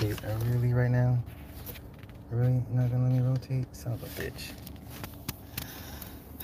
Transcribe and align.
rotate. 0.00 0.24
Really 0.46 0.72
right 0.72 0.90
now. 0.90 1.18
Really 2.30 2.62
not 2.72 2.90
gonna 2.90 3.04
let 3.04 3.12
me 3.12 3.20
rotate? 3.20 3.66
Son 3.74 3.92
of 3.92 4.02
a 4.02 4.06
bitch. 4.20 4.52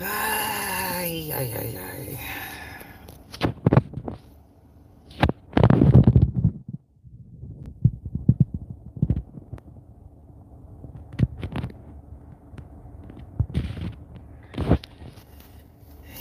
Ay, 0.01 1.33
ay, 1.35 1.55
ay, 1.57 1.79
ay. 1.79 2.21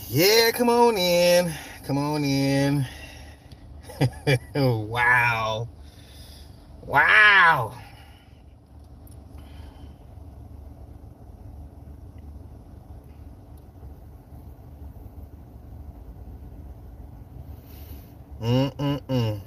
Yeah, 0.07 0.51
come 0.51 0.69
on 0.69 0.97
in. 0.97 1.51
Come 1.83 1.97
on 1.97 2.23
in. 2.23 2.85
wow. 4.55 5.67
Wow. 6.95 7.73
Mm-mm-mm. 18.41 19.41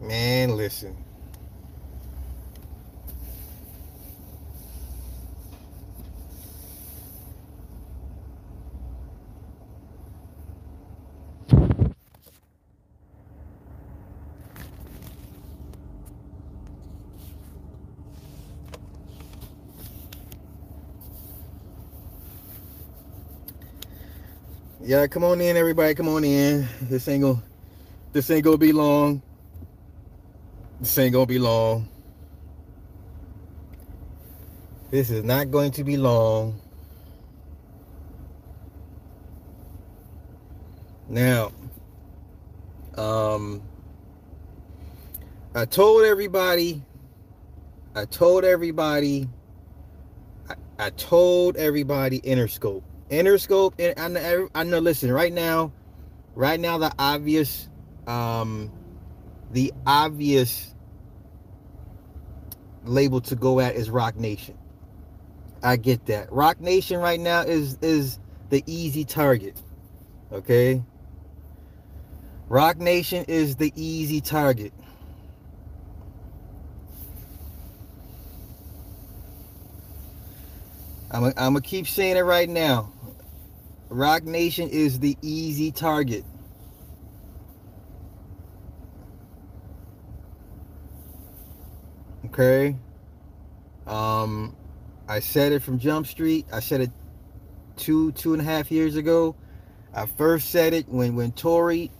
Man, 0.00 0.56
listen. 0.56 0.96
Yeah, 24.90 25.06
come 25.06 25.22
on 25.22 25.40
in, 25.40 25.56
everybody. 25.56 25.94
Come 25.94 26.08
on 26.08 26.24
in. 26.24 26.66
This 26.82 27.06
ain't 27.06 27.22
gonna, 27.22 27.40
this 28.12 28.28
ain't 28.28 28.42
gonna 28.42 28.58
be 28.58 28.72
long. 28.72 29.22
This 30.80 30.98
ain't 30.98 31.12
gonna 31.12 31.26
be 31.26 31.38
long. 31.38 31.88
This 34.90 35.10
is 35.10 35.22
not 35.22 35.52
going 35.52 35.70
to 35.70 35.84
be 35.84 35.96
long. 35.96 36.60
Now, 41.08 41.52
um, 42.96 43.62
I 45.54 45.66
told 45.66 46.02
everybody, 46.02 46.82
I 47.94 48.06
told 48.06 48.42
everybody, 48.44 49.28
I, 50.48 50.54
I 50.80 50.90
told 50.90 51.56
everybody 51.58 52.20
Interscope. 52.22 52.82
Interscope, 53.10 53.94
I 53.98 54.08
know, 54.08 54.48
I 54.54 54.64
know, 54.64 54.78
listen, 54.78 55.12
right 55.12 55.32
now, 55.32 55.72
right 56.34 56.60
now, 56.60 56.78
the 56.78 56.92
obvious, 56.98 57.68
um, 58.06 58.70
the 59.52 59.72
obvious 59.86 60.74
label 62.84 63.20
to 63.22 63.34
go 63.34 63.60
at 63.60 63.74
is 63.74 63.90
Roc 63.90 64.16
Nation. 64.16 64.56
I 65.62 65.76
get 65.76 66.06
that. 66.06 66.32
Roc 66.32 66.60
Nation 66.60 66.98
right 66.98 67.20
now 67.20 67.42
is 67.42 67.76
is 67.82 68.18
the 68.48 68.62
easy 68.66 69.04
target. 69.04 69.60
Okay? 70.32 70.82
Roc 72.48 72.78
Nation 72.78 73.24
is 73.28 73.56
the 73.56 73.72
easy 73.76 74.20
target. 74.20 74.72
I'm 81.10 81.24
I'm 81.24 81.32
gonna 81.34 81.60
keep 81.60 81.86
saying 81.86 82.16
it 82.16 82.22
right 82.22 82.48
now. 82.48 82.92
Roc 83.90 84.22
Nation 84.22 84.68
is 84.68 85.00
the 85.00 85.18
easy 85.20 85.72
target. 85.72 86.24
Okay. 92.26 92.76
Um, 93.88 94.54
I 95.08 95.18
said 95.18 95.50
it 95.50 95.62
from 95.62 95.80
Jump 95.80 96.06
Street. 96.06 96.46
I 96.52 96.60
said 96.60 96.80
it 96.82 96.90
two, 97.76 98.12
two 98.12 98.32
and 98.32 98.40
a 98.40 98.44
half 98.44 98.70
years 98.70 98.94
ago. 98.94 99.34
I 99.92 100.06
first 100.06 100.50
said 100.50 100.72
it 100.72 100.88
when, 100.88 101.16
when 101.16 101.32
Tory 101.32 101.90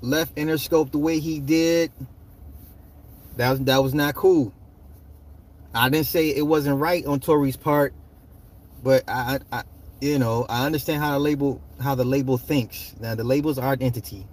left 0.00 0.34
Interscope 0.34 0.90
the 0.90 0.98
way 0.98 1.20
he 1.20 1.38
did. 1.38 1.92
That 3.36 3.50
was, 3.50 3.60
that 3.60 3.80
was 3.80 3.94
not 3.94 4.16
cool. 4.16 4.52
I 5.72 5.88
didn't 5.88 6.06
say 6.06 6.30
it 6.30 6.44
wasn't 6.44 6.80
right 6.80 7.06
on 7.06 7.20
Tory's 7.20 7.56
part, 7.56 7.94
but 8.82 9.04
I, 9.08 9.38
I, 9.52 9.62
you 10.00 10.18
know, 10.18 10.46
I 10.48 10.64
understand 10.64 11.02
how 11.02 11.12
the 11.12 11.18
label 11.18 11.60
how 11.80 11.94
the 11.94 12.04
label 12.04 12.38
thinks. 12.38 12.94
Now 13.00 13.14
the 13.14 13.24
labels 13.24 13.58
are 13.58 13.72
an 13.72 13.82
entity. 13.82 14.26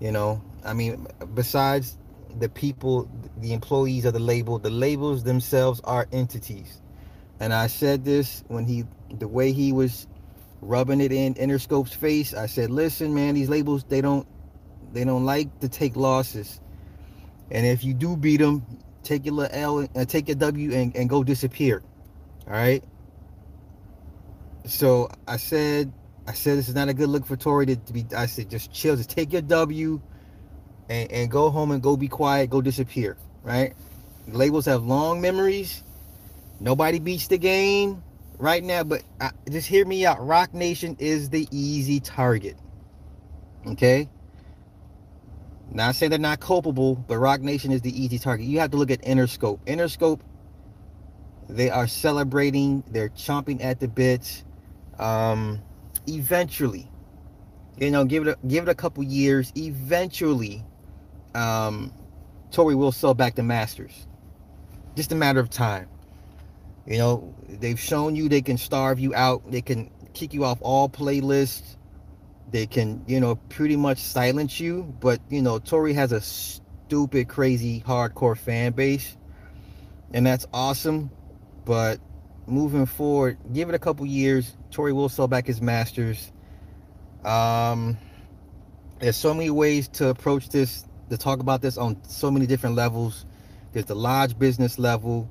You 0.00 0.12
know, 0.12 0.42
I 0.64 0.72
mean, 0.72 1.06
besides 1.34 1.98
the 2.38 2.48
people, 2.48 3.08
the 3.38 3.52
employees 3.52 4.04
of 4.04 4.14
the 4.14 4.20
label, 4.20 4.58
the 4.58 4.70
labels 4.70 5.24
themselves 5.24 5.80
are 5.84 6.06
entities. 6.12 6.80
And 7.38 7.52
I 7.52 7.66
said 7.66 8.04
this 8.04 8.44
when 8.48 8.66
he, 8.66 8.84
the 9.18 9.28
way 9.28 9.52
he 9.52 9.72
was 9.72 10.06
rubbing 10.62 11.00
it 11.00 11.12
in 11.12 11.34
Interscope's 11.34 11.94
face. 11.94 12.34
I 12.34 12.46
said, 12.46 12.70
listen, 12.70 13.14
man, 13.14 13.34
these 13.34 13.48
labels 13.48 13.84
they 13.84 14.00
don't, 14.00 14.26
they 14.92 15.04
don't 15.04 15.24
like 15.24 15.60
to 15.60 15.68
take 15.68 15.96
losses. 15.96 16.60
And 17.50 17.66
if 17.66 17.84
you 17.84 17.92
do 17.92 18.16
beat 18.16 18.38
them, 18.38 18.64
take 19.02 19.26
your 19.26 19.34
little 19.34 19.58
L 19.58 19.78
and 19.78 19.96
uh, 19.96 20.04
take 20.04 20.28
your 20.28 20.36
W 20.36 20.72
and, 20.72 20.94
and 20.96 21.08
go 21.08 21.24
disappear. 21.24 21.82
All 22.46 22.52
right 22.52 22.84
so 24.66 25.10
I 25.26 25.36
said, 25.36 25.92
I 26.26 26.32
said 26.32 26.58
this 26.58 26.68
is 26.68 26.74
not 26.74 26.88
a 26.88 26.94
good 26.94 27.08
look 27.08 27.26
for 27.26 27.36
Tory 27.36 27.66
to, 27.66 27.76
to 27.76 27.92
be. 27.92 28.06
I 28.16 28.26
said 28.26 28.50
just 28.50 28.72
chill, 28.72 28.96
just 28.96 29.10
take 29.10 29.32
your 29.32 29.42
W, 29.42 30.00
and, 30.88 31.10
and 31.10 31.30
go 31.30 31.50
home 31.50 31.70
and 31.70 31.82
go 31.82 31.96
be 31.96 32.08
quiet, 32.08 32.50
go 32.50 32.60
disappear. 32.60 33.16
Right? 33.42 33.74
Labels 34.28 34.66
have 34.66 34.84
long 34.84 35.20
memories. 35.20 35.82
Nobody 36.60 36.98
beats 36.98 37.26
the 37.26 37.38
game 37.38 38.02
right 38.38 38.62
now, 38.62 38.84
but 38.84 39.02
I, 39.20 39.30
just 39.50 39.66
hear 39.66 39.86
me 39.86 40.04
out. 40.04 40.24
Roc 40.24 40.52
Nation 40.52 40.96
is 40.98 41.30
the 41.30 41.48
easy 41.50 42.00
target. 42.00 42.56
Okay. 43.66 44.08
Not 45.72 45.94
saying 45.94 46.10
they're 46.10 46.18
not 46.18 46.40
culpable, 46.40 46.96
but 46.96 47.18
Roc 47.18 47.40
Nation 47.40 47.72
is 47.72 47.80
the 47.80 48.02
easy 48.02 48.18
target. 48.18 48.46
You 48.46 48.60
have 48.60 48.72
to 48.72 48.76
look 48.76 48.90
at 48.90 49.02
Interscope. 49.02 49.60
Interscope, 49.66 50.20
they 51.48 51.70
are 51.70 51.86
celebrating. 51.86 52.82
They're 52.90 53.08
chomping 53.10 53.62
at 53.64 53.80
the 53.80 53.88
bits 53.88 54.44
um, 55.00 55.60
eventually, 56.06 56.88
you 57.78 57.90
know, 57.90 58.04
give 58.04 58.26
it 58.26 58.38
a, 58.38 58.46
give 58.46 58.68
it 58.68 58.70
a 58.70 58.74
couple 58.74 59.02
years. 59.02 59.52
Eventually, 59.56 60.64
um, 61.34 61.92
Tory 62.50 62.74
will 62.74 62.92
sell 62.92 63.14
back 63.14 63.34
the 63.34 63.42
Masters. 63.42 64.06
Just 64.94 65.10
a 65.12 65.14
matter 65.14 65.40
of 65.40 65.50
time. 65.50 65.88
You 66.86 66.98
know, 66.98 67.34
they've 67.48 67.80
shown 67.80 68.16
you 68.16 68.28
they 68.28 68.42
can 68.42 68.58
starve 68.58 69.00
you 69.00 69.14
out. 69.14 69.50
They 69.50 69.62
can 69.62 69.90
kick 70.12 70.34
you 70.34 70.44
off 70.44 70.58
all 70.60 70.88
playlists. 70.88 71.76
They 72.50 72.66
can, 72.66 73.04
you 73.06 73.20
know, 73.20 73.36
pretty 73.36 73.76
much 73.76 73.98
silence 73.98 74.60
you. 74.60 74.94
But 75.00 75.20
you 75.30 75.40
know, 75.40 75.58
Tory 75.58 75.94
has 75.94 76.12
a 76.12 76.20
stupid, 76.20 77.28
crazy, 77.28 77.80
hardcore 77.86 78.36
fan 78.36 78.72
base, 78.72 79.16
and 80.12 80.26
that's 80.26 80.46
awesome. 80.52 81.10
But 81.64 82.00
moving 82.50 82.86
forward, 82.86 83.38
give 83.52 83.68
it 83.68 83.74
a 83.74 83.78
couple 83.78 84.06
years. 84.06 84.56
Tory 84.70 84.92
will 84.92 85.08
sell 85.08 85.28
back 85.28 85.46
his 85.46 85.60
masters. 85.60 86.32
Um, 87.24 87.96
there's 88.98 89.16
so 89.16 89.34
many 89.34 89.50
ways 89.50 89.88
to 89.88 90.08
approach 90.08 90.48
this, 90.48 90.84
to 91.10 91.16
talk 91.16 91.40
about 91.40 91.62
this 91.62 91.78
on 91.78 92.02
so 92.04 92.30
many 92.30 92.46
different 92.46 92.76
levels. 92.76 93.26
There's 93.72 93.86
the 93.86 93.94
large 93.94 94.38
business 94.38 94.78
level. 94.78 95.30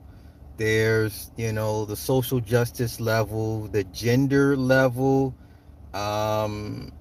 There's, 0.58 1.32
you 1.38 1.54
know, 1.54 1.86
the 1.86 1.96
social 1.96 2.40
justice 2.40 3.00
level, 3.00 3.68
the 3.68 3.84
gender 3.86 4.58
level, 4.58 5.34
um, 5.94 6.92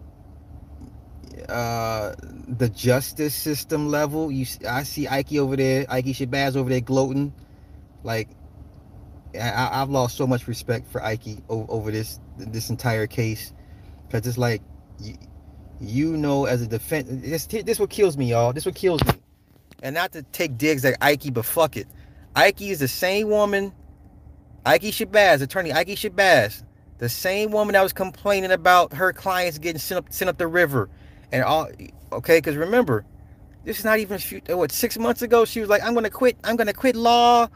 uh, 1.49 2.15
the 2.47 2.69
justice 2.69 3.35
system 3.35 3.89
level. 3.89 4.31
You, 4.31 4.47
I 4.69 4.85
see 4.85 5.09
Ike 5.09 5.35
over 5.35 5.57
there, 5.57 5.87
Ike 5.89 6.07
Shabazz 6.07 6.57
over 6.57 6.71
there 6.71 6.81
gloating, 6.81 7.33
like 8.05 8.29
I, 9.35 9.79
have 9.79 9.91
lost 9.91 10.17
so 10.17 10.27
much 10.27 10.49
respect 10.49 10.87
for 10.91 11.03
Ike 11.03 11.39
over, 11.49 11.67
over 11.71 11.91
this 11.91 12.21
this 12.39 12.71
entire 12.71 13.07
case 13.07 13.53
because 14.07 14.27
it's 14.27 14.39
like 14.39 14.63
you, 14.99 15.17
you 15.81 16.17
know 16.17 16.47
as 16.47 16.63
a 16.63 16.67
defense 16.67 17.09
this 17.11 17.47
this 17.47 17.79
what 17.79 17.91
kills 17.91 18.17
me 18.17 18.31
y'all 18.31 18.53
this 18.53 18.65
what 18.65 18.75
kills 18.75 19.05
me 19.05 19.13
and 19.83 19.95
not 19.95 20.13
to 20.13 20.23
take 20.23 20.57
digs 20.57 20.85
at 20.85 20.97
Ike 21.01 21.33
but 21.35 21.45
fuck 21.45 21.77
it 21.77 21.87
Ike 22.35 22.63
is 22.63 22.81
the 22.81 22.89
same 22.89 23.29
woman 23.29 23.73
Ike 24.65 24.83
Shabazz 24.83 25.43
attorney 25.43 25.73
Ike 25.73 25.89
Shabazz 25.89 26.63
The 26.99 27.09
same 27.09 27.53
woman 27.53 27.75
that 27.75 27.83
was 27.83 27.93
complaining 27.93 28.51
about 28.51 28.93
her 28.93 29.13
clients 29.13 29.59
getting 29.59 29.79
sent 29.79 29.99
up, 29.99 30.13
sent 30.13 30.29
up 30.29 30.37
the 30.39 30.49
river, 30.49 30.91
and 31.33 31.45
all. 31.45 31.69
Okay, 32.13 32.39
because 32.39 32.57
remember, 32.57 33.05
this 33.65 33.79
is 33.79 33.85
not 33.85 34.01
even 34.01 34.21
what 34.49 34.73
six 34.73 34.99
months 34.99 35.23
ago. 35.23 35.45
She 35.45 35.61
was 35.61 35.69
like, 35.69 35.83
"I'm 35.83 35.95
gonna 35.95 36.11
quit. 36.11 36.37
I'm 36.43 36.57
gonna 36.57 36.73
quit 36.73 36.97
law 36.97 37.49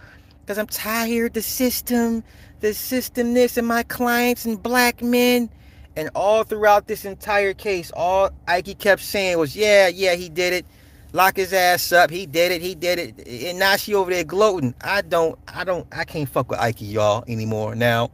because 0.43 0.59
I'm 0.59 0.67
tired. 0.67 1.35
The 1.35 1.43
system, 1.43 2.23
the 2.61 2.75
system, 2.75 3.35
this, 3.35 3.57
and 3.57 3.67
my 3.67 3.83
clients 3.85 4.45
and 4.45 4.63
black 4.63 5.03
men." 5.03 5.51
And 5.97 6.11
all 6.15 6.45
throughout 6.45 6.87
this 6.87 7.05
entire 7.05 7.53
case, 7.55 7.91
all 7.95 8.31
Ike 8.49 8.79
kept 8.79 9.03
saying 9.03 9.39
was, 9.39 9.57
"Yeah, 9.57 9.89
yeah, 9.89 10.15
he 10.15 10.29
did 10.29 10.53
it. 10.53 10.67
Lock 11.13 11.37
his 11.37 11.53
ass 11.53 11.93
up. 11.93 12.11
He 12.11 12.25
did 12.25 12.53
it. 12.53 12.63
He 12.63 12.75
did 12.75 12.99
it." 12.99 13.29
And 13.49 13.59
now 13.59 13.77
she 13.77 13.95
over 13.95 14.11
there 14.11 14.25
gloating. 14.25 14.75
I 14.81 15.03
don't. 15.03 15.39
I 15.49 15.65
don't. 15.65 15.87
I 15.93 16.05
can't 16.05 16.29
fuck 16.29 16.51
with 16.51 16.59
Ike 16.59 16.81
y'all 16.81 17.25
anymore. 17.29 17.75
Now, 17.75 18.11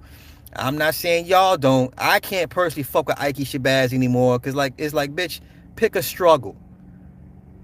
I'm 0.57 0.77
not 0.77 0.95
saying 0.95 1.27
y'all 1.27 1.57
don't. 1.57 1.95
I 1.97 2.21
can't 2.21 2.51
personally 2.51 2.83
fuck 2.83 3.07
with 3.07 3.21
Ike 3.21 3.37
Shabazz 3.37 3.93
anymore 3.93 4.39
because 4.39 4.55
like 4.55 4.75
it's 4.79 4.95
like, 4.95 5.15
bitch, 5.15 5.41
pick 5.77 5.95
a 5.95 6.03
struggle. 6.03 6.57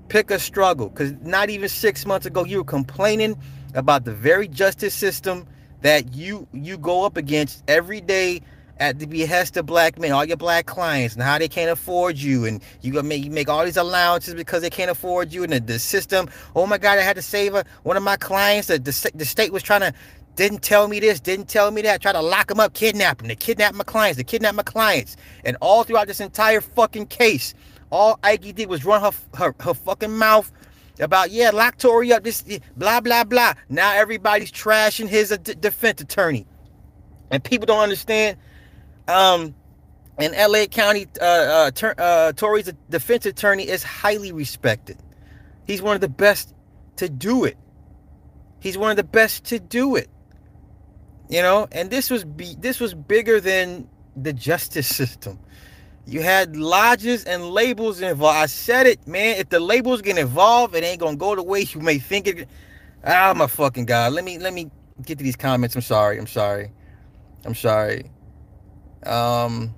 Pick 0.08 0.30
a 0.30 0.38
struggle. 0.38 0.90
Because 0.90 1.12
not 1.22 1.50
even 1.50 1.68
six 1.68 2.06
months 2.06 2.26
ago, 2.26 2.44
you 2.44 2.58
were 2.58 2.64
complaining 2.64 3.36
about 3.74 4.04
the 4.04 4.12
very 4.12 4.48
justice 4.48 4.94
system 4.94 5.46
that 5.82 6.14
you 6.14 6.48
you 6.52 6.78
go 6.78 7.04
up 7.04 7.16
against 7.16 7.62
every 7.68 8.00
day 8.00 8.40
at 8.80 8.98
the 8.98 9.06
behest 9.06 9.56
of 9.56 9.66
black 9.66 9.98
men, 9.98 10.12
all 10.12 10.24
your 10.24 10.36
black 10.36 10.66
clients, 10.66 11.14
and 11.14 11.22
how 11.22 11.38
they 11.38 11.48
can't 11.48 11.70
afford 11.70 12.18
you, 12.18 12.44
and 12.46 12.62
you 12.82 12.92
gonna 12.92 13.08
make 13.08 13.24
you 13.24 13.30
make 13.30 13.48
all 13.48 13.64
these 13.64 13.76
allowances 13.76 14.34
because 14.34 14.62
they 14.62 14.70
can't 14.70 14.90
afford 14.90 15.32
you, 15.32 15.44
and 15.44 15.52
the, 15.52 15.60
the 15.60 15.78
system. 15.78 16.28
Oh 16.56 16.66
my 16.66 16.78
God, 16.78 16.98
I 16.98 17.02
had 17.02 17.16
to 17.16 17.22
save 17.22 17.54
a, 17.54 17.64
one 17.84 17.96
of 17.96 18.02
my 18.02 18.16
clients. 18.16 18.68
The, 18.68 18.78
the 18.78 19.10
the 19.14 19.24
state 19.24 19.52
was 19.52 19.62
trying 19.62 19.80
to 19.82 19.92
didn't 20.36 20.62
tell 20.62 20.88
me 20.88 21.00
this, 21.00 21.20
didn't 21.20 21.48
tell 21.48 21.70
me 21.70 21.82
that, 21.82 22.02
try 22.02 22.12
to 22.12 22.20
lock 22.22 22.50
him 22.50 22.60
up, 22.60 22.74
kidnap 22.74 23.22
him, 23.22 23.28
to 23.28 23.36
kidnap 23.36 23.74
my 23.74 23.84
clients, 23.84 24.18
to 24.18 24.24
kidnap 24.24 24.54
my 24.54 24.64
clients, 24.64 25.16
and 25.44 25.56
all 25.60 25.84
throughout 25.84 26.08
this 26.08 26.20
entire 26.20 26.60
fucking 26.60 27.06
case, 27.06 27.54
all 27.90 28.18
Ike 28.24 28.54
did 28.54 28.68
was 28.68 28.84
run 28.84 29.02
her 29.02 29.12
her, 29.38 29.54
her 29.60 29.74
fucking 29.74 30.16
mouth 30.16 30.50
about 31.00 31.30
yeah, 31.30 31.50
lock 31.50 31.78
Tory 31.78 32.12
up, 32.12 32.24
this 32.24 32.44
blah 32.76 33.00
blah 33.00 33.24
blah. 33.24 33.54
Now 33.68 33.94
everybody's 33.94 34.52
trashing 34.52 35.08
his 35.08 35.32
uh, 35.32 35.36
defense 35.36 36.00
attorney, 36.00 36.46
and 37.30 37.42
people 37.42 37.66
don't 37.66 37.80
understand 37.80 38.36
um, 39.08 39.54
in 40.18 40.32
LA 40.32 40.66
County, 40.66 41.06
uh, 41.20 41.24
uh, 41.24 41.70
ter- 41.70 41.94
uh, 41.98 42.32
Tory's 42.32 42.72
defense 42.88 43.26
attorney 43.26 43.68
is 43.68 43.82
highly 43.82 44.32
respected. 44.32 44.96
He's 45.66 45.82
one 45.82 45.94
of 45.94 46.00
the 46.00 46.08
best 46.08 46.54
to 46.96 47.08
do 47.08 47.44
it. 47.44 47.56
He's 48.60 48.78
one 48.78 48.90
of 48.90 48.96
the 48.96 49.04
best 49.04 49.44
to 49.46 49.58
do 49.58 49.96
it. 49.96 50.08
You 51.28 51.42
know, 51.42 51.66
and 51.72 51.90
this 51.90 52.10
was 52.10 52.24
be- 52.24 52.56
this 52.58 52.80
was 52.80 52.94
bigger 52.94 53.40
than 53.40 53.88
the 54.16 54.32
justice 54.32 54.86
system. 54.96 55.38
You 56.06 56.20
had 56.22 56.56
lodges 56.56 57.24
and 57.24 57.50
labels 57.50 58.00
involved. 58.00 58.36
I 58.36 58.46
said 58.46 58.86
it, 58.86 59.06
man. 59.06 59.36
If 59.38 59.48
the 59.48 59.60
labels 59.60 60.02
get 60.02 60.18
involved, 60.18 60.74
it 60.74 60.84
ain't 60.84 61.00
gonna 61.00 61.16
go 61.16 61.34
the 61.34 61.42
way 61.42 61.60
you 61.62 61.80
may 61.80 61.98
think 61.98 62.26
it. 62.26 62.48
Ah, 63.04 63.32
my 63.34 63.46
fucking 63.46 63.86
god. 63.86 64.12
Let 64.12 64.24
me 64.24 64.38
let 64.38 64.52
me 64.52 64.70
get 65.02 65.18
to 65.18 65.24
these 65.24 65.36
comments. 65.36 65.74
I'm 65.74 65.82
sorry. 65.82 66.18
I'm 66.18 66.26
sorry. 66.26 66.70
I'm 67.44 67.54
sorry. 67.54 68.10
Um, 69.06 69.74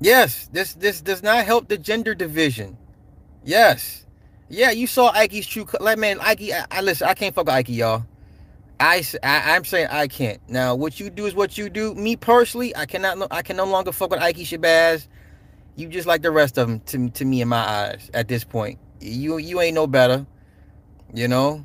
yes, 0.00 0.48
this 0.52 0.74
this 0.74 1.00
does 1.00 1.22
not 1.22 1.44
help 1.44 1.68
the 1.68 1.78
gender 1.78 2.14
division. 2.14 2.76
Yes, 3.44 4.06
yeah, 4.48 4.70
you 4.70 4.86
saw 4.86 5.10
Ike's 5.12 5.46
true. 5.46 5.66
Like 5.80 5.98
man, 5.98 6.18
Ike, 6.20 6.50
I, 6.52 6.66
I 6.70 6.80
listen. 6.80 7.08
I 7.08 7.14
can't 7.14 7.34
fuck 7.34 7.46
with 7.46 7.54
Ike, 7.54 7.68
y'all. 7.68 8.04
I, 8.80 9.02
I 9.22 9.56
am 9.56 9.64
saying 9.64 9.88
I 9.90 10.06
can't. 10.08 10.40
Now, 10.48 10.74
what 10.74 11.00
you 11.00 11.10
do 11.10 11.26
is 11.26 11.34
what 11.34 11.58
you 11.58 11.68
do. 11.68 11.94
Me 11.94 12.16
personally, 12.16 12.74
I 12.76 12.86
cannot. 12.86 13.26
I 13.32 13.42
can 13.42 13.56
no 13.56 13.64
longer 13.64 13.92
fuck 13.92 14.10
with 14.10 14.20
Ike 14.20 14.36
Shabazz. 14.36 15.08
You 15.76 15.88
just 15.88 16.06
like 16.06 16.22
the 16.22 16.30
rest 16.30 16.58
of 16.58 16.68
them 16.68 16.80
to 16.80 17.10
to 17.18 17.24
me 17.24 17.40
in 17.40 17.48
my 17.48 17.58
eyes 17.58 18.10
at 18.14 18.28
this 18.28 18.44
point. 18.44 18.78
You 19.00 19.38
you 19.38 19.60
ain't 19.60 19.74
no 19.74 19.86
better. 19.86 20.26
You 21.12 21.28
know. 21.28 21.64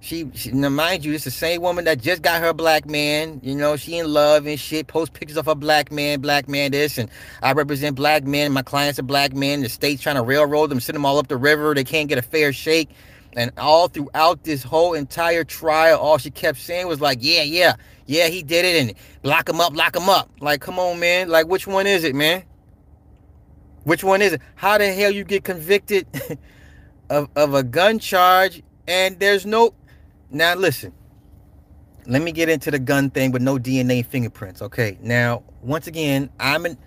She, 0.00 0.28
she 0.34 0.50
now 0.50 0.68
mind 0.68 1.04
you, 1.04 1.12
it's 1.12 1.22
the 1.22 1.30
same 1.30 1.62
woman 1.62 1.84
that 1.84 2.00
just 2.00 2.22
got 2.22 2.40
her 2.40 2.52
black 2.52 2.86
man. 2.86 3.40
You 3.44 3.54
know, 3.54 3.76
she 3.76 3.98
in 3.98 4.12
love 4.12 4.46
and 4.46 4.58
shit. 4.58 4.88
Post 4.88 5.12
pictures 5.12 5.36
of 5.36 5.46
her 5.46 5.54
black 5.54 5.92
man, 5.92 6.20
black 6.20 6.48
man 6.48 6.72
this, 6.72 6.98
and 6.98 7.08
I 7.40 7.52
represent 7.52 7.94
black 7.94 8.24
men. 8.24 8.50
My 8.50 8.62
clients 8.62 8.98
are 8.98 9.04
black 9.04 9.32
men. 9.32 9.60
The 9.60 9.68
state's 9.68 10.02
trying 10.02 10.16
to 10.16 10.22
railroad 10.22 10.70
them, 10.70 10.80
send 10.80 10.96
them 10.96 11.06
all 11.06 11.18
up 11.18 11.28
the 11.28 11.36
river. 11.36 11.72
They 11.72 11.84
can't 11.84 12.08
get 12.08 12.18
a 12.18 12.22
fair 12.22 12.52
shake. 12.52 12.90
And 13.34 13.50
all 13.56 13.88
throughout 13.88 14.44
this 14.44 14.62
whole 14.62 14.94
entire 14.94 15.44
trial, 15.44 15.98
all 15.98 16.18
she 16.18 16.30
kept 16.30 16.58
saying 16.58 16.86
was 16.86 17.00
like, 17.00 17.18
"Yeah, 17.20 17.42
yeah, 17.42 17.76
yeah, 18.06 18.28
he 18.28 18.42
did 18.42 18.64
it," 18.64 18.80
and 18.80 18.94
lock 19.22 19.48
him 19.48 19.60
up, 19.60 19.74
lock 19.74 19.96
him 19.96 20.08
up. 20.08 20.30
Like, 20.40 20.60
come 20.60 20.78
on, 20.78 21.00
man. 21.00 21.28
Like, 21.28 21.46
which 21.46 21.66
one 21.66 21.86
is 21.86 22.04
it, 22.04 22.14
man? 22.14 22.44
Which 23.84 24.04
one 24.04 24.22
is 24.22 24.34
it? 24.34 24.42
How 24.54 24.78
the 24.78 24.92
hell 24.92 25.10
you 25.10 25.24
get 25.24 25.44
convicted 25.44 26.06
of, 27.10 27.28
of 27.34 27.54
a 27.54 27.62
gun 27.62 27.98
charge 27.98 28.62
and 28.86 29.18
there's 29.18 29.46
no 29.46 29.74
now 30.30 30.54
listen. 30.54 30.92
Let 32.06 32.22
me 32.22 32.32
get 32.32 32.48
into 32.48 32.70
the 32.70 32.78
gun 32.78 33.10
thing 33.10 33.30
with 33.30 33.42
no 33.42 33.58
DNA 33.58 34.04
fingerprints. 34.04 34.60
Okay. 34.62 34.98
Now, 35.00 35.44
once 35.60 35.86
again, 35.86 36.30
I'm 36.40 36.64
an 36.66 36.78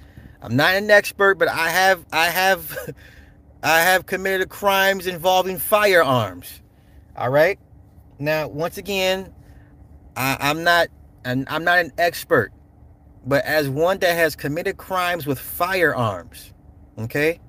I'm 0.42 0.56
not 0.56 0.76
an 0.76 0.90
expert, 0.92 1.36
but 1.36 1.48
I 1.48 1.70
have 1.70 2.06
I 2.12 2.26
have 2.26 2.78
I 3.66 3.82
have 3.82 4.06
committed 4.06 4.50
crimes 4.50 5.08
involving 5.08 5.58
firearms. 5.58 6.62
All 7.18 7.32
right. 7.32 7.58
Now, 8.20 8.48
once 8.48 8.78
again, 8.78 9.34
I, 10.16 10.38
I'm 10.40 10.64
not 10.64 10.90
and 11.24 11.48
I'm 11.50 11.64
not 11.64 11.80
an 11.80 11.92
expert, 11.98 12.52
but 13.26 13.44
as 13.44 13.68
one 13.68 13.98
that 14.00 14.16
has 14.16 14.36
committed 14.36 14.78
crimes 14.78 15.26
with 15.26 15.40
firearms, 15.40 16.54
okay? 17.00 17.40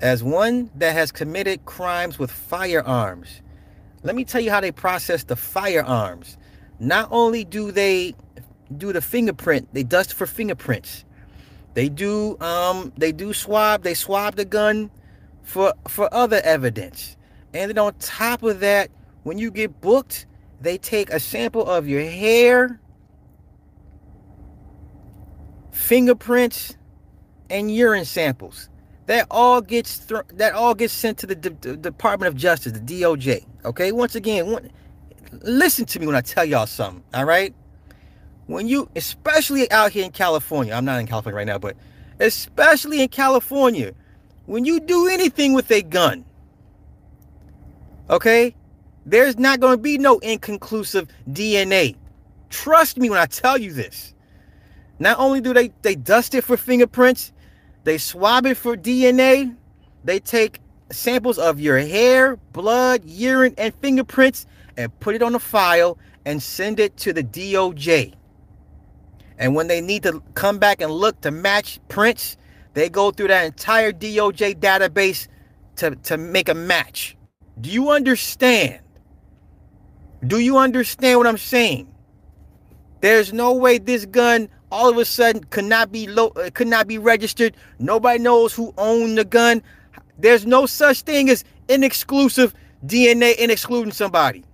As 0.00 0.24
one 0.24 0.68
that 0.74 0.94
has 0.94 1.12
committed 1.12 1.64
crimes 1.64 2.18
with 2.18 2.32
firearms, 2.32 3.40
let 4.02 4.16
me 4.16 4.24
tell 4.24 4.40
you 4.40 4.50
how 4.50 4.60
they 4.60 4.72
process 4.72 5.22
the 5.22 5.36
firearms. 5.36 6.36
Not 6.80 7.06
only 7.12 7.44
do 7.44 7.70
they 7.70 8.16
do 8.76 8.92
the 8.92 9.00
fingerprint, 9.00 9.72
they 9.72 9.84
dust 9.84 10.12
for 10.12 10.26
fingerprints. 10.26 11.04
They 11.74 11.88
do 11.88 12.38
um 12.40 12.92
they 12.96 13.12
do 13.12 13.32
swab, 13.32 13.82
they 13.82 13.94
swab 13.94 14.36
the 14.36 14.44
gun 14.44 14.90
for 15.42 15.74
for 15.88 16.12
other 16.14 16.40
evidence. 16.44 17.16
And 17.54 17.70
then 17.70 17.78
on 17.78 17.94
top 17.94 18.42
of 18.42 18.60
that, 18.60 18.90
when 19.24 19.38
you 19.38 19.50
get 19.50 19.80
booked, 19.80 20.26
they 20.60 20.78
take 20.78 21.10
a 21.10 21.20
sample 21.20 21.66
of 21.66 21.88
your 21.88 22.02
hair, 22.02 22.80
fingerprints, 25.72 26.76
and 27.50 27.74
urine 27.74 28.04
samples 28.04 28.68
that 29.06 29.26
all 29.30 29.60
gets 29.60 29.98
th- 29.98 30.22
that 30.34 30.54
all 30.54 30.74
gets 30.74 30.92
sent 30.92 31.18
to 31.18 31.26
the, 31.26 31.34
D- 31.34 31.50
D- 31.60 31.76
Department 31.76 32.28
of 32.28 32.36
Justice, 32.36 32.72
the 32.72 32.80
DOJ. 32.80 33.44
Okay, 33.64 33.92
once 33.92 34.14
again, 34.14 34.50
one, 34.50 34.70
listen 35.42 35.84
to 35.86 36.00
me 36.00 36.06
when 36.06 36.16
I 36.16 36.20
tell 36.20 36.44
y'all 36.44 36.66
something. 36.66 37.02
All 37.14 37.24
right, 37.24 37.54
when 38.52 38.68
you, 38.68 38.88
especially 38.96 39.70
out 39.70 39.92
here 39.92 40.04
in 40.04 40.12
California, 40.12 40.74
I'm 40.74 40.84
not 40.84 41.00
in 41.00 41.06
California 41.06 41.36
right 41.36 41.46
now, 41.46 41.58
but 41.58 41.76
especially 42.20 43.02
in 43.02 43.08
California, 43.08 43.92
when 44.46 44.64
you 44.64 44.80
do 44.80 45.08
anything 45.08 45.54
with 45.54 45.70
a 45.70 45.82
gun, 45.82 46.24
okay, 48.10 48.54
there's 49.06 49.38
not 49.38 49.60
going 49.60 49.76
to 49.76 49.82
be 49.82 49.98
no 49.98 50.18
inconclusive 50.18 51.08
DNA. 51.30 51.96
Trust 52.50 52.98
me 52.98 53.10
when 53.10 53.18
I 53.18 53.26
tell 53.26 53.58
you 53.58 53.72
this. 53.72 54.14
Not 54.98 55.18
only 55.18 55.40
do 55.40 55.52
they 55.52 55.72
they 55.82 55.94
dust 55.94 56.34
it 56.34 56.44
for 56.44 56.56
fingerprints, 56.56 57.32
they 57.84 57.98
swab 57.98 58.46
it 58.46 58.56
for 58.56 58.76
DNA. 58.76 59.56
They 60.04 60.20
take 60.20 60.60
samples 60.90 61.38
of 61.38 61.58
your 61.58 61.78
hair, 61.78 62.36
blood, 62.52 63.02
urine, 63.04 63.54
and 63.58 63.74
fingerprints 63.76 64.46
and 64.76 64.96
put 65.00 65.14
it 65.14 65.22
on 65.22 65.34
a 65.34 65.38
file 65.38 65.98
and 66.24 66.40
send 66.40 66.78
it 66.78 66.96
to 66.98 67.12
the 67.12 67.24
DOJ. 67.24 68.14
And 69.42 69.56
when 69.56 69.66
they 69.66 69.80
need 69.80 70.04
to 70.04 70.22
come 70.34 70.60
back 70.60 70.80
and 70.80 70.92
look 70.92 71.20
to 71.22 71.32
match 71.32 71.80
prints, 71.88 72.36
they 72.74 72.88
go 72.88 73.10
through 73.10 73.26
that 73.26 73.44
entire 73.44 73.90
DOJ 73.90 74.60
database 74.60 75.26
to, 75.76 75.96
to 75.96 76.16
make 76.16 76.48
a 76.48 76.54
match. 76.54 77.16
Do 77.60 77.68
you 77.68 77.90
understand? 77.90 78.78
Do 80.24 80.38
you 80.38 80.58
understand 80.58 81.18
what 81.18 81.26
I'm 81.26 81.38
saying? 81.38 81.92
There's 83.00 83.32
no 83.32 83.52
way 83.52 83.78
this 83.78 84.06
gun 84.06 84.48
all 84.70 84.88
of 84.88 84.96
a 84.96 85.04
sudden 85.04 85.42
could 85.42 85.64
not 85.64 85.90
be 85.90 86.06
low, 86.06 86.28
uh, 86.28 86.50
could 86.54 86.68
not 86.68 86.86
be 86.86 86.98
registered. 86.98 87.56
Nobody 87.80 88.20
knows 88.20 88.54
who 88.54 88.72
owned 88.78 89.18
the 89.18 89.24
gun. 89.24 89.60
There's 90.18 90.46
no 90.46 90.66
such 90.66 91.02
thing 91.02 91.28
as 91.28 91.42
inexclusive 91.66 92.54
DNA 92.86 93.34
in 93.34 93.50
excluding 93.50 93.92
somebody. 93.92 94.44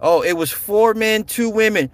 Oh, 0.00 0.22
it 0.22 0.32
was 0.32 0.50
four 0.50 0.94
men, 0.94 1.24
two 1.24 1.50
women. 1.50 1.90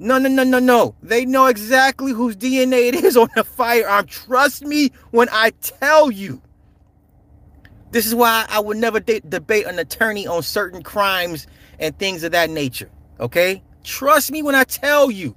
No, 0.00 0.16
no, 0.18 0.30
no, 0.30 0.44
no, 0.44 0.58
no. 0.58 0.94
They 1.02 1.26
know 1.26 1.46
exactly 1.46 2.12
whose 2.12 2.34
DNA 2.34 2.88
it 2.88 2.94
is 2.96 3.18
on 3.18 3.28
the 3.36 3.44
firearm. 3.44 4.06
Trust 4.06 4.64
me 4.64 4.92
when 5.10 5.28
I 5.30 5.50
tell 5.60 6.10
you. 6.10 6.40
This 7.90 8.06
is 8.06 8.14
why 8.14 8.46
I 8.48 8.60
would 8.60 8.78
never 8.78 9.00
de- 9.00 9.20
debate 9.20 9.66
an 9.66 9.78
attorney 9.78 10.26
on 10.26 10.42
certain 10.42 10.82
crimes 10.82 11.46
and 11.78 11.98
things 11.98 12.24
of 12.24 12.32
that 12.32 12.48
nature. 12.48 12.90
Okay? 13.20 13.62
Trust 13.84 14.32
me 14.32 14.42
when 14.42 14.54
I 14.54 14.64
tell 14.64 15.10
you. 15.10 15.36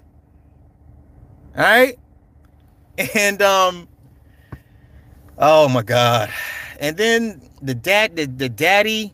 All 1.58 1.64
right? 1.64 2.00
And 3.16 3.42
um 3.42 3.90
oh 5.38 5.68
my 5.68 5.82
god. 5.82 6.32
And 6.80 6.96
then 6.96 7.42
the 7.62 7.74
dad 7.76 8.16
the, 8.16 8.28
the 8.28 8.50
daddy 8.50 9.14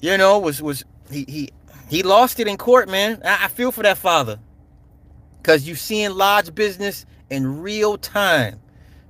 you 0.00 0.16
know 0.18 0.38
was 0.38 0.62
was 0.62 0.84
he 1.10 1.26
he 1.28 1.50
he 1.92 2.02
lost 2.02 2.40
it 2.40 2.48
in 2.48 2.56
court, 2.56 2.88
man. 2.88 3.20
I, 3.22 3.48
feel 3.48 3.70
for 3.70 3.82
that 3.82 3.98
father. 3.98 4.38
Cause 5.42 5.64
you 5.64 5.74
seeing 5.74 6.12
lodge 6.12 6.54
business 6.54 7.04
in 7.28 7.60
real 7.60 7.98
time. 7.98 8.58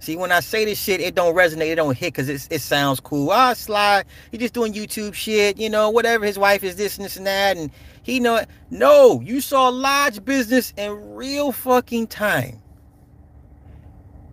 See, 0.01 0.17
when 0.17 0.33
I 0.33 0.41
say 0.41 0.65
this 0.65 0.81
shit, 0.81 1.01
it 1.01 1.15
don't 1.15 1.37
resonate, 1.37 1.71
it 1.71 1.77
don't 1.77 1.97
hit 1.97 2.13
because 2.13 2.29
it, 2.29 2.61
sounds 2.61 2.99
cool. 2.99 3.31
Ah, 3.31 3.53
Sly, 3.53 4.03
he 4.33 4.39
just 4.39 4.53
doing 4.53 4.75
YouTube 4.75 5.15
shit, 5.15 5.59
you 5.59 5.71
know, 5.71 5.91
whatever. 5.91 6.25
His 6.27 6.41
wife 6.41 6.65
is 6.65 6.75
this 6.75 6.97
and 6.97 7.05
this 7.05 7.17
and 7.17 7.25
that, 7.25 7.57
and 7.57 7.71
he 8.03 8.19
know 8.19 8.35
it. 8.35 8.49
No, 8.69 9.21
you 9.21 9.41
saw 9.41 9.69
lodge 9.69 10.25
business 10.25 10.75
in 10.77 11.15
real 11.15 11.53
fucking 11.53 12.09
time. 12.09 12.61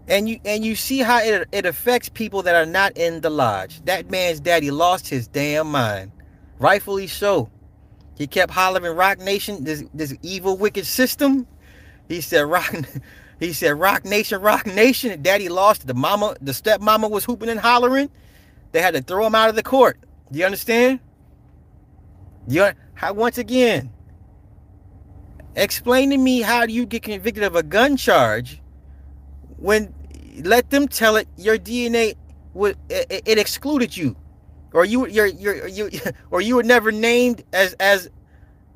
And 0.07 0.27
you 0.27 0.39
and 0.43 0.65
you 0.65 0.75
see 0.75 1.01
how 1.01 1.19
it, 1.19 1.47
it 1.51 1.67
affects 1.67 2.09
people 2.09 2.41
that 2.41 2.55
are 2.55 2.65
not 2.65 2.97
in 2.97 3.21
the 3.21 3.29
lodge. 3.29 3.79
That 3.85 4.09
man's 4.09 4.39
daddy 4.39 4.71
lost 4.71 5.07
his 5.07 5.27
damn 5.27 5.69
mind. 5.69 6.11
Rightfully 6.57 7.05
so. 7.05 7.51
He 8.19 8.27
kept 8.27 8.51
hollering 8.51 8.95
Roc 8.97 9.19
Nation, 9.19 9.63
this 9.63 9.83
this 9.93 10.13
evil, 10.21 10.57
wicked 10.57 10.85
system. 10.85 11.47
He 12.09 12.19
said 12.19 12.41
Rock 12.41 12.75
he 13.39 13.53
said 13.53 13.79
Roc 13.79 14.03
Nation, 14.03 14.41
Roc 14.41 14.67
Nation. 14.67 15.09
And 15.11 15.23
daddy 15.23 15.47
lost. 15.47 15.87
The 15.87 15.93
mama, 15.93 16.35
the 16.41 16.51
stepmama 16.51 17.09
was 17.09 17.23
hooping 17.23 17.47
and 17.47 17.59
hollering. 17.59 18.09
They 18.73 18.81
had 18.81 18.93
to 18.93 19.01
throw 19.01 19.25
him 19.25 19.35
out 19.35 19.49
of 19.49 19.55
the 19.55 19.63
court. 19.63 19.99
Do 20.31 20.37
you 20.37 20.45
understand? 20.45 20.99
You 22.45 22.71
how 22.93 23.13
once 23.13 23.37
again, 23.37 23.89
explain 25.55 26.09
to 26.09 26.17
me 26.17 26.41
how 26.41 26.65
do 26.65 26.73
you 26.73 26.85
get 26.85 27.03
convicted 27.03 27.43
of 27.43 27.55
a 27.55 27.63
gun 27.63 27.95
charge 27.95 28.61
when 29.57 29.93
let 30.43 30.69
them 30.71 30.89
tell 30.89 31.15
it 31.15 31.27
your 31.37 31.57
DNA 31.57 32.15
would 32.53 32.77
it, 32.89 33.23
it 33.25 33.37
excluded 33.37 33.95
you, 33.95 34.17
or 34.73 34.85
you 34.85 35.07
you're 35.07 35.25
you're 35.27 35.67
you 35.67 35.89
or 36.31 36.41
you 36.41 36.55
were 36.55 36.63
never 36.63 36.91
named 36.91 37.43
as 37.53 37.73
as 37.73 38.09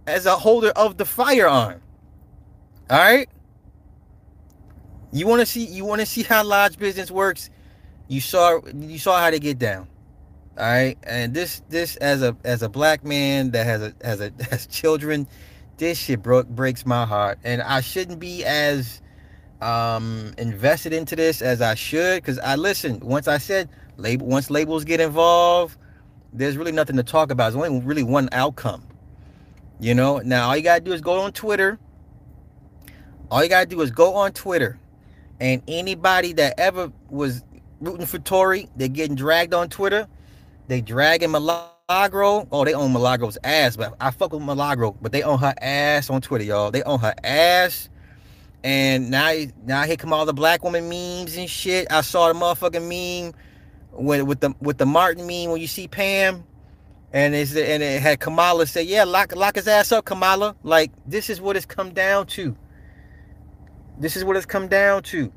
as 0.07 0.25
a 0.25 0.35
holder 0.35 0.69
of 0.69 0.97
the 0.97 1.05
firearm. 1.05 1.81
All 2.89 2.97
right. 2.97 3.29
You 5.11 5.27
want 5.27 5.41
to 5.41 5.45
see 5.45 5.65
you 5.65 5.85
want 5.85 6.01
to 6.01 6.05
see 6.05 6.23
how 6.23 6.43
lodge 6.43 6.77
business 6.77 7.11
works. 7.11 7.49
You 8.07 8.19
saw 8.19 8.59
you 8.75 8.97
saw 8.97 9.19
how 9.19 9.31
they 9.31 9.39
get 9.39 9.59
down. 9.59 9.87
All 10.55 10.65
right, 10.65 10.99
and 11.01 11.33
this 11.33 11.63
this 11.69 11.95
as 11.95 12.21
a 12.21 12.37
as 12.43 12.61
a 12.61 12.69
black 12.69 13.03
man 13.03 13.51
that 13.51 13.65
has 13.65 13.81
a 13.81 13.93
has 14.03 14.21
a 14.21 14.31
has 14.51 14.67
children, 14.67 15.27
this 15.77 15.97
shit 15.97 16.21
broke 16.21 16.47
breaks 16.47 16.85
my 16.85 17.05
heart, 17.05 17.39
and 17.43 17.61
I 17.61 17.81
shouldn't 17.81 18.19
be 18.19 18.43
as 18.45 19.01
um 19.61 20.33
invested 20.37 20.93
into 20.93 21.15
this 21.15 21.41
as 21.41 21.61
I 21.61 21.73
should 21.73 22.21
because 22.21 22.37
I 22.37 22.55
listen. 22.55 22.99
Once 22.99 23.27
I 23.27 23.39
said 23.39 23.67
label, 23.97 24.27
once 24.27 24.51
labels 24.51 24.83
get 24.83 24.99
involved, 24.99 25.75
there's 26.33 26.57
really 26.57 26.71
nothing 26.71 26.97
to 26.97 27.03
talk 27.03 27.31
about. 27.31 27.53
There's 27.53 27.65
only 27.65 27.83
really 27.83 28.03
one 28.03 28.29
outcome. 28.31 28.83
You 29.79 29.93
know. 29.95 30.19
Now 30.19 30.49
all 30.49 30.57
you 30.57 30.63
gotta 30.63 30.81
do 30.81 30.93
is 30.93 31.01
go 31.01 31.19
on 31.21 31.31
Twitter. 31.31 31.79
All 33.31 33.43
you 33.43 33.49
gotta 33.49 33.65
do 33.65 33.81
is 33.81 33.91
go 33.91 34.13
on 34.15 34.31
Twitter, 34.33 34.79
and 35.39 35.61
anybody 35.67 36.33
that 36.33 36.59
ever 36.59 36.91
was 37.09 37.43
rooting 37.79 38.05
for 38.05 38.19
Tory, 38.19 38.69
they're 38.75 38.87
getting 38.87 39.15
dragged 39.15 39.53
on 39.53 39.69
Twitter 39.69 40.07
they 40.67 40.81
dragging 40.81 41.31
Milagro. 41.31 42.47
Oh, 42.51 42.63
they 42.65 42.73
own 42.73 42.93
Milagro's 42.93 43.37
ass, 43.43 43.75
but 43.75 43.95
I 43.99 44.11
fuck 44.11 44.33
with 44.33 44.41
Milagro, 44.41 44.95
but 45.01 45.11
they 45.11 45.23
own 45.23 45.39
her 45.39 45.53
ass 45.61 46.09
on 46.09 46.21
Twitter, 46.21 46.45
y'all. 46.45 46.71
They 46.71 46.83
own 46.83 46.99
her 46.99 47.13
ass. 47.23 47.89
And 48.63 49.11
now, 49.11 49.33
now 49.65 49.83
here 49.83 49.97
come 49.97 50.13
all 50.13 50.25
the 50.25 50.33
black 50.33 50.63
woman 50.63 50.87
memes 50.87 51.35
and 51.35 51.49
shit. 51.49 51.91
I 51.91 52.01
saw 52.01 52.31
the 52.31 52.39
motherfucking 52.39 53.23
meme 53.23 53.33
with 53.93 54.23
with 54.23 54.41
the 54.41 54.55
with 54.61 54.77
the 54.77 54.85
Martin 54.85 55.27
meme 55.27 55.51
when 55.51 55.61
you 55.61 55.67
see 55.67 55.87
Pam, 55.87 56.43
and 57.13 57.35
it's 57.35 57.55
and 57.55 57.83
it 57.83 58.01
had 58.01 58.19
Kamala 58.19 58.67
say, 58.67 58.83
"Yeah, 58.83 59.05
lock 59.05 59.35
lock 59.35 59.55
his 59.55 59.67
ass 59.67 59.91
up, 59.91 60.05
Kamala." 60.05 60.55
Like 60.63 60.91
this 61.07 61.29
is 61.29 61.41
what 61.41 61.57
it's 61.57 61.65
come 61.67 61.93
down 61.93 62.27
to. 62.27 62.55
This 63.99 64.17
is 64.17 64.25
what 64.25 64.37
it's 64.37 64.45
come 64.47 64.67
down 64.67 65.03
to. 65.03 65.31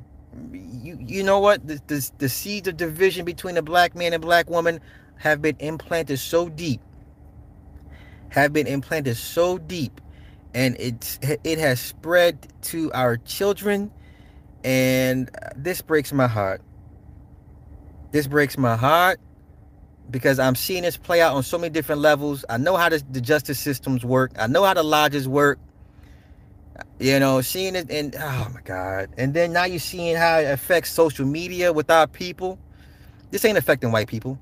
You 0.52 0.98
you 1.00 1.22
know 1.22 1.40
what? 1.40 1.66
The 1.66 1.80
the, 1.86 2.10
the 2.18 2.28
seeds 2.28 2.68
of 2.68 2.76
division 2.76 3.24
between 3.24 3.56
a 3.56 3.62
black 3.62 3.94
man 3.96 4.12
and 4.14 4.22
black 4.22 4.50
woman 4.50 4.80
have 5.16 5.42
been 5.42 5.56
implanted 5.60 6.18
so 6.18 6.48
deep 6.48 6.80
have 8.30 8.52
been 8.52 8.66
implanted 8.66 9.16
so 9.16 9.58
deep 9.58 10.00
and 10.54 10.76
it's 10.78 11.18
it 11.44 11.58
has 11.58 11.80
spread 11.80 12.48
to 12.62 12.92
our 12.92 13.16
children 13.18 13.90
and 14.64 15.30
this 15.56 15.82
breaks 15.82 16.12
my 16.12 16.26
heart 16.26 16.62
this 18.12 18.26
breaks 18.26 18.56
my 18.58 18.76
heart 18.76 19.20
because 20.10 20.38
i'm 20.38 20.54
seeing 20.54 20.82
this 20.82 20.96
play 20.96 21.20
out 21.20 21.34
on 21.34 21.42
so 21.42 21.58
many 21.58 21.70
different 21.70 22.00
levels 22.00 22.44
i 22.48 22.56
know 22.56 22.76
how 22.76 22.88
the, 22.88 23.02
the 23.10 23.20
justice 23.20 23.58
systems 23.58 24.04
work 24.04 24.32
i 24.38 24.46
know 24.46 24.64
how 24.64 24.74
the 24.74 24.82
lodges 24.82 25.28
work 25.28 25.58
you 27.00 27.18
know 27.18 27.40
seeing 27.40 27.74
it 27.74 27.90
and 27.90 28.14
oh 28.18 28.48
my 28.54 28.60
god 28.62 29.08
and 29.16 29.34
then 29.34 29.52
now 29.52 29.64
you're 29.64 29.78
seeing 29.78 30.16
how 30.16 30.38
it 30.38 30.50
affects 30.50 30.90
social 30.90 31.26
media 31.26 31.72
with 31.72 31.90
our 31.90 32.06
people 32.06 32.58
this 33.30 33.44
ain't 33.44 33.58
affecting 33.58 33.90
white 33.90 34.08
people 34.08 34.38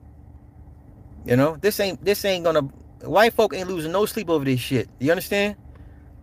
you 1.25 1.37
know, 1.37 1.56
this 1.61 1.80
ain't 1.80 2.04
this 2.04 2.25
ain't 2.25 2.44
gonna 2.44 2.62
white 3.02 3.33
folk 3.33 3.54
ain't 3.54 3.68
losing 3.68 3.92
no 3.92 4.04
sleep 4.06 4.28
over 4.28 4.44
this 4.44 4.61
shit. 4.61 4.88
You 4.99 5.11
understand? 5.11 5.56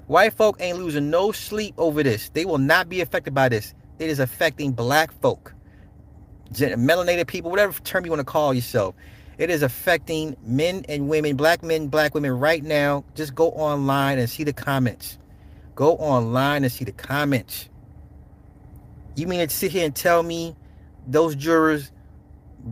White 0.07 0.33
folk 0.33 0.57
ain't 0.59 0.77
losing 0.77 1.09
no 1.09 1.31
sleep 1.31 1.73
over 1.77 2.03
this. 2.03 2.29
They 2.29 2.45
will 2.45 2.57
not 2.59 2.87
be 2.89 3.01
affected 3.01 3.33
by 3.33 3.49
this. 3.49 3.73
It 3.97 4.09
is 4.09 4.19
affecting 4.19 4.73
black 4.73 5.11
folk, 5.21 5.53
melanated 6.53 7.27
people, 7.27 7.51
whatever 7.51 7.79
term 7.81 8.05
you 8.05 8.11
want 8.11 8.19
to 8.19 8.25
call 8.25 8.53
yourself. 8.53 8.95
It 9.37 9.49
is 9.49 9.63
affecting 9.63 10.35
men 10.43 10.85
and 10.87 11.09
women, 11.09 11.35
black 11.35 11.63
men, 11.63 11.87
black 11.87 12.13
women 12.13 12.31
right 12.37 12.63
now. 12.63 13.03
Just 13.15 13.33
go 13.33 13.49
online 13.51 14.19
and 14.19 14.29
see 14.29 14.43
the 14.43 14.53
comments. 14.53 15.17
Go 15.75 15.95
online 15.97 16.63
and 16.63 16.71
see 16.71 16.85
the 16.85 16.91
comments. 16.91 17.69
You 19.15 19.27
mean 19.27 19.39
to 19.47 19.53
sit 19.53 19.71
here 19.71 19.85
and 19.85 19.95
tell 19.95 20.21
me 20.21 20.55
those 21.07 21.35
jurors 21.35 21.91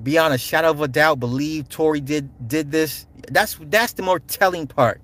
beyond 0.03 0.33
a 0.33 0.37
shadow 0.37 0.69
of 0.69 0.81
a 0.81 0.87
doubt 0.87 1.19
believe 1.19 1.69
Tory 1.69 2.01
did 2.01 2.29
did 2.47 2.71
this. 2.71 3.07
That's 3.29 3.57
that's 3.61 3.93
the 3.93 4.03
more 4.03 4.19
telling 4.19 4.67
part. 4.67 5.01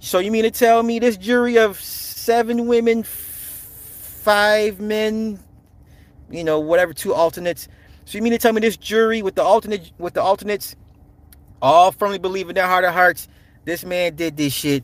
So 0.00 0.18
you 0.18 0.30
mean 0.30 0.44
to 0.44 0.50
tell 0.50 0.82
me 0.82 0.98
this 0.98 1.16
jury 1.16 1.58
of 1.58 1.80
seven 1.80 2.66
women, 2.66 3.02
five 3.02 4.80
men, 4.80 5.38
you 6.30 6.44
know, 6.44 6.60
whatever, 6.60 6.92
two 6.92 7.14
alternates. 7.14 7.68
So 8.08 8.16
you 8.16 8.22
mean 8.22 8.32
to 8.32 8.38
tell 8.38 8.54
me 8.54 8.62
this 8.62 8.78
jury 8.78 9.20
with 9.20 9.34
the 9.34 9.42
alternate 9.42 9.92
with 9.98 10.14
the 10.14 10.22
alternates 10.22 10.74
all 11.60 11.92
firmly 11.92 12.16
believe 12.16 12.48
in 12.48 12.54
their 12.54 12.66
heart 12.66 12.84
of 12.84 12.94
hearts 12.94 13.28
this 13.66 13.84
man 13.84 14.14
did 14.14 14.34
this 14.34 14.54
shit. 14.54 14.82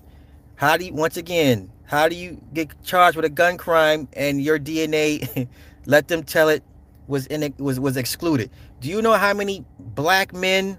How 0.56 0.76
do 0.76 0.84
you 0.84 0.92
once 0.92 1.16
again, 1.16 1.72
how 1.86 2.06
do 2.06 2.16
you 2.16 2.38
get 2.52 2.82
charged 2.84 3.16
with 3.16 3.24
a 3.24 3.30
gun 3.30 3.56
crime 3.56 4.08
and 4.12 4.42
your 4.42 4.58
DNA 4.58 5.48
let 5.86 6.08
them 6.08 6.22
tell 6.22 6.50
it 6.50 6.62
was 7.06 7.26
in 7.28 7.42
it 7.42 7.58
was 7.58 7.80
was 7.80 7.96
excluded. 7.96 8.50
Do 8.82 8.90
you 8.90 9.00
know 9.00 9.14
how 9.14 9.32
many 9.32 9.64
black 9.78 10.34
men 10.34 10.78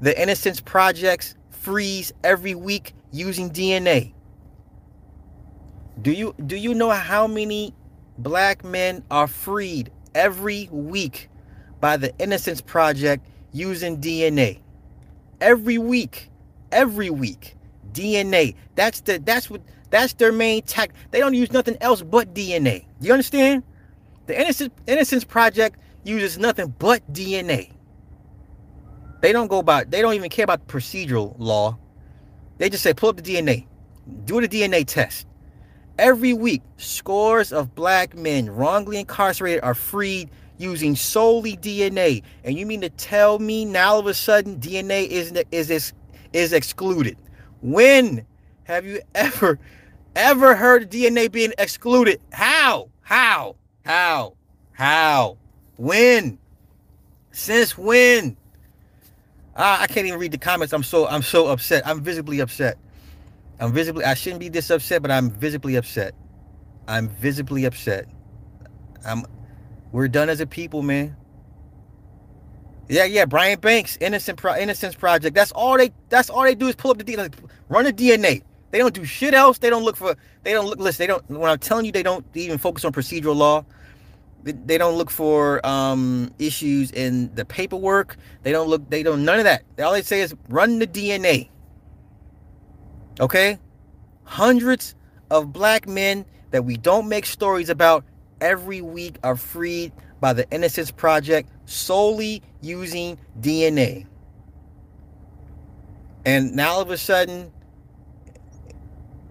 the 0.00 0.16
Innocence 0.22 0.60
Projects 0.60 1.34
freeze 1.50 2.12
every 2.22 2.54
week 2.54 2.94
using 3.10 3.50
DNA? 3.50 4.14
Do 6.00 6.12
you 6.12 6.32
do 6.46 6.54
you 6.54 6.74
know 6.74 6.90
how 6.90 7.26
many 7.26 7.74
black 8.18 8.62
men 8.62 9.02
are 9.10 9.26
freed 9.26 9.90
every 10.14 10.68
week 10.70 11.28
by 11.80 11.96
the 11.96 12.16
Innocence 12.18 12.60
Project 12.60 13.26
using 13.52 14.00
DNA? 14.00 14.60
Every 15.40 15.78
week, 15.78 16.30
every 16.72 17.10
week, 17.10 17.56
DNA. 17.92 18.54
That's 18.74 19.00
the 19.00 19.18
that's 19.18 19.50
what 19.50 19.60
that's 19.90 20.14
their 20.14 20.32
main 20.32 20.62
tech. 20.62 20.92
They 21.10 21.20
don't 21.20 21.34
use 21.34 21.52
nothing 21.52 21.76
else 21.80 22.02
but 22.02 22.34
DNA. 22.34 22.86
You 23.00 23.12
understand? 23.12 23.62
The 24.26 24.40
Innocence, 24.40 24.74
Innocence 24.86 25.24
Project 25.24 25.78
uses 26.02 26.38
nothing 26.38 26.74
but 26.78 27.12
DNA. 27.12 27.70
They 29.20 29.32
don't 29.32 29.48
go 29.48 29.58
about, 29.58 29.90
they 29.90 30.02
don't 30.02 30.14
even 30.14 30.30
care 30.30 30.44
about 30.44 30.66
the 30.66 30.72
procedural 30.72 31.34
law. 31.38 31.78
They 32.58 32.68
just 32.68 32.82
say, 32.82 32.92
pull 32.92 33.10
up 33.10 33.16
the 33.16 33.22
DNA, 33.22 33.66
do 34.24 34.40
the 34.40 34.48
DNA 34.48 34.86
test. 34.86 35.26
Every 35.98 36.32
week, 36.32 36.62
scores 36.76 37.52
of 37.52 37.74
black 37.74 38.16
men 38.16 38.50
wrongly 38.50 38.98
incarcerated 38.98 39.62
are 39.62 39.74
freed 39.74 40.28
using 40.58 40.96
solely 40.96 41.56
DNA. 41.56 42.22
And 42.42 42.58
you 42.58 42.66
mean 42.66 42.80
to 42.80 42.90
tell 42.90 43.38
me 43.38 43.64
now 43.64 43.94
all 43.94 44.00
of 44.00 44.06
a 44.06 44.14
sudden 44.14 44.58
DNA 44.58 45.06
is, 45.06 45.32
is, 45.52 45.70
is, 45.70 45.92
is 46.32 46.52
excluded? 46.52 47.16
When 47.60 48.26
have 48.64 48.84
you 48.84 49.00
ever, 49.14 49.58
ever 50.16 50.56
heard 50.56 50.90
DNA 50.90 51.30
being 51.30 51.52
excluded? 51.58 52.20
How? 52.32 52.90
How? 53.02 53.56
How? 53.84 54.34
How? 54.72 55.38
When? 55.76 56.38
Since 57.30 57.78
when? 57.78 58.36
Uh, 59.56 59.78
I 59.80 59.86
can't 59.86 60.06
even 60.06 60.18
read 60.18 60.32
the 60.32 60.38
comments. 60.38 60.72
I'm 60.72 60.82
so 60.82 61.06
I'm 61.06 61.22
so 61.22 61.46
upset. 61.46 61.86
I'm 61.86 62.00
visibly 62.00 62.40
upset. 62.40 62.76
I'm 63.60 63.72
visibly 63.72 64.04
I 64.04 64.14
shouldn't 64.14 64.40
be 64.40 64.48
this 64.48 64.70
upset, 64.70 65.02
but 65.02 65.10
I'm 65.10 65.30
visibly 65.30 65.76
upset. 65.76 66.14
I'm 66.88 67.08
visibly 67.08 67.64
upset. 67.64 68.06
I'm 69.06 69.24
we're 69.92 70.08
done 70.08 70.28
as 70.28 70.40
a 70.40 70.46
people, 70.46 70.82
man. 70.82 71.16
Yeah, 72.88 73.04
yeah, 73.04 73.24
Brian 73.24 73.58
Banks, 73.60 73.96
Innocent 74.00 74.38
Pro, 74.38 74.56
Innocence 74.56 74.94
Project. 74.94 75.34
That's 75.34 75.52
all 75.52 75.78
they 75.78 75.92
that's 76.10 76.30
all 76.30 76.42
they 76.42 76.54
do 76.54 76.68
is 76.68 76.76
pull 76.76 76.90
up 76.90 76.98
the 76.98 77.04
DNA, 77.04 77.32
run 77.68 77.84
the 77.84 77.92
DNA. 77.92 78.42
They 78.70 78.78
don't 78.78 78.94
do 78.94 79.04
shit 79.04 79.34
else. 79.34 79.58
They 79.58 79.70
don't 79.70 79.84
look 79.84 79.96
for 79.96 80.16
they 80.42 80.52
don't 80.52 80.66
look 80.66 80.78
listen, 80.78 81.02
they 81.04 81.06
don't 81.06 81.28
when 81.30 81.50
I'm 81.50 81.58
telling 81.58 81.86
you 81.86 81.92
they 81.92 82.02
don't 82.02 82.26
even 82.34 82.58
focus 82.58 82.84
on 82.84 82.92
procedural 82.92 83.36
law. 83.36 83.64
They, 84.42 84.52
they 84.52 84.78
don't 84.78 84.96
look 84.96 85.10
for 85.10 85.64
um 85.66 86.32
issues 86.38 86.90
in 86.90 87.34
the 87.34 87.44
paperwork. 87.44 88.16
They 88.42 88.52
don't 88.52 88.68
look 88.68 88.88
they 88.90 89.02
don't 89.02 89.24
none 89.24 89.38
of 89.38 89.44
that. 89.44 89.64
All 89.82 89.92
they 89.92 90.02
say 90.02 90.20
is 90.20 90.34
run 90.48 90.78
the 90.78 90.86
DNA. 90.86 91.48
Okay? 93.20 93.58
Hundreds 94.24 94.94
of 95.30 95.52
black 95.52 95.86
men 95.86 96.24
that 96.50 96.64
we 96.64 96.76
don't 96.76 97.08
make 97.08 97.26
stories 97.26 97.68
about 97.68 98.04
every 98.40 98.80
week 98.80 99.16
are 99.22 99.36
freed 99.36 99.92
by 100.20 100.32
the 100.32 100.48
Innocence 100.50 100.90
Project 100.90 101.50
solely 101.66 102.42
using 102.60 103.18
DNA. 103.40 104.06
And 106.24 106.54
now 106.54 106.72
all 106.72 106.80
of 106.80 106.90
a 106.90 106.96
sudden, 106.96 107.52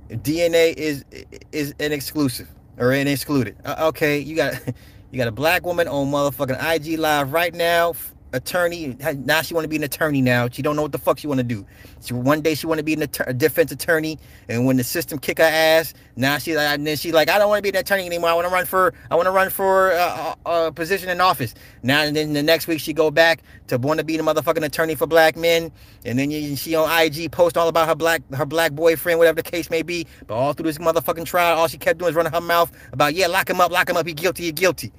DNA 0.09 0.73
is 0.75 1.03
is 1.51 1.73
an 1.79 1.91
exclusive 1.91 2.47
or 2.77 2.91
an 2.91 3.07
excluded. 3.07 3.57
Uh, 3.65 3.87
okay, 3.87 4.19
you 4.19 4.35
got 4.35 4.53
you 5.11 5.17
got 5.17 5.27
a 5.27 5.31
black 5.31 5.65
woman 5.65 5.87
on 5.87 6.11
motherfucking 6.11 6.75
IG 6.75 6.99
live 6.99 7.33
right 7.33 7.53
now 7.53 7.93
attorney. 8.33 8.97
Now 9.25 9.41
she 9.41 9.53
want 9.53 9.63
to 9.63 9.69
be 9.69 9.77
an 9.77 9.83
attorney. 9.83 10.21
Now 10.21 10.49
she 10.49 10.61
don't 10.61 10.75
know 10.75 10.81
what 10.81 10.91
the 10.91 10.97
fuck 10.97 11.19
she 11.19 11.27
want 11.27 11.37
to 11.37 11.43
do. 11.43 11.65
She 12.01 12.13
one 12.13 12.41
day 12.41 12.55
she 12.55 12.67
want 12.67 12.79
to 12.79 12.83
be 12.83 12.93
an 12.93 13.03
att- 13.03 13.29
a 13.29 13.33
defense 13.33 13.71
attorney, 13.71 14.19
and 14.49 14.65
when 14.65 14.77
the 14.77 14.83
system 14.83 15.19
kick 15.19 15.37
her 15.37 15.43
ass, 15.43 15.93
now 16.15 16.37
she 16.39 16.55
like 16.55 16.67
and 16.67 16.85
then 16.85 16.97
she 16.97 17.11
like 17.11 17.29
I 17.29 17.37
don't 17.37 17.47
want 17.47 17.59
to 17.59 17.63
be 17.63 17.69
an 17.69 17.81
attorney 17.81 18.05
anymore. 18.05 18.29
I 18.29 18.33
want 18.33 18.47
to 18.47 18.53
run 18.53 18.65
for 18.65 18.93
I 19.09 19.15
want 19.15 19.27
to 19.27 19.31
run 19.31 19.49
for 19.49 19.91
a, 19.91 20.35
a, 20.45 20.67
a, 20.67 20.71
position 20.71 21.09
in 21.09 21.21
office. 21.21 21.53
Now 21.83 22.01
and 22.01 22.15
then 22.15 22.33
the 22.33 22.43
next 22.43 22.67
week 22.67 22.79
she 22.79 22.91
go 22.91 23.11
back 23.11 23.43
to 23.67 23.77
want 23.77 23.99
to 23.99 24.03
be 24.03 24.17
the 24.17 24.23
motherfucking 24.23 24.65
attorney 24.65 24.95
for 24.95 25.07
black 25.07 25.37
men, 25.37 25.71
and 26.03 26.17
then 26.17 26.31
you, 26.31 26.55
she 26.55 26.75
on 26.75 26.89
IG 26.89 27.31
post 27.31 27.57
all 27.57 27.67
about 27.67 27.87
her 27.87 27.95
black 27.95 28.21
her 28.33 28.45
black 28.45 28.73
boyfriend, 28.73 29.19
whatever 29.19 29.41
the 29.41 29.49
case 29.49 29.69
may 29.69 29.83
be. 29.83 30.07
But 30.27 30.35
all 30.35 30.53
through 30.53 30.65
this 30.65 30.79
motherfucking 30.79 31.25
trial, 31.25 31.57
all 31.57 31.67
she 31.67 31.77
kept 31.77 31.99
doing 31.99 32.09
is 32.09 32.15
running 32.15 32.33
her 32.33 32.41
mouth 32.41 32.71
about 32.91 33.13
yeah, 33.13 33.27
lock 33.27 33.49
him 33.49 33.61
up, 33.61 33.71
lock 33.71 33.89
him 33.89 33.97
up. 33.97 34.07
He 34.07 34.13
guilty, 34.13 34.43
he 34.43 34.51
guilty. 34.51 34.91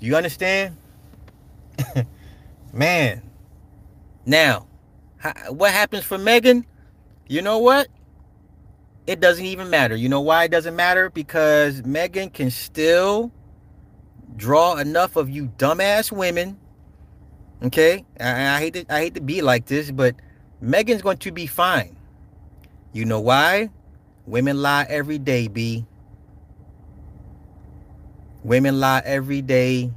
Do 0.00 0.06
you 0.06 0.16
understand? 0.16 0.76
Man. 2.72 3.22
Now, 4.26 4.66
what 5.48 5.72
happens 5.72 6.04
for 6.04 6.18
Megan? 6.18 6.66
You 7.28 7.42
know 7.42 7.58
what? 7.58 7.88
It 9.06 9.20
doesn't 9.20 9.44
even 9.44 9.70
matter. 9.70 9.96
You 9.96 10.08
know 10.08 10.20
why 10.20 10.44
it 10.44 10.50
doesn't 10.50 10.76
matter? 10.76 11.10
Because 11.10 11.82
Megan 11.84 12.30
can 12.30 12.50
still 12.50 13.32
draw 14.36 14.76
enough 14.76 15.16
of 15.16 15.30
you 15.30 15.46
dumbass 15.56 16.12
women. 16.12 16.58
Okay? 17.62 18.04
I, 18.20 18.56
I 18.56 18.58
hate 18.58 18.74
to 18.74 18.94
I 18.94 19.00
hate 19.00 19.14
to 19.14 19.20
be 19.20 19.40
like 19.40 19.66
this, 19.66 19.90
but 19.90 20.14
Megan's 20.60 21.02
going 21.02 21.18
to 21.18 21.32
be 21.32 21.46
fine. 21.46 21.96
You 22.92 23.04
know 23.04 23.20
why? 23.20 23.70
Women 24.26 24.60
lie 24.60 24.86
every 24.88 25.18
day, 25.18 25.48
B. 25.48 25.86
Women 28.44 28.78
lie 28.78 29.02
every 29.04 29.42
day 29.42 29.90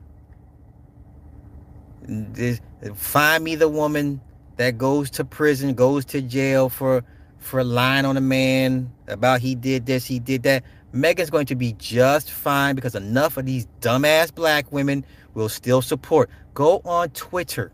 find 2.95 3.43
me 3.43 3.55
the 3.55 3.69
woman 3.69 4.21
that 4.57 4.77
goes 4.77 5.09
to 5.11 5.25
prison, 5.25 5.73
goes 5.73 6.05
to 6.05 6.21
jail 6.21 6.69
for 6.69 7.03
for 7.39 7.63
lying 7.63 8.05
on 8.05 8.17
a 8.17 8.21
man 8.21 8.91
about 9.07 9.41
he 9.41 9.55
did 9.55 9.85
this, 9.85 10.05
he 10.05 10.19
did 10.19 10.43
that. 10.43 10.63
Megan's 10.93 11.29
going 11.29 11.47
to 11.47 11.55
be 11.55 11.73
just 11.73 12.29
fine 12.29 12.75
because 12.75 12.95
enough 12.95 13.37
of 13.37 13.45
these 13.45 13.67
dumbass 13.79 14.33
black 14.33 14.71
women 14.71 15.05
will 15.33 15.49
still 15.49 15.81
support. 15.81 16.29
Go 16.53 16.81
on 16.85 17.09
Twitter. 17.09 17.71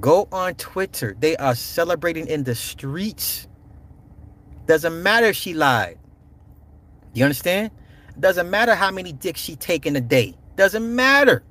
Go 0.00 0.28
on 0.32 0.54
Twitter. 0.54 1.16
They 1.18 1.36
are 1.36 1.54
celebrating 1.54 2.26
in 2.26 2.44
the 2.44 2.54
streets. 2.54 3.46
Doesn't 4.66 5.02
matter 5.02 5.26
if 5.26 5.36
she 5.36 5.54
lied. 5.54 5.98
You 7.12 7.24
understand? 7.24 7.70
Doesn't 8.18 8.50
matter 8.50 8.74
how 8.74 8.90
many 8.90 9.12
dicks 9.12 9.40
she 9.40 9.56
take 9.56 9.86
in 9.86 9.94
a 9.94 10.00
day. 10.00 10.34
Doesn't 10.56 10.94
matter. 10.94 11.44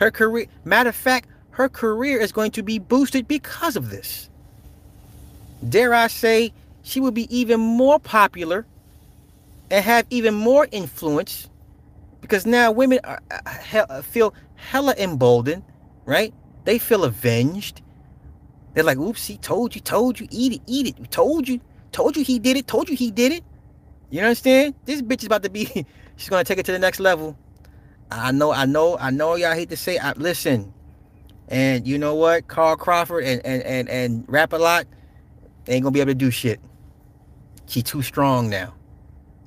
Her 0.00 0.10
career, 0.10 0.46
matter 0.64 0.88
of 0.88 0.96
fact, 0.96 1.28
her 1.50 1.68
career 1.68 2.18
is 2.18 2.32
going 2.32 2.52
to 2.52 2.62
be 2.62 2.78
boosted 2.78 3.28
because 3.28 3.76
of 3.76 3.90
this. 3.90 4.30
Dare 5.68 5.92
I 5.92 6.06
say, 6.06 6.54
she 6.82 7.00
will 7.00 7.10
be 7.10 7.28
even 7.36 7.60
more 7.60 7.98
popular 7.98 8.66
and 9.70 9.84
have 9.84 10.06
even 10.08 10.34
more 10.34 10.66
influence 10.72 11.50
because 12.22 12.46
now 12.46 12.72
women 12.72 12.98
are, 13.04 13.20
uh, 13.30 14.00
feel 14.00 14.32
hella 14.54 14.94
emboldened, 14.96 15.62
right? 16.06 16.32
They 16.64 16.78
feel 16.78 17.04
avenged. 17.04 17.82
They're 18.72 18.84
like, 18.84 18.98
oops, 18.98 19.26
he 19.26 19.36
told 19.36 19.74
you, 19.74 19.82
told 19.82 20.18
you, 20.18 20.26
eat 20.30 20.54
it, 20.54 20.62
eat 20.66 20.86
it. 20.86 21.10
Told 21.10 21.46
you, 21.46 21.60
told 21.92 22.16
you 22.16 22.24
he 22.24 22.38
did 22.38 22.56
it, 22.56 22.66
told 22.66 22.88
you 22.88 22.96
he 22.96 23.10
did 23.10 23.32
it. 23.32 23.44
You 24.08 24.22
understand? 24.22 24.74
This 24.86 25.02
bitch 25.02 25.20
is 25.20 25.26
about 25.26 25.42
to 25.42 25.50
be, 25.50 25.66
she's 26.16 26.30
going 26.30 26.42
to 26.42 26.48
take 26.48 26.58
it 26.58 26.64
to 26.66 26.72
the 26.72 26.78
next 26.78 27.00
level. 27.00 27.36
I 28.12 28.32
know, 28.32 28.52
I 28.52 28.64
know, 28.66 28.98
I 28.98 29.10
know 29.10 29.36
y'all 29.36 29.54
hate 29.54 29.70
to 29.70 29.76
say 29.76 29.98
I 29.98 30.12
listen. 30.12 30.72
And 31.48 31.86
you 31.86 31.98
know 31.98 32.14
what? 32.14 32.48
Carl 32.48 32.76
Crawford 32.76 33.24
and 33.24 33.44
and 33.44 33.62
and, 33.64 33.88
and 33.88 34.24
Rap-A-Lot 34.28 34.86
ain't 35.66 35.82
gonna 35.82 35.92
be 35.92 36.00
able 36.00 36.10
to 36.10 36.14
do 36.14 36.30
shit. 36.30 36.60
She 37.66 37.82
too 37.82 38.02
strong 38.02 38.48
now. 38.48 38.74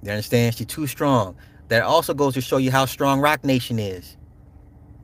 You 0.02 0.12
understand? 0.12 0.56
She 0.56 0.66
too 0.66 0.88
strong. 0.88 1.36
That 1.70 1.84
also 1.84 2.14
goes 2.14 2.34
to 2.34 2.42
show 2.42 2.58
you 2.58 2.72
how 2.72 2.86
strong 2.86 3.20
Roc 3.20 3.44
Nation 3.44 3.80
is. 3.80 4.18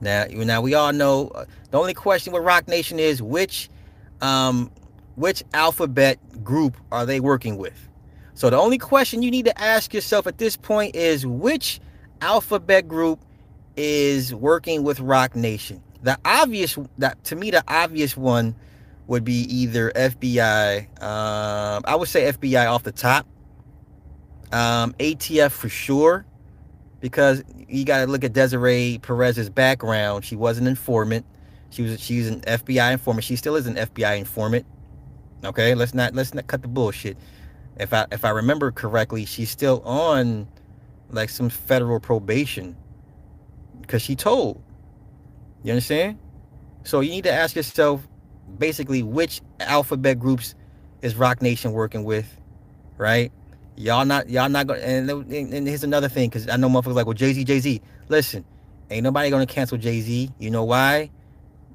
Now, 0.01 0.25
now 0.29 0.61
we 0.61 0.73
all 0.73 0.93
know 0.93 1.29
uh, 1.29 1.45
the 1.71 1.79
only 1.79 1.93
question 1.93 2.33
with 2.33 2.43
Roc 2.43 2.67
Nation 2.67 2.99
is 2.99 3.21
which 3.21 3.69
um 4.21 4.71
which 5.15 5.43
alphabet 5.53 6.17
group 6.43 6.77
are 6.91 7.05
they 7.05 7.19
working 7.19 7.57
with? 7.57 7.89
So 8.33 8.49
the 8.49 8.57
only 8.57 8.77
question 8.77 9.21
you 9.21 9.31
need 9.31 9.45
to 9.45 9.61
ask 9.61 9.93
yourself 9.93 10.27
at 10.27 10.37
this 10.37 10.55
point 10.55 10.95
is 10.95 11.25
which 11.25 11.81
alphabet 12.21 12.87
group 12.87 13.19
is 13.79 14.35
working 14.35 14.83
with 14.83 14.99
Roc 14.99 15.37
Nation. 15.37 15.81
The 16.03 16.17
obvious 16.25 16.77
that 16.97 17.23
to 17.25 17.35
me 17.37 17.49
the 17.49 17.63
obvious 17.65 18.17
one 18.17 18.53
would 19.07 19.23
be 19.23 19.43
either 19.43 19.91
FBI. 19.91 21.01
Um, 21.01 21.83
I 21.85 21.95
would 21.95 22.09
say 22.09 22.29
FBI 22.29 22.69
off 22.69 22.83
the 22.83 22.91
top. 22.91 23.25
Um, 24.51 24.93
ATF 24.99 25.51
for 25.51 25.69
sure, 25.69 26.25
because 26.99 27.41
you 27.69 27.85
got 27.85 27.99
to 28.05 28.11
look 28.11 28.23
at 28.25 28.33
Desiree 28.33 28.99
Perez's 29.01 29.49
background. 29.49 30.25
She 30.25 30.35
was 30.35 30.57
an 30.57 30.67
informant. 30.67 31.25
She 31.69 31.83
was 31.83 32.01
she's 32.01 32.27
an 32.27 32.41
FBI 32.41 32.91
informant. 32.91 33.23
She 33.23 33.37
still 33.37 33.55
is 33.55 33.65
an 33.65 33.75
FBI 33.75 34.17
informant. 34.17 34.65
Okay, 35.45 35.73
let's 35.73 35.93
not 35.93 36.13
let's 36.13 36.33
not 36.33 36.47
cut 36.47 36.63
the 36.63 36.67
bullshit. 36.67 37.15
If 37.77 37.93
I 37.93 38.07
if 38.11 38.25
I 38.25 38.31
remember 38.31 38.71
correctly, 38.71 39.23
she's 39.23 39.49
still 39.49 39.81
on 39.85 40.49
like 41.11 41.29
some 41.29 41.49
federal 41.49 42.01
probation 42.01 42.75
because 43.89 44.03
she 44.03 44.15
told. 44.15 44.61
You 45.63 45.71
understand? 45.71 46.19
So 46.83 46.99
you 46.99 47.09
need 47.09 47.23
to 47.23 47.33
ask 47.33 47.55
yourself 47.55 48.07
basically 48.59 49.01
which 49.01 49.41
alphabet 49.59 50.19
groups 50.19 50.53
is 51.01 51.15
Roc 51.15 51.41
Nation 51.41 51.71
working 51.71 52.03
with, 52.03 52.27
right? 52.97 53.31
Y'all 53.75 54.05
not 54.05 54.29
y'all 54.29 54.47
not 54.47 54.67
going 54.67 54.81
and, 54.81 55.09
and 55.09 55.67
here's 55.67 55.83
another 55.83 56.07
thing 56.07 56.29
because 56.29 56.47
I 56.47 56.55
know 56.57 56.69
motherfuckers 56.69 56.93
like 56.93 57.07
well 57.07 57.15
Jay 57.15 57.33
Z 57.33 57.43
Jay 57.45 57.59
Z. 57.59 57.81
Listen, 58.09 58.45
ain't 58.91 59.03
nobody 59.03 59.31
gonna 59.31 59.47
cancel 59.47 59.77
Jay 59.77 60.01
Z. 60.01 60.29
You 60.37 60.51
know 60.51 60.65
why? 60.65 61.09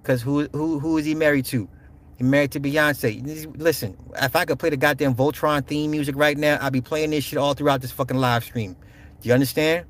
Because 0.01 0.23
who 0.23 0.47
who 0.53 0.79
who 0.79 0.99
is 0.99 1.05
he 1.05 1.17
married 1.17 1.47
to? 1.47 1.69
He 2.17 2.23
married 2.23 2.53
to 2.53 2.61
Beyonce. 2.61 3.57
Listen, 3.59 3.97
if 4.23 4.37
I 4.37 4.45
could 4.45 4.61
play 4.61 4.71
the 4.71 4.77
goddamn 4.77 5.17
Voltron 5.17 5.67
theme 5.67 5.91
music 5.91 6.15
right 6.15 6.39
now, 6.39 6.59
I'd 6.61 6.73
be 6.73 6.81
playing 6.81 7.11
this 7.11 7.25
shit 7.25 7.39
all 7.39 7.55
throughout 7.55 7.81
this 7.81 7.91
fucking 7.91 8.17
live 8.17 8.45
stream. 8.45 8.77
Do 9.21 9.29
you 9.29 9.35
understand? 9.35 9.87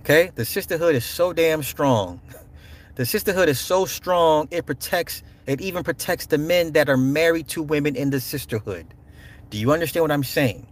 Okay? 0.00 0.30
The 0.34 0.44
sisterhood 0.44 0.94
is 0.94 1.04
so 1.04 1.32
damn 1.32 1.62
strong. 1.62 2.20
The 2.96 3.06
sisterhood 3.06 3.48
is 3.48 3.58
so 3.58 3.86
strong, 3.86 4.48
it 4.50 4.66
protects, 4.66 5.22
it 5.46 5.60
even 5.60 5.84
protects 5.84 6.26
the 6.26 6.38
men 6.38 6.72
that 6.72 6.88
are 6.90 6.96
married 6.96 7.48
to 7.48 7.62
women 7.62 7.96
in 7.96 8.10
the 8.10 8.20
sisterhood. 8.20 8.86
Do 9.48 9.58
you 9.58 9.72
understand 9.72 10.02
what 10.02 10.10
I'm 10.10 10.24
saying? 10.24 10.66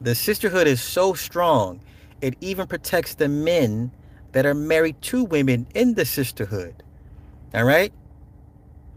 The 0.00 0.14
sisterhood 0.14 0.66
is 0.66 0.80
so 0.80 1.14
strong, 1.14 1.80
it 2.20 2.34
even 2.40 2.66
protects 2.66 3.14
the 3.14 3.28
men 3.28 3.90
that 4.32 4.46
are 4.46 4.54
married 4.54 5.00
to 5.02 5.24
women 5.24 5.66
in 5.74 5.94
the 5.94 6.04
sisterhood. 6.04 6.82
All 7.52 7.64
right? 7.64 7.92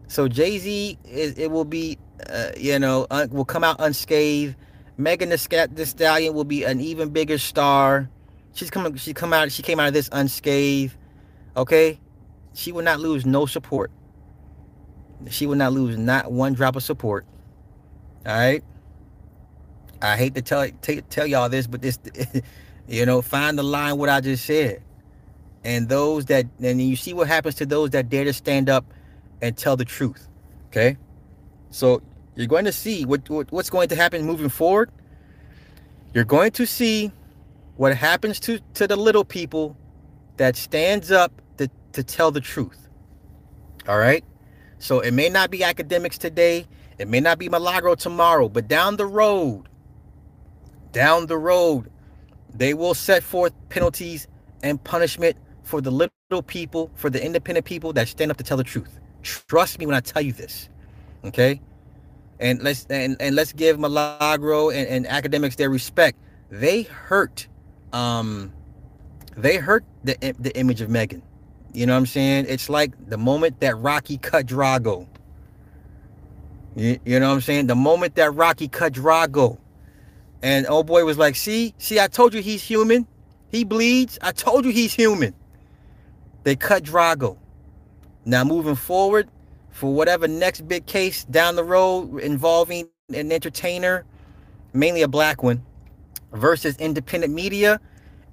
So 0.08 0.28
Jay 0.28 0.60
Z, 0.60 1.00
it 1.06 1.50
will 1.50 1.66
be, 1.66 1.98
uh, 2.30 2.52
you 2.56 2.78
know, 2.78 3.08
un, 3.10 3.30
will 3.32 3.46
come 3.46 3.63
out 3.63 3.78
unscathed. 3.80 4.56
Megan 4.98 5.30
the, 5.30 5.70
the 5.74 5.86
Stallion 5.88 6.36
will 6.36 6.44
be 6.44 6.63
an 6.66 6.80
even 6.82 7.10
bigger 7.10 7.39
star. 7.39 8.10
She's 8.54 8.70
coming. 8.70 8.96
She 8.96 9.13
come 9.13 9.34
out. 9.34 9.52
She 9.52 9.63
came 9.63 9.80
out 9.80 9.88
of 9.88 9.94
this 9.94 10.10
unscathed. 10.12 10.96
Okay, 11.58 12.00
she 12.54 12.72
will 12.72 12.84
not 12.84 13.00
lose 13.00 13.26
no 13.26 13.46
support. 13.46 13.92
She 15.30 15.46
will 15.48 15.56
not 15.56 15.74
lose 15.74 15.98
not 15.98 16.32
one 16.32 16.54
drop 16.54 16.76
of 16.76 16.84
support. 16.84 17.26
All 18.26 18.34
right. 18.36 18.63
I 20.02 20.18
hate 20.18 20.36
to 20.36 20.42
tell 20.42 20.68
tell 20.82 21.26
y'all 21.26 21.50
this, 21.50 21.66
but 21.66 21.82
this, 21.82 21.98
you 22.88 23.06
know, 23.06 23.22
find 23.22 23.58
the 23.58 23.63
line 23.63 23.98
what 23.98 24.10
I 24.10 24.20
just 24.20 24.46
said, 24.46 24.84
and 25.63 25.88
those 25.88 26.26
that 26.26 26.46
and 26.62 26.82
you 26.82 26.96
see 26.98 27.13
what 27.13 27.28
happens 27.28 27.56
to 27.56 27.66
those 27.66 27.92
that 27.92 28.10
dare 28.10 28.26
to 28.26 28.34
stand 28.34 28.70
up 28.70 28.86
and 29.42 29.56
tell 29.58 29.78
the 29.78 29.86
truth. 29.86 30.28
Okay, 30.68 30.98
so 31.70 32.02
you're 32.36 32.48
going 32.48 32.66
to 32.66 32.74
see 32.74 33.06
what, 33.06 33.30
what 33.30 33.50
what's 33.52 33.70
going 33.70 33.88
to 33.89 33.96
happen 33.96 34.26
moving 34.26 34.50
forward. 34.50 34.92
You're 36.13 36.26
going 36.26 36.52
to 36.52 36.66
see 36.66 37.12
what 37.76 37.96
happens 37.96 38.40
to 38.42 38.60
to 38.76 38.88
the 38.88 38.96
little 38.96 39.26
people 39.26 39.78
that 40.38 40.56
stands 40.56 41.12
up 41.12 41.42
to, 41.58 41.70
to 41.94 42.04
tell 42.04 42.32
the 42.32 42.42
truth. 42.42 42.90
All 43.88 43.98
right. 43.98 44.24
So 44.80 45.00
it 45.00 45.12
may 45.12 45.30
not 45.30 45.52
be 45.52 45.60
Akademiks 45.60 46.18
today. 46.18 46.68
It 46.98 47.08
may 47.08 47.20
not 47.20 47.40
be 47.40 47.50
Milagro 47.50 47.96
tomorrow, 47.96 48.50
but 48.50 48.68
down 48.68 48.98
the 48.98 49.06
road, 49.06 49.68
down 50.92 51.26
the 51.28 51.38
road, 51.38 51.90
they 52.54 52.74
will 52.74 52.94
set 52.94 53.24
forth 53.24 53.54
penalties 53.70 54.28
and 54.62 54.82
punishment 54.84 55.38
for 55.64 55.82
the 55.82 55.92
little 55.92 56.44
people, 56.46 56.92
for 56.96 57.10
the 57.10 57.24
independent 57.24 57.66
people 57.66 57.94
that 57.94 58.08
stand 58.08 58.30
up 58.32 58.38
to 58.38 58.44
tell 58.44 58.58
the 58.58 58.64
truth. 58.64 59.00
Trust 59.24 59.80
me 59.80 59.86
when 59.86 59.96
I 59.96 60.02
tell 60.02 60.22
you 60.22 60.34
this. 60.34 60.70
Okay? 61.24 61.62
And 62.40 62.62
let's 62.62 62.86
and, 62.90 63.16
and 63.20 63.36
let's 63.36 63.54
give 63.54 63.80
Milagro 63.80 64.70
and, 64.70 64.88
and 64.88 65.06
Akademiks 65.06 65.56
their 65.56 65.70
respect. 65.70 66.18
They 66.50 66.84
hurt 66.84 67.48
um 67.93 68.51
they 69.38 69.58
hurt 69.58 69.86
the 70.03 70.17
the 70.39 70.56
image 70.58 70.82
of 70.82 70.89
Megan. 70.89 71.21
You 71.73 71.86
know 71.86 71.93
what 71.93 71.99
I'm 71.99 72.06
saying? 72.06 72.45
It's 72.49 72.69
like 72.69 72.91
the 73.10 73.17
moment 73.17 73.60
that 73.62 73.77
Rocky 73.77 74.17
cut 74.17 74.45
Drago. 74.45 75.08
You, 76.75 76.99
you 77.06 77.19
know 77.19 77.29
what 77.29 77.36
I'm 77.36 77.41
saying? 77.41 77.67
The 77.67 77.75
moment 77.75 78.15
that 78.15 78.34
Rocky 78.36 78.67
cut 78.67 78.93
Drago. 78.93 79.58
And 80.43 80.67
old 80.67 80.88
boy 80.88 81.06
was 81.06 81.17
like, 81.17 81.36
see, 81.36 81.73
see, 81.77 81.99
I 81.99 82.08
told 82.08 82.34
you 82.34 82.41
he's 82.41 82.62
human. 82.62 83.08
He 83.49 83.63
bleeds. 83.63 84.19
I 84.21 84.32
told 84.34 84.65
you 84.65 84.71
he's 84.71 84.93
human. 84.93 85.34
They 86.43 86.56
cut 86.56 86.84
Drago. 86.84 87.38
Now 88.25 88.43
moving 88.43 88.75
forward, 88.75 89.29
for 89.71 89.93
whatever 89.93 90.27
next 90.27 90.67
big 90.67 90.86
case 90.86 91.25
down 91.25 91.56
the 91.56 91.63
road 91.63 92.19
involving 92.19 92.88
an 93.13 93.32
entertainer, 93.32 94.06
mainly 94.73 95.01
a 95.01 95.08
black 95.08 95.41
one, 95.41 95.65
versus 96.34 96.76
independent 96.78 97.34
media, 97.34 97.80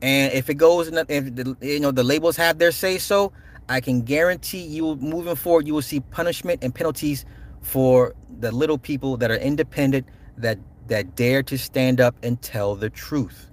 and 0.03 0.33
if 0.33 0.49
it 0.49 0.55
goes, 0.55 0.89
in 0.89 0.95
the, 0.95 1.07
if 1.09 1.35
the, 1.35 1.57
you 1.61 1.81
know 1.81 1.91
the 1.91 2.03
labels 2.03 2.37
have 2.37 2.59
their 2.59 2.73
say 2.73 2.99
so, 2.99 3.33
I 3.69 3.81
can 3.81 4.03
guarantee 4.03 4.63
you 4.63 4.97
moving 4.97 5.37
forward, 5.37 5.67
you 5.67 5.75
will 5.75 5.83
see 5.83 6.01
punishment 6.01 6.65
and 6.65 6.75
penalties 6.75 7.25
for 7.61 8.15
the 8.41 8.51
little 8.51 8.79
people 8.79 9.17
that 9.19 9.31
are 9.31 9.37
independent 9.37 10.07
that 10.39 10.59
that 10.89 11.15
dare 11.15 11.43
to 11.45 11.59
stand 11.59 12.01
up 12.01 12.17
and 12.23 12.41
tell 12.41 12.75
the 12.75 12.91
truth. 12.91 13.51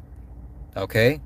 Okay, 0.75 1.19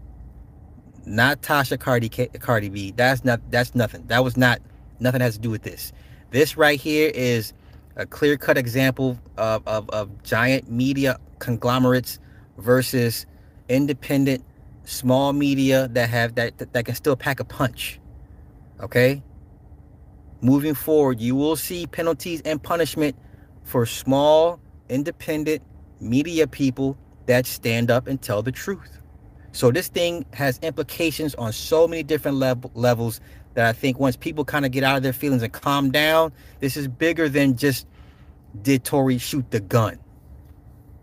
not 1.05 1.41
Tasha 1.41 1.79
Cardi 1.79 2.09
Cardi 2.09 2.69
B. 2.69 2.91
That's 2.95 3.23
not 3.23 3.39
that's 3.51 3.75
nothing. 3.75 4.05
That 4.07 4.23
was 4.23 4.37
not 4.37 4.59
nothing 4.99 5.21
has 5.21 5.35
to 5.35 5.39
do 5.41 5.49
with 5.49 5.63
this. 5.63 5.93
This 6.31 6.57
right 6.57 6.79
here 6.79 7.11
is 7.13 7.53
a 7.97 8.05
clear 8.05 8.37
cut 8.37 8.57
example 8.57 9.19
of, 9.37 9.67
of, 9.67 9.89
of 9.89 10.23
giant 10.23 10.71
media 10.71 11.17
conglomerates 11.39 12.19
versus 12.61 13.25
independent 13.69 14.43
small 14.83 15.33
media 15.33 15.87
that 15.89 16.09
have 16.09 16.35
that, 16.35 16.57
that 16.73 16.85
can 16.85 16.95
still 16.95 17.15
pack 17.15 17.39
a 17.39 17.45
punch. 17.45 17.99
Okay? 18.79 19.21
Moving 20.41 20.73
forward, 20.73 21.19
you 21.19 21.35
will 21.35 21.55
see 21.55 21.85
penalties 21.85 22.41
and 22.45 22.61
punishment 22.61 23.15
for 23.63 23.85
small 23.85 24.59
independent 24.89 25.61
media 25.99 26.47
people 26.47 26.97
that 27.27 27.45
stand 27.45 27.91
up 27.91 28.07
and 28.07 28.21
tell 28.21 28.41
the 28.41 28.51
truth. 28.51 28.99
So 29.53 29.71
this 29.71 29.87
thing 29.87 30.25
has 30.33 30.57
implications 30.59 31.35
on 31.35 31.53
so 31.53 31.87
many 31.87 32.03
different 32.03 32.37
level, 32.37 32.71
levels 32.73 33.21
that 33.53 33.67
I 33.67 33.73
think 33.73 33.99
once 33.99 34.15
people 34.15 34.45
kind 34.45 34.65
of 34.65 34.71
get 34.71 34.83
out 34.83 34.97
of 34.97 35.03
their 35.03 35.13
feelings 35.13 35.43
and 35.43 35.51
calm 35.51 35.91
down, 35.91 36.31
this 36.59 36.77
is 36.77 36.87
bigger 36.87 37.29
than 37.29 37.57
just 37.57 37.85
did 38.61 38.83
Tory 38.83 39.17
shoot 39.17 39.49
the 39.51 39.59
gun. 39.59 39.99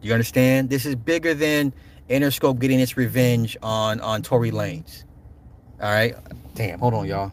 You 0.00 0.12
understand? 0.12 0.70
This 0.70 0.86
is 0.86 0.94
bigger 0.94 1.34
than 1.34 1.72
Interscope 2.08 2.58
getting 2.60 2.80
its 2.80 2.96
revenge 2.96 3.56
on 3.62 4.00
on 4.00 4.22
Tory 4.22 4.50
Lanez. 4.50 5.04
All 5.80 5.90
right. 5.90 6.16
Damn. 6.54 6.78
Hold 6.78 6.94
on, 6.94 7.06
y'all. 7.06 7.32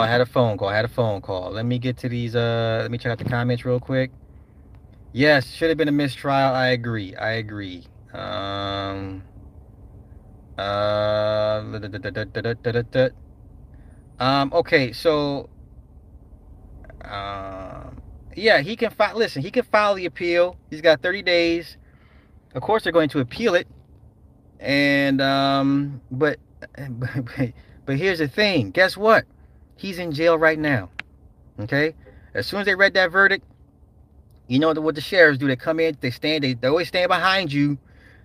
I 0.00 0.06
had 0.08 0.20
a 0.20 0.26
phone 0.26 0.58
call. 0.58 0.68
I 0.68 0.76
had 0.76 0.84
a 0.84 0.88
phone 0.88 1.20
call. 1.20 1.50
Let 1.50 1.66
me 1.66 1.78
get 1.78 1.96
to 1.98 2.08
these. 2.08 2.34
Uh, 2.34 2.80
let 2.82 2.90
me 2.90 2.98
check 2.98 3.12
out 3.12 3.18
the 3.18 3.24
comments 3.24 3.64
real 3.64 3.80
quick. 3.80 4.10
Yes, 5.12 5.46
should 5.46 5.68
have 5.68 5.78
been 5.78 5.88
a 5.88 5.92
mistrial. 5.92 6.36
I 6.36 6.68
agree. 6.68 7.16
I 7.16 7.32
agree. 7.32 7.84
Um. 8.12 9.22
Um. 14.18 14.52
Okay. 14.52 14.92
So. 14.92 15.48
Um. 17.04 18.02
Yeah, 18.36 18.60
he 18.60 18.76
can 18.76 18.90
file. 18.90 19.16
Listen, 19.16 19.42
he 19.42 19.50
can 19.50 19.64
file 19.64 19.94
the 19.94 20.06
appeal. 20.06 20.56
He's 20.70 20.80
got 20.80 21.02
30 21.02 21.22
days. 21.22 21.76
Of 22.54 22.62
course, 22.62 22.84
they're 22.84 22.92
going 22.92 23.08
to 23.10 23.20
appeal 23.20 23.54
it. 23.54 23.66
And 24.58 25.20
um. 25.20 26.00
But. 26.10 26.38
But, 26.76 27.52
but 27.86 27.96
here's 27.96 28.18
the 28.18 28.28
thing. 28.28 28.70
Guess 28.70 28.96
what? 28.96 29.24
He's 29.80 29.98
in 29.98 30.12
jail 30.12 30.36
right 30.36 30.58
now. 30.58 30.90
Okay? 31.58 31.94
As 32.34 32.46
soon 32.46 32.60
as 32.60 32.66
they 32.66 32.74
read 32.74 32.92
that 32.94 33.10
verdict, 33.10 33.46
you 34.46 34.58
know 34.58 34.74
what 34.74 34.94
the 34.94 35.00
sheriffs 35.00 35.38
do. 35.38 35.46
They 35.46 35.56
come 35.56 35.80
in, 35.80 35.96
they 36.02 36.10
stand, 36.10 36.44
they, 36.44 36.52
they 36.52 36.68
always 36.68 36.88
stand 36.88 37.08
behind 37.08 37.50
you. 37.50 37.78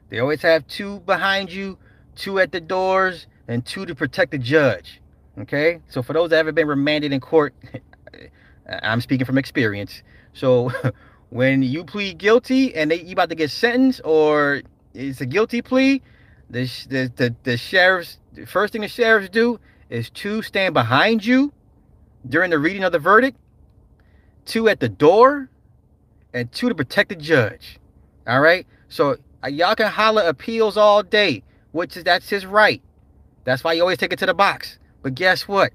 They 0.09 0.19
always 0.19 0.41
have 0.41 0.67
two 0.67 0.99
behind 1.01 1.49
you, 1.49 1.77
two 2.17 2.39
at 2.39 2.51
the 2.51 2.59
doors, 2.59 3.27
and 3.47 3.65
two 3.65 3.85
to 3.85 3.95
protect 3.95 4.31
the 4.31 4.37
judge. 4.37 4.99
Okay? 5.39 5.79
So 5.87 6.03
for 6.03 6.11
those 6.11 6.31
that 6.31 6.37
haven't 6.37 6.55
been 6.55 6.67
remanded 6.67 7.13
in 7.13 7.21
court, 7.21 7.53
I'm 8.83 8.99
speaking 8.99 9.25
from 9.25 9.37
experience. 9.37 10.03
So 10.33 10.73
when 11.29 11.63
you 11.63 11.85
plead 11.85 12.17
guilty 12.17 12.75
and 12.75 12.91
they 12.91 13.01
you 13.01 13.13
about 13.13 13.29
to 13.29 13.35
get 13.35 13.49
sentenced 13.49 14.01
or 14.03 14.61
it's 14.93 15.21
a 15.21 15.25
guilty 15.25 15.61
plea, 15.61 16.01
the 16.49 16.63
the 16.89 17.11
the, 17.15 17.35
the 17.43 17.55
sheriffs 17.55 18.19
the 18.33 18.45
first 18.45 18.73
thing 18.73 18.81
the 18.81 18.89
sheriffs 18.89 19.29
do 19.29 19.57
is 19.89 20.09
two 20.09 20.41
stand 20.41 20.73
behind 20.73 21.25
you 21.25 21.53
during 22.27 22.51
the 22.51 22.59
reading 22.59 22.83
of 22.83 22.91
the 22.91 22.99
verdict, 22.99 23.37
two 24.45 24.67
at 24.67 24.79
the 24.79 24.89
door, 24.89 25.49
and 26.33 26.51
two 26.51 26.69
to 26.69 26.75
protect 26.75 27.09
the 27.09 27.15
judge. 27.15 27.79
All 28.27 28.41
right. 28.41 28.65
So 28.89 29.17
uh, 29.43 29.47
y'all 29.47 29.75
can 29.75 29.91
holler 29.91 30.23
appeals 30.23 30.77
all 30.77 31.03
day, 31.03 31.43
which 31.71 31.97
is 31.97 32.03
that's 32.03 32.29
his 32.29 32.45
right. 32.45 32.81
That's 33.43 33.63
why 33.63 33.73
you 33.73 33.81
always 33.81 33.97
take 33.97 34.11
it 34.11 34.19
to 34.19 34.25
the 34.25 34.33
box. 34.33 34.79
But 35.01 35.15
guess 35.15 35.47
what? 35.47 35.71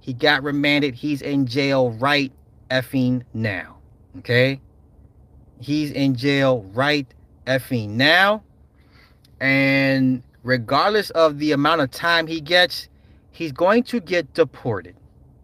He 0.00 0.12
got 0.12 0.42
remanded. 0.42 0.94
He's 0.94 1.20
in 1.20 1.46
jail 1.46 1.90
right 1.92 2.32
effing 2.70 3.24
now. 3.34 3.76
Okay. 4.18 4.60
He's 5.60 5.90
in 5.90 6.14
jail 6.14 6.62
right 6.72 7.06
effing 7.46 7.90
now. 7.90 8.42
And 9.40 10.22
regardless 10.42 11.10
of 11.10 11.38
the 11.38 11.52
amount 11.52 11.82
of 11.82 11.90
time 11.90 12.26
he 12.26 12.40
gets, 12.40 12.88
he's 13.36 13.52
going 13.52 13.82
to 13.84 14.00
get 14.00 14.32
deported. 14.34 14.96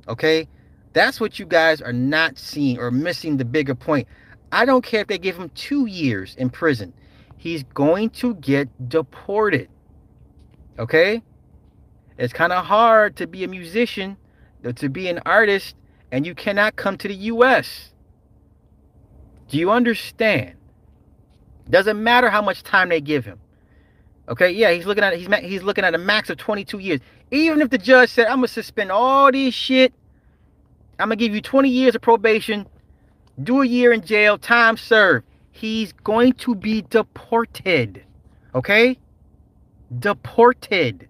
Okay? 0.08 0.48
That's 0.92 1.20
what 1.20 1.38
you 1.38 1.46
guys 1.46 1.80
are 1.80 1.92
not 1.92 2.38
seeing 2.38 2.78
or 2.78 2.90
missing 2.90 3.36
the 3.36 3.44
bigger 3.44 3.74
point. 3.74 4.08
I 4.50 4.64
don't 4.64 4.84
care 4.84 5.00
if 5.00 5.06
they 5.06 5.18
give 5.18 5.36
him 5.36 5.50
two 5.54 5.86
years 5.86 6.34
in 6.36 6.50
prison. 6.50 6.92
He's 7.36 7.62
going 7.62 8.10
to 8.10 8.34
get 8.34 8.68
deported. 8.88 9.68
Okay? 10.78 11.22
it's 12.18 12.32
kind 12.32 12.52
of 12.52 12.64
hard 12.64 13.16
to 13.16 13.26
be 13.26 13.42
a 13.42 13.48
musician, 13.48 14.16
uh, 14.64 14.72
to 14.72 14.88
be 14.88 15.08
an 15.08 15.20
artist, 15.26 15.74
and 16.10 16.26
you 16.26 16.34
cannot 16.34 16.76
come 16.76 16.96
to 16.98 17.08
the 17.08 17.14
U.S. 17.14 17.90
Do 19.48 19.58
you 19.58 19.70
understand? 19.70 20.54
Doesn't 21.68 22.02
matter 22.02 22.30
how 22.30 22.42
much 22.42 22.62
time 22.62 22.90
they 22.90 23.00
give 23.00 23.24
him. 23.24 23.40
Okay, 24.28 24.50
yeah, 24.50 24.70
he's 24.70 24.86
looking 24.86 25.02
at 25.02 25.16
he's 25.16 25.26
he's 25.40 25.62
looking 25.62 25.84
at 25.84 25.94
a 25.94 25.98
max 25.98 26.30
of 26.30 26.36
22 26.36 26.78
years. 26.78 27.00
Even 27.32 27.62
if 27.62 27.70
the 27.70 27.78
judge 27.78 28.10
said, 28.10 28.26
"I'm 28.26 28.36
gonna 28.36 28.48
suspend 28.48 28.92
all 28.92 29.32
this 29.32 29.54
shit, 29.54 29.92
I'm 30.98 31.08
gonna 31.08 31.16
give 31.16 31.34
you 31.34 31.40
20 31.40 31.68
years 31.68 31.94
of 31.94 32.02
probation, 32.02 32.66
do 33.42 33.62
a 33.62 33.66
year 33.66 33.92
in 33.92 34.02
jail, 34.02 34.36
time 34.36 34.76
served," 34.76 35.26
he's 35.50 35.92
going 35.92 36.34
to 36.34 36.54
be 36.54 36.82
deported. 36.82 38.04
Okay, 38.54 38.98
deported. 39.98 41.08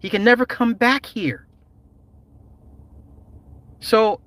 He 0.00 0.10
can 0.10 0.24
never 0.24 0.44
come 0.44 0.74
back 0.74 1.06
here. 1.06 1.46
So, 3.78 4.20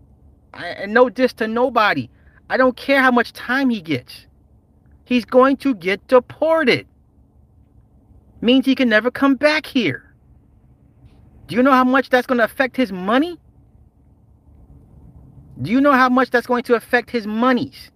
and 0.53 0.93
no 0.93 1.09
diss 1.09 1.33
to 1.33 1.47
nobody. 1.47 2.09
I 2.49 2.57
don't 2.57 2.77
care 2.77 3.01
how 3.01 3.11
much 3.11 3.33
time 3.33 3.69
he 3.69 3.81
gets. 3.81 4.25
He's 5.03 5.25
going 5.25 5.57
to 5.57 5.75
get 5.75 6.07
deported. 6.07 6.87
Means 8.39 8.65
he 8.65 8.75
can 8.75 8.89
never 8.89 9.11
come 9.11 9.35
back 9.35 9.65
here. 9.65 10.02
Do 11.53 11.57
you 11.57 11.61
know 11.61 11.71
how 11.71 11.83
much 11.83 12.09
that's 12.09 12.25
going 12.25 12.39
to 12.39 12.45
affect 12.45 12.75
his 12.75 12.91
money? 12.91 13.37
Do 15.61 15.69
you 15.69 15.81
know 15.81 15.91
how 15.91 16.09
much 16.09 16.31
that's 16.31 16.47
going 16.47 16.63
to 16.63 16.73
affect 16.73 17.11
his 17.11 17.27
monies? 17.27 17.91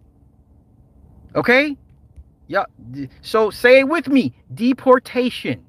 Okay? 1.34 1.76
Yeah. 2.46 2.65
So 3.24 3.50
say 3.50 3.80
it 3.80 3.89
with 3.89 4.10
me. 4.10 4.32
Deportation. 4.54 5.65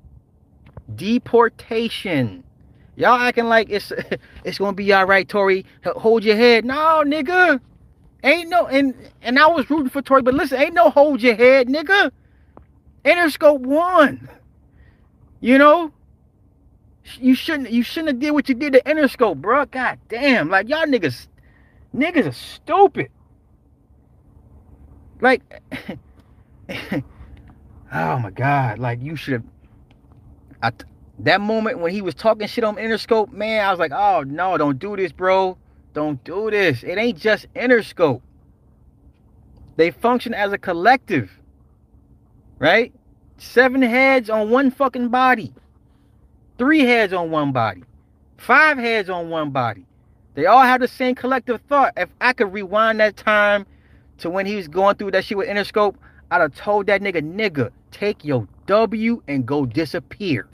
Deportation. 0.96 2.44
Y'all 2.96 3.18
acting 3.18 3.46
like 3.46 3.70
it's 3.70 3.90
it's 4.44 4.58
gonna 4.58 4.74
be 4.74 4.92
all 4.92 5.06
right, 5.06 5.26
Tory. 5.26 5.64
Hold 5.86 6.24
your 6.24 6.36
head. 6.36 6.66
No, 6.66 7.02
nigga. 7.06 7.58
Ain't 8.22 8.50
no 8.50 8.66
and 8.66 8.94
and 9.22 9.38
I 9.38 9.46
was 9.46 9.70
rooting 9.70 9.88
for 9.88 10.02
Tory, 10.02 10.20
but 10.20 10.34
listen, 10.34 10.60
ain't 10.60 10.74
no 10.74 10.90
hold 10.90 11.22
your 11.22 11.36
head, 11.36 11.68
nigga. 11.68 12.10
Interscope 13.06 13.60
won. 13.60 14.28
You 15.40 15.56
know? 15.56 15.90
You 17.16 17.34
shouldn't 17.34 17.70
you 17.70 17.82
shouldn't 17.82 18.08
have 18.08 18.20
did 18.20 18.30
what 18.32 18.48
you 18.48 18.54
did 18.54 18.72
to 18.74 18.82
Interscope, 18.82 19.36
bro. 19.36 19.64
God 19.66 19.98
damn. 20.08 20.48
Like 20.48 20.68
y'all 20.68 20.86
niggas 20.86 21.28
niggas 21.94 22.26
are 22.26 22.32
stupid. 22.32 23.10
Like 25.20 25.42
oh 27.92 28.18
my 28.18 28.30
god, 28.30 28.78
like 28.78 29.00
you 29.02 29.16
should 29.16 29.42
have 30.62 30.74
that 31.20 31.40
moment 31.40 31.80
when 31.80 31.92
he 31.92 32.02
was 32.02 32.14
talking 32.14 32.46
shit 32.46 32.64
on 32.64 32.76
Interscope, 32.76 33.32
man, 33.32 33.64
I 33.64 33.70
was 33.70 33.78
like, 33.78 33.92
oh 33.92 34.22
no, 34.22 34.56
don't 34.56 34.78
do 34.78 34.96
this, 34.96 35.12
bro. 35.12 35.58
Don't 35.94 36.22
do 36.22 36.50
this. 36.50 36.82
It 36.84 36.98
ain't 36.98 37.18
just 37.18 37.52
Interscope. 37.54 38.22
They 39.76 39.90
function 39.90 40.34
as 40.34 40.52
a 40.52 40.58
collective. 40.58 41.30
Right? 42.58 42.92
Seven 43.38 43.82
heads 43.82 44.30
on 44.30 44.50
one 44.50 44.70
fucking 44.70 45.08
body. 45.08 45.52
Three 46.58 46.80
heads 46.80 47.12
on 47.12 47.30
one 47.30 47.52
body. 47.52 47.84
Five 48.36 48.78
heads 48.78 49.08
on 49.08 49.30
one 49.30 49.50
body. 49.50 49.86
They 50.34 50.46
all 50.46 50.62
have 50.62 50.80
the 50.80 50.88
same 50.88 51.14
collective 51.14 51.60
thought. 51.68 51.92
If 51.96 52.08
I 52.20 52.32
could 52.32 52.52
rewind 52.52 53.00
that 53.00 53.16
time 53.16 53.64
to 54.18 54.28
when 54.28 54.44
he 54.44 54.56
was 54.56 54.68
going 54.68 54.96
through 54.96 55.12
that 55.12 55.24
shit 55.24 55.38
with 55.38 55.48
Interscope, 55.48 55.94
I'd 56.30 56.40
have 56.40 56.54
told 56.54 56.86
that 56.86 57.00
nigga, 57.00 57.22
nigga, 57.22 57.70
take 57.90 58.24
your 58.24 58.46
W 58.66 59.22
and 59.28 59.46
go 59.46 59.66
disappear. 59.66 60.48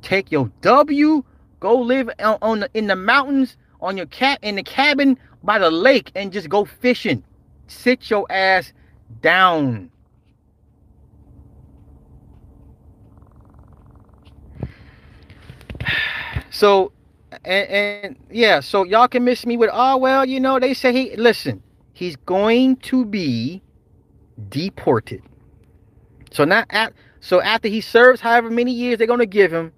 Take 0.00 0.32
your 0.32 0.50
W, 0.62 1.22
go 1.60 1.76
live 1.76 2.10
on, 2.18 2.38
on 2.42 2.60
the, 2.60 2.70
in 2.74 2.88
the 2.88 2.96
mountains 2.96 3.56
on 3.80 3.96
your 3.96 4.06
cat 4.06 4.38
in 4.42 4.56
the 4.56 4.62
cabin 4.62 5.18
by 5.42 5.58
the 5.58 5.70
lake 5.70 6.10
and 6.14 6.32
just 6.32 6.48
go 6.48 6.64
fishing. 6.64 7.22
Sit 7.66 8.10
your 8.10 8.26
ass 8.30 8.72
down. 9.20 9.90
So 16.50 16.92
and, 17.44 17.68
and 17.68 18.16
yeah, 18.30 18.60
so 18.60 18.84
y'all 18.84 19.08
can 19.08 19.24
miss 19.24 19.46
me 19.46 19.56
with 19.56 19.70
oh 19.72 19.96
well, 19.96 20.24
you 20.26 20.40
know, 20.40 20.58
they 20.58 20.74
say 20.74 20.92
he 20.92 21.16
listen, 21.16 21.62
he's 21.92 22.16
going 22.16 22.76
to 22.76 23.04
be 23.04 23.62
deported. 24.48 25.22
So 26.30 26.44
not 26.44 26.66
at 26.70 26.92
so 27.20 27.40
after 27.40 27.68
he 27.68 27.80
serves 27.80 28.20
however 28.20 28.50
many 28.50 28.72
years 28.72 28.98
they're 28.98 29.06
gonna 29.06 29.26
give 29.26 29.52
him, 29.52 29.72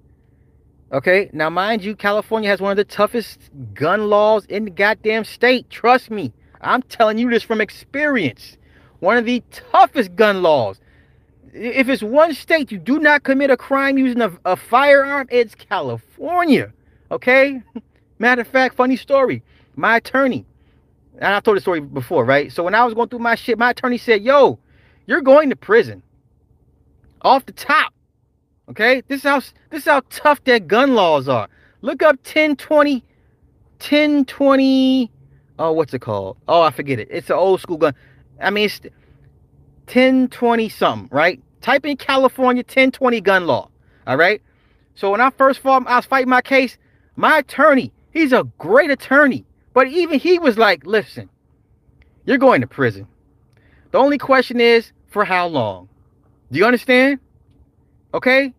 Okay, 0.94 1.28
now 1.32 1.50
mind 1.50 1.82
you, 1.82 1.96
California 1.96 2.48
has 2.48 2.60
one 2.60 2.70
of 2.70 2.76
the 2.76 2.84
toughest 2.84 3.50
gun 3.72 4.08
laws 4.08 4.44
in 4.46 4.64
the 4.64 4.70
goddamn 4.70 5.24
state. 5.24 5.68
Trust 5.68 6.08
me, 6.08 6.32
I'm 6.60 6.82
telling 6.82 7.18
you 7.18 7.28
this 7.30 7.42
from 7.42 7.60
experience. 7.60 8.56
One 9.00 9.16
of 9.16 9.24
the 9.24 9.42
toughest 9.50 10.14
gun 10.14 10.42
laws. 10.42 10.78
If 11.54 11.88
it's 11.88 12.02
one 12.02 12.34
state 12.34 12.72
you 12.72 12.78
do 12.78 12.98
not 12.98 13.22
commit 13.22 13.50
a 13.50 13.56
crime 13.56 13.96
using 13.96 14.20
a, 14.20 14.32
a 14.44 14.56
firearm, 14.56 15.28
it's 15.30 15.54
California. 15.54 16.72
Okay? 17.12 17.62
Matter 18.18 18.40
of 18.42 18.48
fact, 18.48 18.74
funny 18.74 18.96
story. 18.96 19.42
My 19.76 19.96
attorney, 19.96 20.44
and 21.18 21.32
I 21.32 21.38
told 21.40 21.56
the 21.56 21.60
story 21.60 21.80
before, 21.80 22.24
right? 22.24 22.52
So 22.52 22.64
when 22.64 22.74
I 22.74 22.84
was 22.84 22.94
going 22.94 23.08
through 23.08 23.20
my 23.20 23.36
shit, 23.36 23.56
my 23.56 23.70
attorney 23.70 23.98
said, 23.98 24.22
Yo, 24.22 24.58
you're 25.06 25.20
going 25.20 25.50
to 25.50 25.56
prison. 25.56 26.02
Off 27.22 27.46
the 27.46 27.52
top. 27.52 27.92
Okay, 28.68 29.02
this 29.08 29.18
is 29.18 29.24
how 29.24 29.40
this 29.40 29.82
is 29.82 29.84
how 29.84 30.02
tough 30.10 30.42
that 30.44 30.66
gun 30.66 30.94
laws 30.94 31.28
are. 31.28 31.48
Look 31.82 32.02
up 32.02 32.16
1020, 32.16 33.04
1020. 33.78 35.10
Oh, 35.58 35.66
uh, 35.66 35.72
what's 35.72 35.94
it 35.94 36.00
called? 36.00 36.38
Oh, 36.48 36.62
I 36.62 36.70
forget 36.70 36.98
it. 36.98 37.08
It's 37.10 37.30
an 37.30 37.36
old 37.36 37.60
school 37.60 37.76
gun. 37.76 37.94
I 38.40 38.50
mean, 38.50 38.64
it's 38.66 38.80
1020 39.86 40.68
something, 40.68 41.08
right? 41.10 41.40
Type 41.60 41.86
in 41.86 41.96
California 41.96 42.60
1020 42.60 43.20
gun 43.20 43.46
law. 43.46 43.68
All 44.06 44.16
right. 44.16 44.42
So 44.94 45.10
when 45.10 45.20
I 45.20 45.30
first 45.30 45.60
fought, 45.60 45.86
I 45.86 45.96
was 45.96 46.06
fighting 46.06 46.28
my 46.28 46.42
case. 46.42 46.78
My 47.16 47.38
attorney, 47.38 47.92
he's 48.12 48.32
a 48.32 48.44
great 48.58 48.90
attorney, 48.90 49.44
but 49.72 49.86
even 49.88 50.18
he 50.18 50.38
was 50.38 50.58
like, 50.58 50.84
"Listen, 50.84 51.28
you're 52.24 52.38
going 52.38 52.60
to 52.60 52.66
prison. 52.66 53.06
The 53.92 53.98
only 53.98 54.18
question 54.18 54.60
is 54.60 54.92
for 55.08 55.24
how 55.24 55.46
long. 55.46 55.88
Do 56.50 56.58
you 56.58 56.66
understand? 56.66 57.20
Okay? 58.12 58.52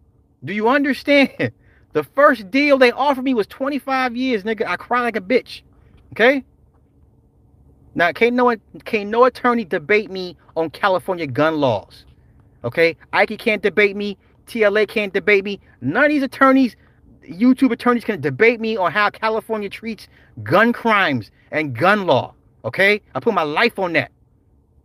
Do 0.44 0.54
you 0.54 0.70
understand? 0.70 1.52
The 1.96 2.04
first 2.04 2.52
deal 2.52 2.78
they 2.78 2.92
offered 2.92 3.24
me 3.24 3.34
was 3.34 3.48
25 3.48 4.18
years, 4.18 4.44
nigga. 4.44 4.68
I 4.68 4.76
cry 4.76 5.00
like 5.00 5.16
a 5.16 5.22
bitch. 5.22 5.62
Okay? 6.12 6.44
Now, 7.96 8.12
can't 8.12 8.36
no, 8.36 8.54
can't 8.84 9.10
no 9.10 9.24
attorney 9.24 9.64
debate 9.64 10.12
me 10.12 10.38
on 10.58 10.70
California 10.70 11.26
gun 11.26 11.60
laws. 11.62 12.06
Okay? 12.64 12.98
Ike 13.14 13.40
can't 13.40 13.64
debate 13.64 13.96
me. 13.96 14.18
TLA 14.48 14.88
can't 14.88 15.14
debate 15.14 15.46
me. 15.46 15.62
None 15.82 16.04
of 16.04 16.10
these 16.10 16.22
attorneys, 16.22 16.76
YouTube 17.24 17.72
attorneys, 17.72 18.04
can 18.04 18.20
debate 18.20 18.60
me 18.60 18.76
on 18.76 18.92
how 18.92 19.10
California 19.10 19.70
treats 19.70 20.10
gun 20.44 20.74
crimes 20.74 21.32
and 21.52 21.76
gun 21.76 22.06
law. 22.06 22.34
Okay? 22.66 23.02
I 23.16 23.20
put 23.22 23.34
my 23.34 23.44
life 23.44 23.80
on 23.80 23.94
that. 23.94 24.12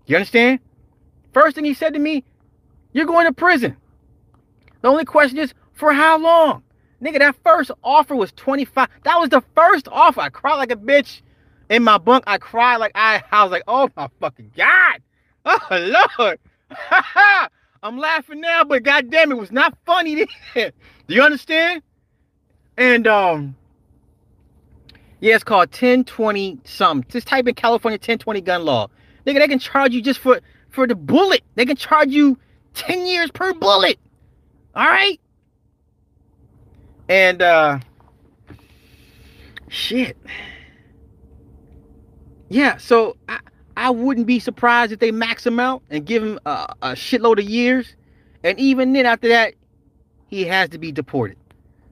You 0.07 0.17
understand? 0.17 0.61
First 1.33 1.57
thing 1.57 1.65
he 1.65 1.75
said 1.75 1.95
to 1.95 1.99
me, 1.99 2.25
you're 2.93 3.07
going 3.07 3.27
to 3.27 3.33
prison. 3.33 3.77
The 4.83 4.89
only 4.89 5.05
question 5.05 5.39
is, 5.39 5.53
for 5.75 5.93
how 5.93 6.19
long? 6.19 6.63
Nigga, 7.03 7.19
that 7.19 7.37
first 7.43 7.71
offer 7.83 8.15
was 8.15 8.31
25. 8.33 8.89
That 9.05 9.19
was 9.19 9.31
the 9.31 9.43
first 9.55 9.89
offer. 9.91 10.21
I 10.21 10.29
cried 10.29 10.57
like 10.57 10.71
a 10.71 10.77
bitch 10.77 11.23
in 11.71 11.85
my 11.85 11.97
bunk. 11.97 12.25
I 12.27 12.37
cried 12.37 12.77
like 12.77 12.93
I, 12.95 13.23
I 13.33 13.43
was 13.43 13.51
like, 13.51 13.63
oh 13.67 13.89
my 13.97 14.09
fucking 14.21 14.53
God. 14.55 15.01
Oh 15.47 16.05
Lord. 16.19 16.39
I'm 17.83 17.97
laughing 17.97 18.43
now, 18.43 18.63
but 18.63 18.83
goddamn, 18.83 19.33
it 19.33 19.39
was 19.39 19.51
not 19.51 19.75
funny 19.87 20.27
then. 20.55 20.73
Do 21.09 21.15
you 21.15 21.23
understand? 21.23 21.83
And 22.77 23.07
um, 23.07 23.57
yeah, 25.21 25.35
it's 25.35 25.45
called 25.45 25.71
1020 25.71 26.59
something. 26.65 27.11
Just 27.11 27.27
type 27.27 27.49
in 27.49 27.55
California 27.55 27.95
1020 27.95 28.41
gun 28.43 28.65
law. 28.67 28.89
Nigga, 29.27 29.39
they 29.39 29.49
can 29.49 29.59
charge 29.59 29.93
you 29.93 30.03
just 30.03 30.21
for 30.21 30.41
for 30.69 30.87
the 30.87 30.95
bullet. 30.95 31.43
They 31.55 31.65
can 31.65 31.77
charge 31.77 32.11
you 32.11 32.39
10 32.75 33.07
years 33.07 33.31
per 33.31 33.55
bullet. 33.55 33.99
All 34.75 34.87
right. 34.87 35.19
And 37.09 37.41
uh 37.41 37.81
shit. 39.69 40.17
Yeah, 42.51 42.77
so 42.77 43.17
I, 43.29 43.41
I 43.77 43.91
wouldn't 43.91 44.27
be 44.27 44.39
surprised 44.39 44.93
if 44.93 44.99
they 44.99 45.11
max 45.11 45.47
him 45.47 45.59
out 45.59 45.83
and 45.89 46.05
give 46.05 46.23
him 46.23 46.39
a, 46.45 46.75
a 46.83 46.89
shitload 46.91 47.39
of 47.39 47.49
years. 47.49 47.95
And 48.45 48.59
even 48.61 48.93
then 48.93 49.07
after 49.07 49.29
that, 49.29 49.55
he 50.27 50.45
has 50.45 50.69
to 50.71 50.79
be 50.79 50.93
deported. 50.93 51.39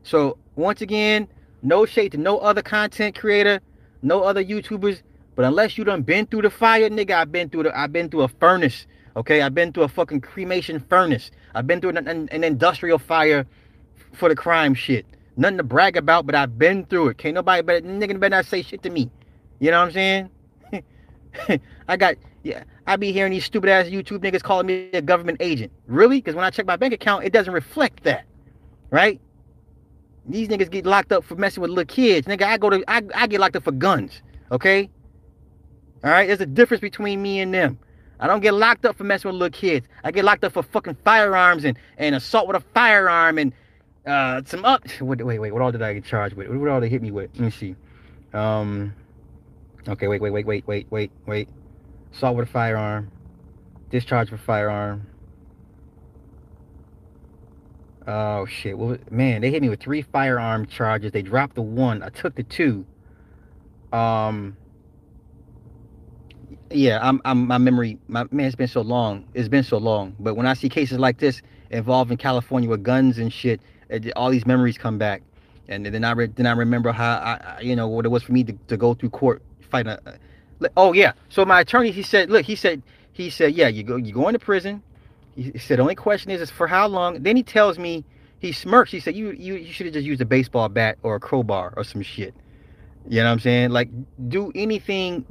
So 0.02 0.36
once 0.56 0.82
again, 0.82 1.28
no 1.62 1.86
shade 1.86 2.12
to 2.12 2.18
no 2.18 2.38
other 2.38 2.60
content 2.60 3.18
creator, 3.18 3.60
no 4.02 4.22
other 4.22 4.44
YouTubers. 4.44 5.00
But 5.34 5.46
unless 5.46 5.78
you 5.78 5.84
done 5.84 6.02
been 6.02 6.26
through 6.26 6.42
the 6.42 6.50
fire, 6.50 6.90
nigga, 6.90 7.12
I've 7.12 7.32
been 7.32 7.48
through 7.48 7.62
the 7.62 7.78
I've 7.78 7.92
been 7.92 8.10
through 8.10 8.22
a 8.22 8.28
furnace 8.28 8.86
Okay, 9.18 9.42
I've 9.42 9.52
been 9.52 9.72
through 9.72 9.82
a 9.82 9.88
fucking 9.88 10.20
cremation 10.20 10.78
furnace. 10.78 11.32
I've 11.52 11.66
been 11.66 11.80
through 11.80 11.90
an, 11.90 12.06
an, 12.06 12.28
an 12.30 12.44
industrial 12.44 13.00
fire 13.00 13.44
for 14.12 14.28
the 14.28 14.36
crime 14.36 14.74
shit. 14.74 15.04
Nothing 15.36 15.56
to 15.56 15.64
brag 15.64 15.96
about, 15.96 16.24
but 16.24 16.36
I've 16.36 16.56
been 16.56 16.84
through 16.84 17.08
it. 17.08 17.18
Can't 17.18 17.34
nobody 17.34 17.62
better 17.62 17.80
nigga 17.80 18.20
better 18.20 18.36
not 18.36 18.46
say 18.46 18.62
shit 18.62 18.84
to 18.84 18.90
me. 18.90 19.10
You 19.58 19.72
know 19.72 19.80
what 19.80 19.86
I'm 19.86 19.92
saying? 19.92 20.30
I 21.88 21.96
got 21.96 22.16
yeah, 22.42 22.64
I 22.86 22.96
be 22.96 23.12
hearing 23.12 23.32
these 23.32 23.44
stupid 23.44 23.68
ass 23.68 23.86
YouTube 23.86 24.18
niggas 24.18 24.42
calling 24.42 24.66
me 24.66 24.90
a 24.92 25.02
government 25.02 25.38
agent. 25.40 25.72
Really? 25.86 26.18
Because 26.18 26.34
when 26.34 26.44
I 26.44 26.50
check 26.50 26.66
my 26.66 26.76
bank 26.76 26.94
account, 26.94 27.24
it 27.24 27.32
doesn't 27.32 27.52
reflect 27.52 28.04
that. 28.04 28.24
Right? 28.90 29.20
These 30.26 30.48
niggas 30.48 30.70
get 30.70 30.86
locked 30.86 31.12
up 31.12 31.24
for 31.24 31.34
messing 31.36 31.60
with 31.60 31.70
little 31.70 31.84
kids. 31.84 32.26
Nigga, 32.26 32.42
I 32.42 32.58
go 32.58 32.70
to 32.70 32.84
I, 32.88 33.02
I 33.14 33.26
get 33.26 33.40
locked 33.40 33.56
up 33.56 33.64
for 33.64 33.72
guns. 33.72 34.22
Okay? 34.50 34.88
All 36.04 36.10
right, 36.10 36.26
there's 36.26 36.40
a 36.40 36.46
difference 36.46 36.80
between 36.80 37.20
me 37.20 37.40
and 37.40 37.52
them. 37.52 37.78
I 38.20 38.26
don't 38.26 38.40
get 38.40 38.54
locked 38.54 38.84
up 38.84 38.96
for 38.96 39.04
messing 39.04 39.30
with 39.30 39.40
little 39.40 39.58
kids. 39.58 39.86
I 40.04 40.10
get 40.10 40.24
locked 40.24 40.44
up 40.44 40.52
for 40.52 40.62
fucking 40.62 40.96
firearms 41.04 41.64
and, 41.64 41.78
and 41.98 42.14
assault 42.14 42.46
with 42.46 42.56
a 42.56 42.64
firearm 42.72 43.38
and 43.38 43.52
uh, 44.06 44.42
some 44.46 44.64
up. 44.64 44.84
Wait, 45.00 45.22
wait, 45.22 45.38
wait. 45.38 45.52
What 45.52 45.60
all 45.60 45.72
did 45.72 45.82
I 45.82 45.94
get 45.94 46.04
charged 46.04 46.34
with? 46.34 46.48
What 46.48 46.68
all 46.68 46.80
did 46.80 46.86
they 46.86 46.90
hit 46.90 47.02
me 47.02 47.10
with? 47.10 47.30
Let 47.34 47.44
me 47.44 47.50
see. 47.50 47.76
Um. 48.32 48.94
Okay, 49.86 50.08
wait, 50.08 50.20
wait, 50.20 50.30
wait, 50.30 50.46
wait, 50.46 50.66
wait, 50.66 50.86
wait, 50.90 51.10
wait. 51.26 51.48
Assault 52.12 52.36
with 52.36 52.48
a 52.48 52.50
firearm. 52.50 53.10
Discharge 53.90 54.30
with 54.30 54.40
a 54.40 54.44
firearm. 54.44 55.06
Oh 58.06 58.46
shit! 58.46 58.76
Well, 58.76 58.96
man, 59.10 59.42
they 59.42 59.50
hit 59.50 59.60
me 59.60 59.68
with 59.68 59.80
three 59.80 60.00
firearm 60.00 60.66
charges. 60.66 61.12
They 61.12 61.22
dropped 61.22 61.54
the 61.54 61.62
one. 61.62 62.02
I 62.02 62.08
took 62.08 62.34
the 62.34 62.42
two. 62.42 62.86
Um 63.92 64.56
yeah, 66.70 66.98
I'm, 67.02 67.20
I'm 67.24 67.46
my 67.46 67.58
memory, 67.58 67.98
my 68.08 68.24
man, 68.30 68.46
it's 68.46 68.56
been 68.56 68.68
so 68.68 68.82
long. 68.82 69.26
It's 69.34 69.48
been 69.48 69.64
so 69.64 69.78
long. 69.78 70.14
But 70.20 70.34
when 70.34 70.46
I 70.46 70.54
see 70.54 70.68
cases 70.68 70.98
like 70.98 71.18
this 71.18 71.40
involving 71.70 72.18
California 72.18 72.68
with 72.68 72.82
guns 72.82 73.18
and 73.18 73.32
shit, 73.32 73.60
it, 73.88 74.12
all 74.16 74.30
these 74.30 74.46
memories 74.46 74.76
come 74.76 74.98
back, 74.98 75.22
and 75.68 75.86
then 75.86 76.04
I 76.04 76.12
re, 76.12 76.26
then 76.26 76.46
I 76.46 76.52
remember 76.52 76.92
how 76.92 77.12
I, 77.12 77.60
you 77.62 77.74
know, 77.74 77.88
what 77.88 78.04
it 78.04 78.10
was 78.10 78.22
for 78.22 78.32
me 78.32 78.44
to, 78.44 78.52
to 78.68 78.76
go 78.76 78.94
through 78.94 79.10
court 79.10 79.42
fighting. 79.68 79.92
A, 79.92 80.18
oh 80.76 80.92
yeah, 80.92 81.12
so 81.28 81.44
my 81.44 81.60
attorney, 81.60 81.90
he 81.90 82.02
said, 82.02 82.30
look, 82.30 82.44
he 82.44 82.56
said, 82.56 82.82
he 83.12 83.30
said, 83.30 83.54
yeah, 83.54 83.68
you 83.68 83.82
go, 83.82 83.96
you 83.96 84.12
go 84.12 84.28
into 84.28 84.38
prison. 84.38 84.82
He 85.34 85.56
said, 85.58 85.78
only 85.78 85.94
question 85.94 86.30
is, 86.30 86.40
is 86.40 86.50
for 86.50 86.66
how 86.66 86.88
long? 86.88 87.22
Then 87.22 87.36
he 87.36 87.42
tells 87.42 87.78
me, 87.78 88.04
he 88.40 88.52
smirks. 88.52 88.90
He 88.90 89.00
said, 89.00 89.14
you, 89.14 89.30
you, 89.32 89.54
you 89.54 89.72
should 89.72 89.86
have 89.86 89.94
just 89.94 90.06
used 90.06 90.20
a 90.20 90.24
baseball 90.24 90.68
bat 90.68 90.98
or 91.02 91.16
a 91.16 91.20
crowbar 91.20 91.74
or 91.76 91.84
some 91.84 92.02
shit. 92.02 92.34
You 93.08 93.20
know 93.20 93.26
what 93.26 93.32
I'm 93.32 93.40
saying? 93.40 93.70
Like, 93.70 93.88
do 94.28 94.52
anything 94.54 95.24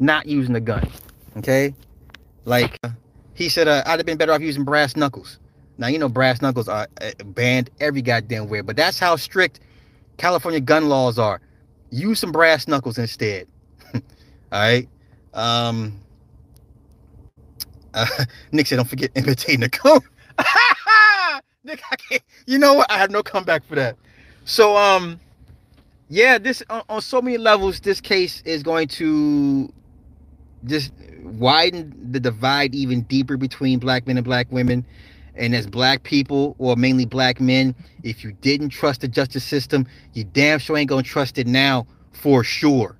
not 0.00 0.26
using 0.26 0.54
a 0.56 0.60
gun. 0.60 0.88
Okay, 1.36 1.74
like 2.44 2.76
he 3.34 3.48
said, 3.48 3.68
uh, 3.68 3.82
I'd 3.86 3.98
have 3.98 4.06
been 4.06 4.18
better 4.18 4.32
off 4.32 4.40
using 4.40 4.64
brass 4.64 4.96
knuckles. 4.96 5.38
Now 5.78 5.86
you 5.86 5.98
know 5.98 6.08
brass 6.08 6.42
knuckles 6.42 6.68
are 6.68 6.88
uh, 7.00 7.10
banned 7.24 7.70
every 7.80 8.02
goddamn 8.02 8.48
where, 8.48 8.62
but 8.62 8.76
that's 8.76 8.98
how 8.98 9.16
strict 9.16 9.60
California 10.16 10.60
gun 10.60 10.88
laws 10.88 11.18
are. 11.18 11.40
Use 11.90 12.18
some 12.18 12.32
brass 12.32 12.66
knuckles 12.66 12.98
instead. 12.98 13.46
All 14.52 14.60
right. 14.60 14.88
Um. 15.34 16.00
Uh, 17.94 18.06
Nick 18.52 18.66
said, 18.66 18.76
"Don't 18.76 18.88
forget 18.88 19.10
imitating 19.14 19.60
the 19.60 19.68
cone." 19.70 20.00
Nick, 21.64 21.82
I 21.90 21.96
can't. 21.96 22.22
You 22.46 22.58
know 22.58 22.74
what? 22.74 22.90
I 22.90 22.98
have 22.98 23.10
no 23.10 23.22
comeback 23.22 23.64
for 23.66 23.74
that. 23.74 23.96
So, 24.44 24.76
um, 24.76 25.20
yeah, 26.08 26.38
this 26.38 26.62
on, 26.70 26.82
on 26.88 27.02
so 27.02 27.22
many 27.22 27.38
levels, 27.38 27.80
this 27.80 28.00
case 28.00 28.42
is 28.44 28.62
going 28.62 28.88
to 28.88 29.72
just 30.66 30.92
widen 31.22 31.94
the 32.12 32.20
divide 32.20 32.74
even 32.74 33.02
deeper 33.02 33.36
between 33.36 33.78
black 33.78 34.06
men 34.06 34.16
and 34.16 34.24
black 34.24 34.50
women. 34.50 34.84
And 35.36 35.54
as 35.54 35.66
black 35.66 36.02
people, 36.02 36.56
or 36.58 36.76
mainly 36.76 37.06
black 37.06 37.40
men, 37.40 37.74
if 38.02 38.24
you 38.24 38.32
didn't 38.42 38.70
trust 38.70 39.02
the 39.02 39.08
justice 39.08 39.44
system, 39.44 39.86
you 40.14 40.24
damn 40.24 40.58
sure 40.58 40.76
ain't 40.76 40.90
gonna 40.90 41.02
trust 41.02 41.38
it 41.38 41.46
now 41.46 41.86
for 42.12 42.44
sure. 42.44 42.96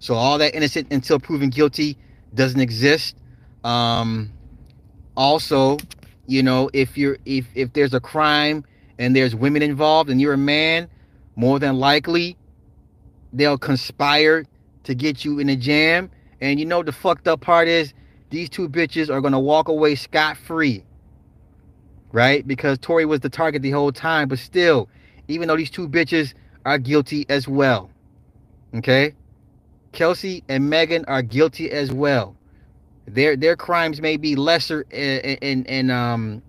So 0.00 0.14
all 0.14 0.38
that 0.38 0.54
innocent 0.54 0.88
until 0.90 1.20
proven 1.20 1.50
guilty 1.50 1.96
doesn't 2.34 2.60
exist. 2.60 3.16
Um, 3.64 4.32
also, 5.16 5.76
you 6.26 6.42
know, 6.42 6.70
if 6.72 6.96
you're 6.96 7.18
if 7.26 7.46
if 7.54 7.72
there's 7.74 7.94
a 7.94 8.00
crime 8.00 8.64
and 8.98 9.14
there's 9.14 9.34
women 9.34 9.62
involved 9.62 10.10
and 10.10 10.20
you're 10.20 10.32
a 10.32 10.38
man, 10.38 10.88
more 11.36 11.58
than 11.58 11.78
likely 11.78 12.36
they'll 13.32 13.58
conspire 13.58 14.44
to 14.84 14.94
get 14.94 15.24
you 15.24 15.38
in 15.38 15.48
a 15.50 15.56
jam 15.56 16.10
and 16.40 16.58
you 16.58 16.66
know 16.66 16.82
the 16.82 16.92
fucked 16.92 17.28
up 17.28 17.40
part 17.40 17.68
is 17.68 17.92
these 18.30 18.48
two 18.48 18.68
bitches 18.68 19.10
are 19.10 19.20
gonna 19.20 19.38
walk 19.38 19.68
away 19.68 19.94
scot 19.94 20.36
free. 20.36 20.82
Right? 22.12 22.46
Because 22.46 22.78
Tory 22.78 23.04
was 23.04 23.20
the 23.20 23.28
target 23.28 23.62
the 23.62 23.70
whole 23.70 23.92
time, 23.92 24.28
but 24.28 24.38
still, 24.38 24.88
even 25.28 25.46
though 25.46 25.56
these 25.56 25.70
two 25.70 25.88
bitches 25.88 26.34
are 26.64 26.78
guilty 26.78 27.26
as 27.28 27.46
well. 27.46 27.90
Okay? 28.74 29.14
Kelsey 29.92 30.44
and 30.48 30.70
Megan 30.70 31.04
are 31.06 31.22
guilty 31.22 31.70
as 31.70 31.92
well. 31.92 32.36
Their 33.06 33.36
their 33.36 33.56
crimes 33.56 34.00
may 34.00 34.16
be 34.16 34.36
lesser 34.36 34.82
in 34.90 35.20
in, 35.42 35.64
in 35.64 35.90
um 35.90 36.42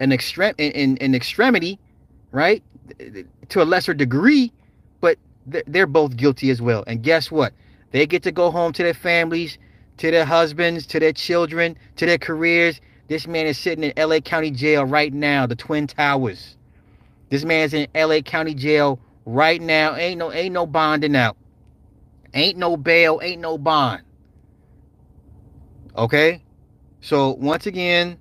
an 0.00 0.12
extreme 0.12 0.54
in, 0.58 0.96
in, 0.96 1.14
extremity, 1.14 1.78
right? 2.32 2.62
To 3.50 3.62
a 3.62 3.64
lesser 3.64 3.94
degree, 3.94 4.52
but 5.00 5.18
they're 5.46 5.86
both 5.86 6.16
guilty 6.16 6.50
as 6.50 6.60
well. 6.60 6.84
And 6.86 7.02
guess 7.02 7.30
what? 7.30 7.52
They 7.92 8.06
get 8.06 8.22
to 8.24 8.32
go 8.32 8.50
home 8.50 8.72
to 8.74 8.82
their 8.82 8.94
families, 8.94 9.58
to 9.98 10.10
their 10.10 10.24
husbands, 10.24 10.86
to 10.86 11.00
their 11.00 11.12
children, 11.12 11.76
to 11.96 12.06
their 12.06 12.18
careers. 12.18 12.80
This 13.08 13.26
man 13.26 13.46
is 13.46 13.58
sitting 13.58 13.84
in 13.84 13.92
LA 13.96 14.20
County 14.20 14.50
Jail 14.50 14.84
right 14.84 15.12
now, 15.12 15.46
the 15.46 15.56
Twin 15.56 15.86
Towers. 15.86 16.56
This 17.30 17.44
man's 17.44 17.74
in 17.74 17.86
LA 17.94 18.20
County 18.20 18.54
Jail 18.54 18.98
right 19.26 19.60
now. 19.60 19.96
Ain't 19.96 20.18
no 20.18 20.32
ain't 20.32 20.52
no 20.54 20.66
bonding 20.66 21.16
out. 21.16 21.36
Ain't 22.34 22.56
no 22.56 22.76
bail, 22.76 23.20
ain't 23.22 23.40
no 23.40 23.58
bond. 23.58 24.02
Okay? 25.96 26.42
So 27.00 27.30
once 27.30 27.66
again, 27.66 28.18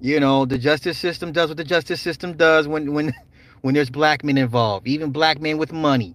you 0.00 0.20
know, 0.20 0.44
the 0.44 0.58
justice 0.58 0.98
system 0.98 1.32
does 1.32 1.48
what 1.48 1.56
the 1.56 1.64
justice 1.64 2.00
system 2.00 2.36
does 2.36 2.66
when 2.68 2.92
when 2.92 3.14
when 3.62 3.74
there's 3.74 3.90
black 3.90 4.24
men 4.24 4.38
involved, 4.38 4.86
even 4.86 5.10
black 5.10 5.40
men 5.40 5.58
with 5.58 5.72
money. 5.72 6.14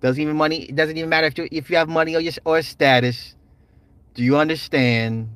Doesn't 0.00 0.20
even 0.20 0.36
money. 0.36 0.64
It 0.64 0.76
doesn't 0.76 0.96
even 0.96 1.08
matter 1.08 1.26
if 1.26 1.38
you 1.38 1.48
if 1.50 1.70
you 1.70 1.76
have 1.76 1.88
money 1.88 2.14
or 2.14 2.20
your 2.20 2.32
or 2.44 2.60
status. 2.62 3.34
Do 4.14 4.22
you 4.22 4.36
understand? 4.36 5.28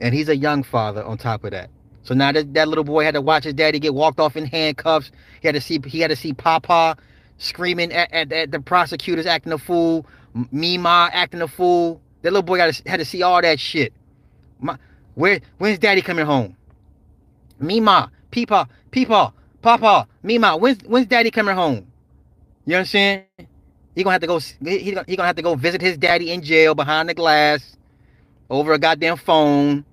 And 0.00 0.14
he's 0.14 0.28
a 0.28 0.36
young 0.36 0.62
father 0.62 1.02
on 1.02 1.16
top 1.18 1.44
of 1.44 1.52
that. 1.52 1.70
So 2.02 2.14
now 2.14 2.30
that, 2.32 2.54
that 2.54 2.68
little 2.68 2.84
boy 2.84 3.04
had 3.04 3.14
to 3.14 3.20
watch 3.20 3.44
his 3.44 3.54
daddy 3.54 3.80
get 3.80 3.94
walked 3.94 4.20
off 4.20 4.36
in 4.36 4.44
handcuffs. 4.44 5.10
He 5.40 5.48
had 5.48 5.54
to 5.54 5.60
see 5.60 5.80
he 5.86 6.00
had 6.00 6.08
to 6.08 6.16
see 6.16 6.32
Papa 6.32 6.96
screaming 7.38 7.92
at, 7.92 8.12
at, 8.12 8.32
at 8.32 8.50
the 8.50 8.60
prosecutors 8.60 9.26
acting 9.26 9.52
a 9.52 9.58
fool, 9.58 10.06
Mima 10.52 11.10
acting 11.12 11.42
a 11.42 11.48
fool. 11.48 12.00
That 12.22 12.32
little 12.32 12.42
boy 12.42 12.58
got 12.58 12.80
had 12.86 12.98
to 12.98 13.04
see 13.04 13.22
all 13.22 13.40
that 13.42 13.60
shit. 13.60 13.92
My, 14.60 14.76
where 15.14 15.40
when's 15.58 15.78
daddy 15.78 16.02
coming 16.02 16.26
home? 16.26 16.56
Mima, 17.58 18.10
Peepa, 18.32 18.68
Peepa, 18.90 19.32
Papa, 19.62 20.08
Mima, 20.22 20.56
when's 20.56 20.82
when's 20.82 21.06
daddy 21.06 21.30
coming 21.30 21.54
home? 21.54 21.86
You 22.66 22.76
understand? 22.76 23.24
He 23.94 24.02
gonna 24.02 24.12
have 24.12 24.20
to 24.22 24.26
go. 24.26 24.38
He, 24.38 24.78
he 24.80 24.92
gonna 24.92 25.26
have 25.26 25.36
to 25.36 25.42
go 25.42 25.54
visit 25.54 25.80
his 25.80 25.96
daddy 25.96 26.32
in 26.32 26.42
jail 26.42 26.74
behind 26.74 27.08
the 27.08 27.14
glass, 27.14 27.76
over 28.50 28.72
a 28.72 28.78
goddamn 28.78 29.16
phone. 29.16 29.84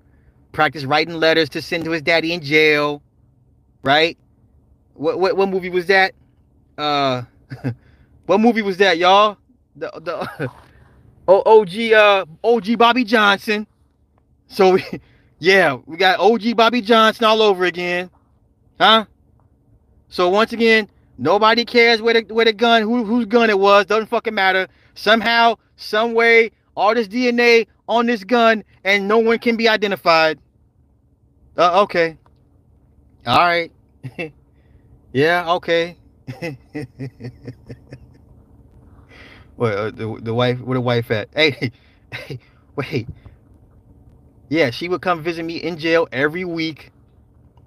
Practice 0.52 0.84
writing 0.84 1.14
letters 1.14 1.48
to 1.50 1.62
send 1.62 1.84
to 1.84 1.90
his 1.90 2.02
daddy 2.02 2.32
in 2.32 2.40
jail, 2.40 3.02
right? 3.82 4.18
What 4.94 5.18
what 5.18 5.36
what 5.36 5.48
movie 5.48 5.70
was 5.70 5.86
that? 5.86 6.14
Uh, 6.78 7.22
what 8.26 8.40
movie 8.40 8.62
was 8.62 8.76
that, 8.78 8.98
y'all? 8.98 9.36
The 9.76 9.90
the 10.00 10.50
OG 11.28 11.92
uh 11.92 12.24
OG 12.42 12.78
Bobby 12.78 13.04
Johnson. 13.04 13.66
So 14.46 14.78
yeah, 15.38 15.78
we 15.86 15.96
got 15.96 16.20
OG 16.20 16.56
Bobby 16.56 16.80
Johnson 16.80 17.24
all 17.24 17.42
over 17.42 17.64
again, 17.64 18.10
huh? 18.78 19.06
So 20.08 20.28
once 20.28 20.52
again, 20.52 20.88
Nobody 21.16 21.64
cares 21.64 22.02
where 22.02 22.14
the 22.14 22.34
where 22.34 22.44
the 22.44 22.52
gun, 22.52 22.82
who 22.82 23.04
whose 23.04 23.26
gun 23.26 23.48
it 23.48 23.58
was, 23.58 23.86
doesn't 23.86 24.06
fucking 24.08 24.34
matter. 24.34 24.66
Somehow, 24.94 25.56
some 25.76 26.14
way, 26.14 26.50
all 26.76 26.94
this 26.94 27.06
DNA 27.06 27.66
on 27.88 28.06
this 28.06 28.24
gun, 28.24 28.64
and 28.82 29.06
no 29.06 29.18
one 29.18 29.38
can 29.38 29.56
be 29.56 29.68
identified. 29.68 30.38
Uh, 31.56 31.82
okay. 31.82 32.18
All 33.26 33.38
right. 33.38 33.70
yeah. 35.12 35.52
Okay. 35.54 35.96
Well, 39.56 39.88
uh, 39.88 39.90
the 39.90 40.18
the 40.22 40.34
wife? 40.34 40.60
Where 40.60 40.74
the 40.76 40.80
wife 40.80 41.10
at? 41.10 41.28
Hey, 41.34 41.72
hey, 42.12 42.38
wait. 42.76 43.08
Yeah, 44.48 44.70
she 44.70 44.88
would 44.88 45.02
come 45.02 45.22
visit 45.22 45.44
me 45.44 45.56
in 45.58 45.78
jail 45.78 46.08
every 46.12 46.44
week. 46.44 46.92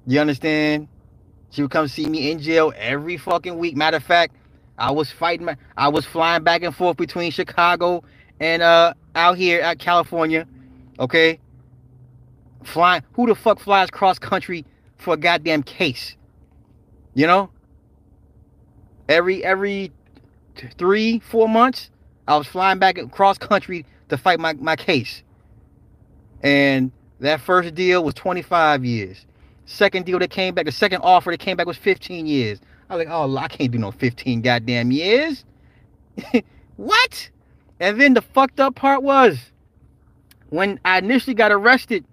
You 0.05 0.19
understand? 0.21 0.87
She 1.51 1.61
would 1.61 1.71
come 1.71 1.87
see 1.87 2.07
me 2.07 2.31
in 2.31 2.39
jail 2.39 2.73
every 2.77 3.17
fucking 3.17 3.57
week. 3.57 3.75
Matter 3.75 3.97
of 3.97 4.03
fact, 4.03 4.35
I 4.77 4.91
was 4.91 5.11
fighting. 5.11 5.45
My, 5.45 5.57
I 5.77 5.89
was 5.89 6.05
flying 6.05 6.43
back 6.43 6.63
and 6.63 6.75
forth 6.75 6.97
between 6.97 7.31
Chicago 7.31 8.03
and 8.39 8.61
uh 8.61 8.93
out 9.15 9.37
here 9.37 9.61
at 9.61 9.79
California. 9.79 10.47
Okay, 10.99 11.39
flying. 12.63 13.03
Who 13.13 13.27
the 13.27 13.35
fuck 13.35 13.59
flies 13.59 13.89
cross 13.91 14.19
country 14.19 14.65
for 14.97 15.15
a 15.15 15.17
goddamn 15.17 15.63
case? 15.63 16.17
You 17.15 17.27
know, 17.27 17.49
every 19.09 19.43
every 19.43 19.91
three 20.77 21.19
four 21.19 21.47
months 21.47 21.89
I 22.27 22.35
was 22.37 22.47
flying 22.47 22.79
back 22.79 22.97
across 22.97 23.37
country 23.37 23.85
to 24.09 24.17
fight 24.17 24.39
my, 24.39 24.53
my 24.53 24.75
case. 24.75 25.23
And 26.43 26.91
that 27.19 27.39
first 27.41 27.73
deal 27.73 28.03
was 28.03 28.13
25 28.15 28.83
years. 28.83 29.25
Second 29.65 30.05
deal 30.05 30.19
that 30.19 30.29
came 30.29 30.53
back, 30.53 30.65
the 30.65 30.71
second 30.71 31.01
offer 31.01 31.31
that 31.31 31.39
came 31.39 31.57
back 31.57 31.67
was 31.67 31.77
15 31.77 32.25
years. 32.25 32.59
I 32.89 32.95
was 32.95 33.05
like, 33.05 33.13
oh, 33.13 33.35
I 33.37 33.47
can't 33.47 33.71
do 33.71 33.77
no 33.77 33.91
15 33.91 34.41
goddamn 34.41 34.91
years. 34.91 35.43
what? 36.77 37.29
And 37.79 37.99
then 37.99 38.13
the 38.13 38.21
fucked 38.21 38.59
up 38.59 38.75
part 38.75 39.03
was 39.03 39.37
when 40.49 40.79
I 40.85 40.99
initially 40.99 41.33
got 41.33 41.51
arrested 41.51 42.05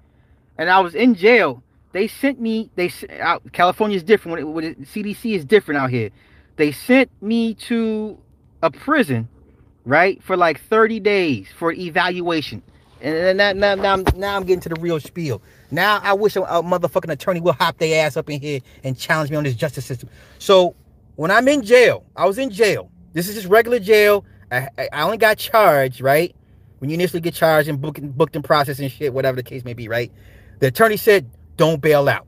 and 0.59 0.71
I 0.71 0.81
was 0.81 0.95
in 0.95 1.15
jail, 1.15 1.63
they 1.93 2.09
sent 2.09 2.41
me, 2.41 2.71
they 2.75 2.93
out 3.21 3.43
uh, 3.47 3.51
California 3.51 3.97
is 3.97 4.03
different. 4.03 4.37
When, 4.37 4.41
it, 4.41 4.53
when 4.53 4.65
it, 4.65 4.81
CDC 4.83 5.37
is 5.37 5.45
different 5.45 5.81
out 5.81 5.91
here. 5.91 6.11
They 6.57 6.73
sent 6.73 7.11
me 7.23 7.55
to 7.55 8.19
a 8.63 8.71
prison, 8.71 9.29
right, 9.85 10.23
for 10.23 10.37
like 10.37 10.61
30 10.61 11.01
days 11.01 11.49
for 11.57 11.73
evaluation. 11.73 12.63
And 13.01 13.37
now, 13.37 13.53
now, 13.53 13.75
now, 13.75 13.93
I'm, 13.93 14.05
now 14.17 14.37
I'm 14.37 14.45
getting 14.45 14.61
to 14.61 14.69
the 14.71 14.81
real 14.81 14.99
spiel. 14.99 15.43
Now 15.71 16.01
I 16.03 16.15
wish 16.15 16.37
a, 16.37 16.43
a 16.43 16.63
motherfucking 16.63 17.11
attorney 17.11 17.41
will 17.41 17.53
hop 17.53 17.79
their 17.79 18.07
ass 18.07 18.17
up 18.17 18.31
in 18.31 18.41
here 18.41 18.61
and 18.83 18.97
challenge 18.97 19.31
me 19.31 19.37
on 19.37 19.45
this 19.45 19.55
justice 19.55 19.85
system. 19.85 20.09
So 20.39 20.75
when 21.17 21.31
I'm 21.31 21.47
in 21.49 21.63
jail, 21.63 22.05
I 22.17 22.27
was 22.27 22.39
in 22.39 22.51
jail. 22.51 22.91
This 23.13 23.29
is 23.29 23.35
just 23.35 23.49
regular 23.49 23.79
jail. 23.79 24.25
I, 24.51 24.69
I 24.93 25.03
only 25.03 25.19
got 25.19 25.37
charged, 25.37 26.01
right? 26.01 26.35
When 26.79 26.91
you 26.91 26.95
initially 26.95 27.21
get 27.21 27.35
charged 27.35 27.69
and 27.69 27.81
booked, 27.81 28.01
booked 28.17 28.37
in 28.37 28.43
process 28.43 28.79
and 28.79 28.91
shit, 28.91 29.13
whatever 29.13 29.37
the 29.37 29.43
case 29.43 29.65
may 29.65 29.75
be, 29.75 29.89
right? 29.89 30.11
The 30.61 30.69
attorney 30.69 30.97
said, 30.97 31.29
don't 31.57 31.81
bail 31.81 32.09
out. 32.09 32.27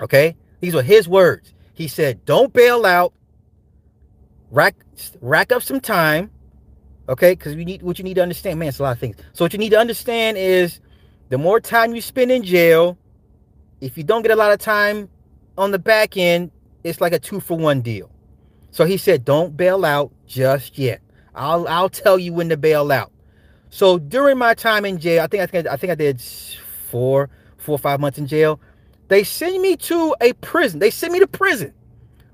Okay? 0.00 0.36
These 0.60 0.74
were 0.74 0.82
his 0.82 1.08
words. 1.08 1.54
He 1.82 1.88
said, 1.88 2.24
don't 2.24 2.52
bail 2.52 2.86
out. 2.86 3.12
Rack, 4.50 4.76
rack 5.20 5.50
up 5.50 5.62
some 5.62 5.80
time 5.80 6.30
Okay, 7.08 7.32
because 7.32 7.56
we 7.56 7.64
need 7.64 7.82
what 7.82 7.98
you 7.98 8.04
need 8.04 8.14
to 8.14 8.22
understand, 8.22 8.58
man, 8.58 8.68
it's 8.68 8.78
a 8.78 8.82
lot 8.82 8.92
of 8.92 8.98
things. 8.98 9.16
So 9.32 9.44
what 9.44 9.52
you 9.52 9.58
need 9.58 9.70
to 9.70 9.78
understand 9.78 10.38
is 10.38 10.80
the 11.30 11.38
more 11.38 11.60
time 11.60 11.94
you 11.94 12.00
spend 12.00 12.30
in 12.30 12.44
jail, 12.44 12.96
if 13.80 13.98
you 13.98 14.04
don't 14.04 14.22
get 14.22 14.30
a 14.30 14.36
lot 14.36 14.52
of 14.52 14.58
time 14.60 15.08
on 15.58 15.72
the 15.72 15.78
back 15.78 16.16
end, 16.16 16.52
it's 16.84 17.00
like 17.00 17.12
a 17.12 17.18
two 17.18 17.40
for 17.40 17.58
one 17.58 17.80
deal. 17.80 18.10
So 18.70 18.84
he 18.84 18.96
said, 18.96 19.24
don't 19.24 19.56
bail 19.56 19.84
out 19.84 20.12
just 20.26 20.78
yet. 20.78 21.00
I'll 21.34 21.66
I'll 21.66 21.88
tell 21.88 22.18
you 22.18 22.32
when 22.32 22.48
to 22.50 22.56
bail 22.56 22.92
out. 22.92 23.10
So 23.70 23.98
during 23.98 24.38
my 24.38 24.54
time 24.54 24.84
in 24.84 24.98
jail, 24.98 25.24
I 25.24 25.26
think 25.26 25.42
I 25.42 25.46
think 25.46 25.66
I, 25.66 25.76
think 25.76 25.90
I 25.90 25.94
did 25.94 26.20
four 26.88 27.30
four 27.58 27.74
or 27.74 27.78
five 27.78 28.00
months 28.00 28.18
in 28.18 28.26
jail. 28.26 28.60
They 29.12 29.24
send 29.24 29.60
me 29.60 29.76
to 29.76 30.16
a 30.22 30.32
prison. 30.32 30.80
They 30.80 30.88
send 30.88 31.12
me 31.12 31.18
to 31.18 31.26
prison 31.26 31.74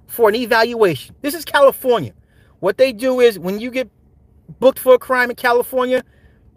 for 0.07 0.29
an 0.29 0.37
evaluation. 0.37 1.17
This 1.23 1.35
is 1.35 1.45
California. 1.45 2.13
What 2.61 2.79
they 2.79 2.93
do 2.93 3.19
is 3.19 3.37
when 3.37 3.59
you 3.59 3.73
get 3.73 3.91
booked 4.61 4.79
for 4.79 4.95
a 4.95 4.99
crime 5.01 5.29
in 5.29 5.35
California, 5.35 6.05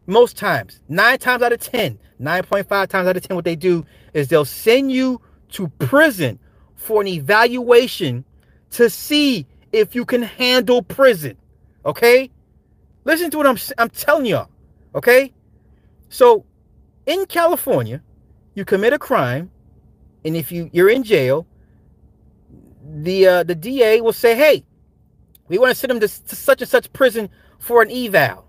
most 0.06 0.38
times, 0.38 0.80
nine 0.88 1.18
times 1.18 1.42
out 1.42 1.54
of 1.54 1.60
10, 1.60 1.98
9.5 2.22 2.88
times 2.88 3.08
out 3.08 3.18
of 3.18 3.24
10, 3.24 3.34
what 3.34 3.46
they 3.46 3.56
do 3.56 3.84
is 4.14 4.28
they'll 4.28 4.46
send 4.46 4.92
you 4.92 5.20
to 5.54 5.70
prison 5.80 6.38
for 6.76 7.02
an 7.02 7.08
evaluation 7.08 8.24
to 8.70 8.92
see 8.92 9.48
if 9.72 9.96
you 9.96 10.06
can 10.06 10.22
handle 10.22 10.84
prison. 10.84 11.36
Okay? 11.84 12.30
Listen 13.06 13.32
to 13.32 13.38
what 13.38 13.48
I'm, 13.48 13.58
I'm 13.80 13.90
telling 13.90 14.28
y'all. 14.28 14.50
Okay? 14.94 15.34
So, 16.10 16.46
in 17.08 17.26
California, 17.26 18.04
you 18.54 18.66
commit 18.66 18.94
a 18.94 19.00
crime, 19.00 19.50
and 20.24 20.36
if 20.36 20.52
you, 20.52 20.70
you're 20.74 20.90
in 20.90 21.04
jail, 21.04 21.48
the 22.84 23.28
uh, 23.28 23.44
the 23.44 23.56
DA 23.56 24.02
will 24.02 24.14
say, 24.14 24.36
hey, 24.36 24.64
we 25.48 25.58
want 25.58 25.72
to 25.72 25.76
send 25.76 25.92
them 25.92 26.00
to, 26.00 26.08
to 26.08 26.36
such 26.36 26.62
and 26.62 26.70
such 26.70 26.92
prison 26.94 27.30
for 27.60 27.82
an 27.82 27.92
eval. 27.92 28.46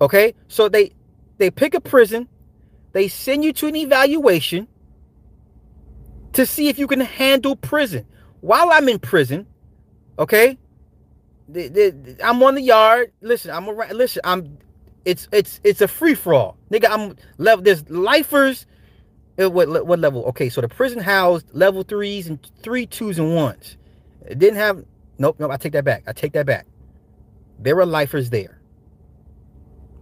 Okay? 0.00 0.34
So 0.48 0.68
they 0.68 0.92
they 1.38 1.50
pick 1.50 1.74
a 1.74 1.80
prison, 1.80 2.28
they 2.92 3.08
send 3.08 3.44
you 3.44 3.52
to 3.54 3.66
an 3.66 3.76
evaluation 3.76 4.68
to 6.32 6.46
see 6.46 6.68
if 6.68 6.78
you 6.78 6.86
can 6.86 7.00
handle 7.00 7.56
prison. 7.56 8.06
While 8.40 8.70
I'm 8.72 8.88
in 8.88 8.98
prison, 8.98 9.46
okay? 10.18 10.58
The, 11.48 11.68
the, 11.68 12.16
I'm 12.22 12.42
on 12.42 12.54
the 12.54 12.62
yard. 12.62 13.12
Listen, 13.20 13.50
I'm 13.50 13.68
around. 13.68 13.92
Listen, 13.92 14.22
I'm. 14.24 14.58
It's 15.04 15.28
it's 15.32 15.60
it's 15.64 15.80
a 15.80 15.88
free 15.88 16.14
for 16.14 16.34
all, 16.34 16.56
nigga. 16.70 16.88
I'm 16.90 17.16
level. 17.38 17.64
There's 17.64 17.88
lifers. 17.90 18.66
Uh, 19.40 19.48
what 19.48 19.86
what 19.86 19.98
level? 19.98 20.24
Okay, 20.26 20.48
so 20.48 20.60
the 20.60 20.68
prison 20.68 21.00
housed 21.00 21.46
level 21.54 21.82
threes 21.82 22.26
and 22.26 22.38
three 22.62 22.86
twos 22.86 23.18
and 23.18 23.34
ones. 23.34 23.76
It 24.26 24.38
didn't 24.38 24.56
have. 24.56 24.84
Nope, 25.18 25.36
nope. 25.38 25.50
I 25.50 25.56
take 25.56 25.72
that 25.72 25.84
back. 25.84 26.04
I 26.06 26.12
take 26.12 26.32
that 26.32 26.46
back. 26.46 26.66
There 27.58 27.76
were 27.76 27.86
lifers 27.86 28.30
there. 28.30 28.60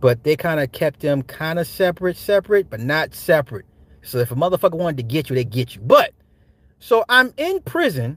But 0.01 0.23
they 0.25 0.37
kind 0.37 0.61
of 0.61 0.71
kept 0.73 1.01
them 1.01 1.23
kind 1.23 1.59
of 1.59 1.67
separate, 1.67 2.17
separate, 2.17 2.71
but 2.71 2.81
not 2.81 3.15
separate. 3.15 3.67
So 4.03 4.19
if 4.19 4.31
a 4.31 4.37
motherfucker 4.37 4.77
wanted 4.77 4.97
to 4.99 5.03
get 5.03 5.29
you, 5.29 5.35
they 5.35 5.45
get 5.45 5.75
you. 5.75 5.81
But 5.83 6.13
so 6.79 7.05
I'm 7.09 7.33
in 7.37 7.61
prison. 7.63 8.17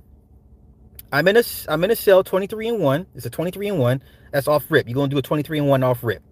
I'm 1.11 1.27
in 1.27 1.37
a 1.37 1.43
I'm 1.67 1.83
in 1.83 1.91
a 1.91 1.95
cell 1.95 2.23
23 2.23 2.69
and 2.69 2.79
1. 2.79 3.07
It's 3.15 3.25
a 3.25 3.29
23 3.29 3.69
and 3.69 3.79
1. 3.79 4.03
That's 4.31 4.47
off 4.47 4.63
rip. 4.69 4.87
You're 4.87 4.95
gonna 4.95 5.09
do 5.09 5.17
a 5.17 5.21
23 5.21 5.59
and 5.59 5.67
1 5.67 5.83
off 5.83 6.03
rip. 6.03 6.23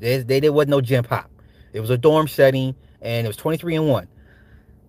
They, 0.00 0.18
they 0.18 0.40
there 0.40 0.52
wasn't 0.52 0.70
no 0.70 0.80
gen 0.80 1.04
pop. 1.04 1.30
It 1.72 1.80
was 1.80 1.90
a 1.90 1.98
dorm 1.98 2.28
setting 2.28 2.74
and 3.00 3.26
it 3.26 3.28
was 3.28 3.36
23 3.36 3.76
and 3.76 3.88
1. 3.88 4.08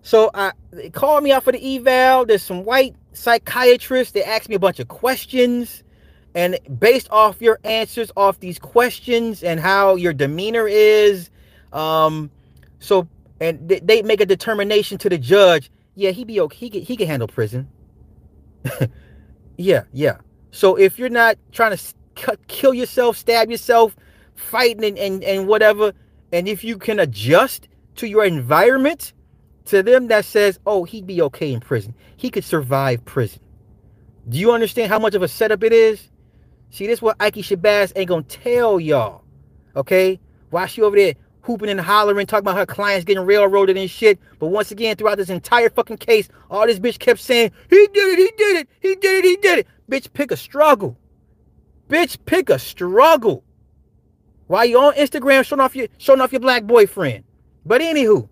So 0.06 0.30
I 0.34 0.52
they 0.70 0.88
called 0.88 1.24
me 1.24 1.32
out 1.32 1.42
for 1.42 1.50
the 1.50 1.76
eval. 1.78 2.26
There's 2.26 2.40
some 2.44 2.64
white 2.64 2.94
psychiatrists. 3.12 4.12
They 4.12 4.22
asked 4.22 4.48
me 4.48 4.54
a 4.54 4.58
bunch 4.60 4.78
of 4.78 4.86
questions. 4.86 5.82
And 6.32 6.60
based 6.78 7.08
off 7.10 7.42
your 7.42 7.58
answers 7.64 8.12
off 8.16 8.38
these 8.38 8.56
questions 8.56 9.42
and 9.42 9.58
how 9.58 9.96
your 9.96 10.12
demeanor 10.12 10.68
is, 10.68 11.28
um, 11.72 12.30
so 12.78 13.08
and 13.40 13.68
th- 13.68 13.82
they 13.84 14.02
make 14.02 14.20
a 14.20 14.26
determination 14.26 14.96
to 14.98 15.08
the 15.08 15.18
judge. 15.18 15.72
Yeah, 15.96 16.12
he 16.12 16.24
be 16.24 16.38
okay. 16.38 16.56
He 16.56 16.70
can, 16.70 16.82
he 16.82 16.96
can 16.96 17.08
handle 17.08 17.26
prison. 17.26 17.68
yeah, 19.56 19.84
yeah. 19.92 20.18
So 20.52 20.76
if 20.76 21.00
you're 21.00 21.08
not 21.08 21.36
trying 21.50 21.76
to 21.76 22.38
kill 22.46 22.74
yourself, 22.74 23.16
stab 23.16 23.50
yourself, 23.50 23.96
fighting 24.36 24.84
and, 24.84 24.98
and 24.98 25.24
and 25.24 25.48
whatever, 25.48 25.92
and 26.30 26.46
if 26.46 26.62
you 26.62 26.78
can 26.78 27.00
adjust 27.00 27.66
to 27.96 28.06
your 28.06 28.24
environment, 28.24 29.12
to 29.66 29.82
them 29.82 30.08
that 30.08 30.24
says, 30.24 30.58
oh, 30.66 30.84
he'd 30.84 31.06
be 31.06 31.22
okay 31.22 31.52
in 31.52 31.60
prison. 31.60 31.94
He 32.16 32.30
could 32.30 32.44
survive 32.44 33.04
prison. 33.04 33.40
Do 34.28 34.38
you 34.38 34.52
understand 34.52 34.90
how 34.90 34.98
much 34.98 35.14
of 35.14 35.22
a 35.22 35.28
setup 35.28 35.62
it 35.62 35.72
is? 35.72 36.08
See, 36.70 36.86
this 36.86 37.00
what 37.00 37.16
Ike 37.20 37.36
Shabazz 37.36 37.92
ain't 37.94 38.08
gonna 38.08 38.22
tell 38.22 38.80
y'all. 38.80 39.22
Okay? 39.76 40.18
While 40.50 40.66
she 40.66 40.82
over 40.82 40.96
there 40.96 41.14
hooping 41.42 41.70
and 41.70 41.80
hollering, 41.80 42.26
talking 42.26 42.44
about 42.44 42.56
her 42.56 42.66
clients 42.66 43.04
getting 43.04 43.24
railroaded 43.24 43.76
and 43.76 43.88
shit. 43.88 44.18
But 44.38 44.48
once 44.48 44.72
again, 44.72 44.96
throughout 44.96 45.16
this 45.16 45.30
entire 45.30 45.70
fucking 45.70 45.98
case, 45.98 46.28
all 46.50 46.66
this 46.66 46.80
bitch 46.80 46.98
kept 46.98 47.20
saying, 47.20 47.52
he 47.70 47.88
did 47.92 48.18
it, 48.18 48.18
he 48.18 48.32
did 48.36 48.56
it, 48.56 48.68
he 48.80 48.94
did 48.96 49.24
it, 49.24 49.28
he 49.28 49.36
did 49.36 49.58
it. 49.60 49.66
Bitch, 49.88 50.12
pick 50.12 50.32
a 50.32 50.36
struggle. 50.36 50.98
Bitch, 51.88 52.18
pick 52.26 52.50
a 52.50 52.58
struggle. 52.58 53.44
Why 54.48 54.64
you 54.64 54.78
on 54.78 54.94
Instagram 54.94 55.44
showing 55.44 55.60
off 55.60 55.76
your 55.76 55.88
showing 55.98 56.20
off 56.20 56.32
your 56.32 56.40
black 56.40 56.64
boyfriend. 56.64 57.24
But 57.64 57.80
anywho. 57.80 58.28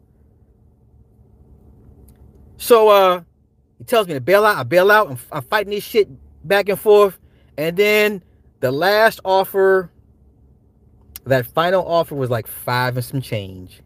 So 2.56 2.88
uh 2.88 3.22
he 3.78 3.84
tells 3.84 4.06
me 4.06 4.14
to 4.14 4.20
bail 4.20 4.44
out. 4.44 4.56
I 4.56 4.62
bail 4.62 4.90
out. 4.90 5.10
I'm, 5.10 5.18
I'm 5.32 5.42
fighting 5.42 5.72
this 5.72 5.84
shit 5.84 6.08
back 6.46 6.68
and 6.68 6.78
forth. 6.78 7.18
And 7.58 7.76
then 7.76 8.22
the 8.60 8.70
last 8.70 9.20
offer, 9.24 9.90
that 11.26 11.46
final 11.46 11.86
offer 11.86 12.14
was 12.14 12.30
like 12.30 12.46
five 12.46 12.96
and 12.96 13.04
some 13.04 13.20
change. 13.20 13.80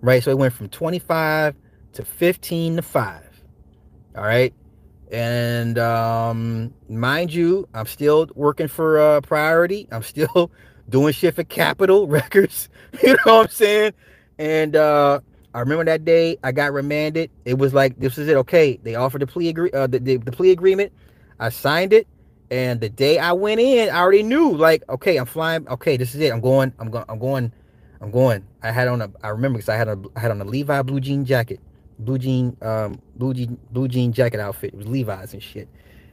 Right? 0.00 0.22
So 0.22 0.30
it 0.30 0.38
went 0.38 0.54
from 0.54 0.68
25 0.68 1.54
to 1.94 2.04
15 2.04 2.76
to 2.76 2.82
5. 2.82 3.22
All 4.16 4.24
right. 4.24 4.52
And 5.10 5.78
um, 5.78 6.72
mind 6.88 7.32
you, 7.32 7.68
I'm 7.74 7.86
still 7.86 8.28
working 8.34 8.68
for 8.68 8.98
uh, 8.98 9.20
Priority. 9.20 9.86
I'm 9.92 10.02
still 10.02 10.50
doing 10.88 11.12
shit 11.12 11.34
for 11.34 11.44
Capitol 11.44 12.06
Records. 12.08 12.68
you 13.02 13.10
know 13.26 13.36
what 13.36 13.44
I'm 13.44 13.48
saying? 13.48 13.92
And 14.38 14.74
uh, 14.74 15.20
I 15.54 15.60
remember 15.60 15.84
that 15.84 16.04
day 16.04 16.38
I 16.42 16.52
got 16.52 16.72
remanded. 16.72 17.30
It 17.44 17.58
was 17.58 17.74
like 17.74 17.98
this 17.98 18.18
is 18.18 18.28
it. 18.28 18.36
Okay, 18.38 18.78
they 18.82 18.94
offered 18.94 19.22
the 19.22 19.26
plea 19.26 19.48
agree 19.48 19.70
uh, 19.72 19.86
the, 19.86 19.98
the, 19.98 20.16
the 20.16 20.32
plea 20.32 20.50
agreement. 20.50 20.92
I 21.38 21.50
signed 21.50 21.92
it. 21.92 22.06
And 22.50 22.82
the 22.82 22.90
day 22.90 23.18
I 23.18 23.32
went 23.32 23.60
in, 23.60 23.88
I 23.88 23.98
already 24.00 24.22
knew, 24.22 24.54
like, 24.54 24.82
okay, 24.86 25.16
I'm 25.16 25.24
flying. 25.24 25.66
Okay, 25.68 25.96
this 25.96 26.14
is 26.14 26.20
it. 26.20 26.30
I'm 26.30 26.42
going. 26.42 26.72
I'm 26.78 26.90
going. 26.90 27.06
I'm 27.08 27.18
going. 27.18 27.52
I'm 28.02 28.10
going. 28.10 28.44
I 28.62 28.70
had 28.70 28.88
on 28.88 29.00
a. 29.00 29.10
I 29.22 29.28
remember 29.28 29.58
because 29.58 29.70
I 29.70 29.76
had 29.76 29.88
a. 29.88 29.98
I 30.16 30.20
had 30.20 30.30
on 30.30 30.40
a 30.40 30.44
Levi 30.44 30.82
blue 30.82 31.00
jean 31.00 31.24
jacket, 31.24 31.60
blue 31.98 32.18
jean, 32.18 32.54
um, 32.60 33.00
blue 33.16 33.32
jean, 33.32 33.58
blue 33.70 33.88
jean 33.88 34.12
jacket 34.12 34.38
outfit. 34.38 34.74
It 34.74 34.76
was 34.76 34.86
Levi's 34.86 35.32
and 35.32 35.42
shit. 35.42 35.66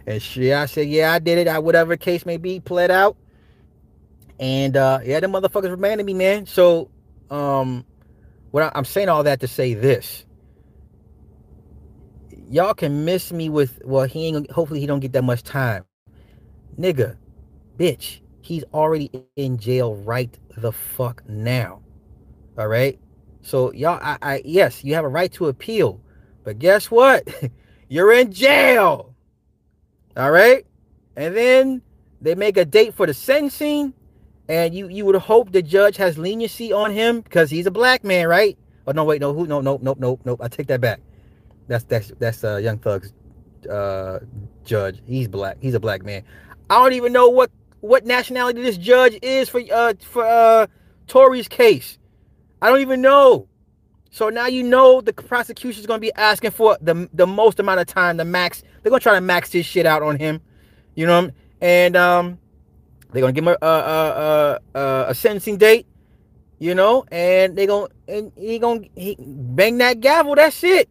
And 0.07 0.21
shit, 0.21 0.53
I 0.53 0.65
said, 0.65 0.87
yeah, 0.87 1.11
I 1.11 1.19
did 1.19 1.39
it. 1.39 1.49
I 1.49 1.59
whatever 1.59 1.97
case 1.97 2.25
may 2.25 2.37
be, 2.37 2.61
pled 2.61 2.89
out. 2.89 3.17
And 4.39 4.77
uh, 4.77 4.99
yeah, 5.03 5.19
the 5.19 5.27
motherfuckers 5.27 5.69
remanded 5.69 6.05
me, 6.05 6.13
man. 6.13 6.45
So, 6.45 6.89
um, 7.29 7.85
what 8.52 8.72
I'm 8.76 8.86
saying 8.86 9.10
all 9.10 9.24
that 9.24 9.41
to 9.41 9.47
say 9.47 9.74
this: 9.74 10.26
y'all 12.50 12.74
can 12.74 13.06
miss 13.06 13.32
me 13.34 13.50
with 13.50 13.82
well, 13.86 14.06
he 14.06 14.28
ain't 14.28 14.52
hopefully 14.52 14.80
he 14.80 14.88
don't 14.88 15.02
get 15.02 15.14
that 15.14 15.24
much 15.24 15.43
time. 15.43 15.86
Nigga, 16.80 17.18
bitch, 17.78 18.22
he's 18.41 18.64
already 18.74 19.12
in 19.36 19.58
jail 19.58 19.95
right 19.95 20.38
the 20.58 20.72
fuck 20.72 21.24
now. 21.30 21.82
All 22.58 22.68
right. 22.68 23.00
So 23.41 23.74
y'all, 23.74 24.00
I, 24.02 24.18
I 24.22 24.41
yes, 24.45 24.84
you 24.84 24.95
have 24.95 25.06
a 25.06 25.10
right 25.10 25.32
to 25.34 25.47
appeal, 25.47 26.02
but 26.43 26.60
guess 26.60 26.91
what? 26.91 27.28
You're 27.89 28.14
in 28.14 28.32
jail. 28.32 29.16
All 30.18 30.32
right. 30.32 30.66
And 31.18 31.36
then 31.36 31.82
they 32.22 32.36
make 32.36 32.58
a 32.58 32.66
date 32.66 32.93
for 32.93 33.08
the 33.08 33.14
sentencing, 33.14 33.93
and 34.50 34.74
you 34.74 34.89
you 34.89 35.06
would 35.06 35.16
hope 35.16 35.52
the 35.52 35.62
judge 35.62 35.95
has 35.97 36.18
leniency 36.18 36.74
on 36.74 36.91
him 36.91 37.22
because 37.22 37.52
he's 37.52 37.68
a 37.68 37.72
black 37.72 38.04
man, 38.04 38.28
right? 38.28 38.58
Oh 38.88 38.91
no, 38.91 39.04
wait, 39.04 39.22
no, 39.22 39.34
who? 39.34 39.45
No, 39.45 39.62
no, 39.62 39.80
no, 39.82 39.95
no, 40.00 40.20
no. 40.26 40.36
I 40.41 40.47
take 40.47 40.68
that 40.68 40.82
back. 40.82 41.00
That's 41.68 41.84
that's 41.86 42.12
that's 42.20 42.43
uh, 42.43 42.58
Young 42.58 42.80
Thug's 42.80 43.14
uh, 43.70 44.20
judge. 44.66 45.02
He's 45.06 45.28
black. 45.28 45.58
He's 45.62 45.76
a 45.76 45.80
black 45.80 46.04
man. 46.04 46.24
I 46.70 46.82
don't 46.82 46.93
even 46.93 47.14
know 47.14 47.30
what 47.30 47.52
what 47.82 48.06
nationality 48.06 48.62
this 48.62 48.78
judge 48.78 49.18
is 49.22 49.47
for 49.47 49.62
uh 49.72 49.93
for 50.02 50.26
uh 50.26 50.68
Tory's 51.08 51.47
case. 51.47 52.00
I 52.62 52.70
don't 52.70 52.82
even 52.82 53.02
know. 53.02 53.47
So 54.10 54.30
now 54.30 54.47
you 54.47 54.64
know 54.64 55.02
the 55.02 55.14
prosecution 55.14 55.80
is 55.80 55.86
going 55.86 56.00
to 56.00 56.02
be 56.02 56.14
asking 56.16 56.52
for 56.52 56.76
the 56.82 57.08
the 57.14 57.28
most 57.28 57.60
amount 57.60 57.82
of 57.82 57.86
time, 57.86 58.18
the 58.18 58.26
max. 58.26 58.64
They're 58.82 58.89
going 58.89 59.00
to 59.00 59.04
try 59.04 59.14
to 59.14 59.22
max 59.22 59.52
this 59.52 59.68
shit 59.68 59.86
out 59.86 60.02
on 60.02 60.18
him, 60.18 60.41
you 60.95 61.06
know. 61.06 61.30
And 61.62 61.95
um, 61.95 62.39
they're 63.12 63.26
to 63.26 63.32
give 63.32 63.43
him 63.45 63.55
a 63.62 63.66
a, 63.66 64.60
a 64.76 65.05
a, 65.10 65.16
sentencing 65.16 65.57
date, 65.57 65.88
you 66.60 66.76
know. 66.76 67.05
And 67.12 67.55
they 67.57 67.66
going 67.66 67.91
and 68.07 68.32
he 68.36 68.60
going 68.60 68.89
he 68.95 69.16
bang 69.20 69.78
that 69.80 69.99
gavel. 69.99 70.36
That's 70.36 70.64
it. 70.64 70.89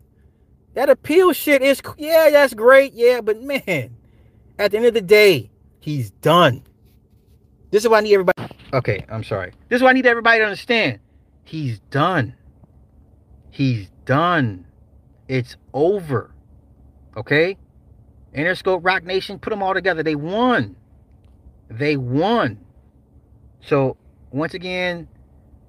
That 0.75 0.91
appeal 0.91 1.33
shit 1.33 1.63
is 1.63 1.81
yeah, 1.97 2.31
that's 2.31 2.55
great, 2.55 2.93
yeah. 2.95 3.21
But 3.21 3.43
man, 3.43 3.97
at 4.59 4.71
the 4.71 4.77
end 4.77 4.87
of 4.87 4.95
the 4.95 5.01
day, 5.01 5.51
he's 5.81 6.11
done. 6.11 6.63
This 7.71 7.85
is 7.85 7.89
what 7.89 7.99
I 7.99 8.01
need 8.01 8.15
everybody. 8.15 8.55
Okay, 8.73 9.05
I'm 9.09 9.25
sorry. 9.25 9.53
This 9.69 9.77
is 9.77 9.83
what 9.83 9.91
I 9.91 9.93
need 9.93 10.07
everybody 10.07 10.39
to 10.41 10.45
understand. 10.45 11.01
He's 11.45 11.79
done. 11.91 12.35
He's 13.51 13.89
done. 14.05 14.67
It's 15.29 15.57
over. 15.73 16.35
Okay? 17.17 17.57
Interscope 18.35 18.81
Roc 18.83 19.05
Nation, 19.05 19.39
put 19.39 19.51
them 19.51 19.63
all 19.63 19.75
together. 19.75 20.03
They 20.03 20.15
won. 20.15 20.77
They 21.71 21.97
won. 21.97 22.59
So, 23.61 23.97
once 24.31 24.55
again, 24.55 25.09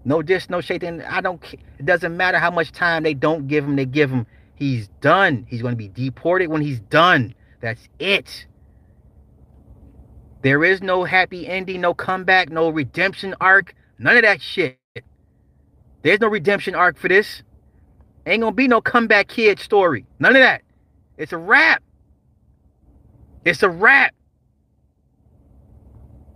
no 0.05 0.21
diss, 0.21 0.49
no 0.49 0.61
shade. 0.61 0.83
I 0.83 1.21
don't 1.21 1.43
It 1.53 1.85
doesn't 1.85 2.15
matter 2.15 2.39
how 2.39 2.51
much 2.51 2.71
time 2.71 3.03
they 3.03 3.13
don't 3.13 3.47
give 3.47 3.65
him, 3.65 3.75
they 3.75 3.85
give 3.85 4.09
him. 4.09 4.25
He's 4.55 4.89
done. 5.01 5.45
He's 5.49 5.61
going 5.61 5.73
to 5.73 5.77
be 5.77 5.87
deported 5.87 6.47
when 6.47 6.61
he's 6.61 6.81
done. 6.81 7.33
That's 7.61 7.87
it. 7.97 8.45
There 10.41 10.63
is 10.63 10.81
no 10.81 11.03
happy 11.03 11.47
ending, 11.47 11.81
no 11.81 11.93
comeback, 11.93 12.49
no 12.49 12.69
redemption 12.69 13.35
arc. 13.41 13.73
None 13.97 14.17
of 14.17 14.23
that 14.23 14.41
shit. 14.41 14.77
There's 16.01 16.19
no 16.19 16.27
redemption 16.27 16.75
arc 16.75 16.97
for 16.97 17.07
this. 17.09 17.43
Ain't 18.25 18.41
gonna 18.41 18.55
be 18.55 18.67
no 18.67 18.81
comeback 18.81 19.27
kid 19.27 19.59
story. 19.59 20.05
None 20.19 20.35
of 20.35 20.41
that. 20.41 20.61
It's 21.17 21.33
a 21.33 21.37
wrap. 21.37 21.83
It's 23.43 23.63
a 23.63 23.69
wrap. 23.69 24.13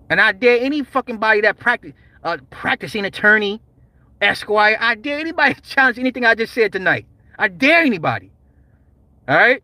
And 0.09 0.21
I 0.21 0.31
dare 0.31 0.59
any 0.59 0.83
fucking 0.83 1.17
body 1.17 1.41
that 1.41 1.59
practice 1.59 1.93
uh 2.23 2.37
practicing 2.49 3.05
attorney, 3.05 3.61
esquire, 4.21 4.77
I 4.79 4.95
dare 4.95 5.19
anybody 5.19 5.53
to 5.55 5.61
challenge 5.61 5.99
anything 5.99 6.25
I 6.25 6.35
just 6.35 6.53
said 6.53 6.71
tonight. 6.71 7.05
I 7.37 7.47
dare 7.47 7.81
anybody. 7.81 8.31
Alright? 9.27 9.63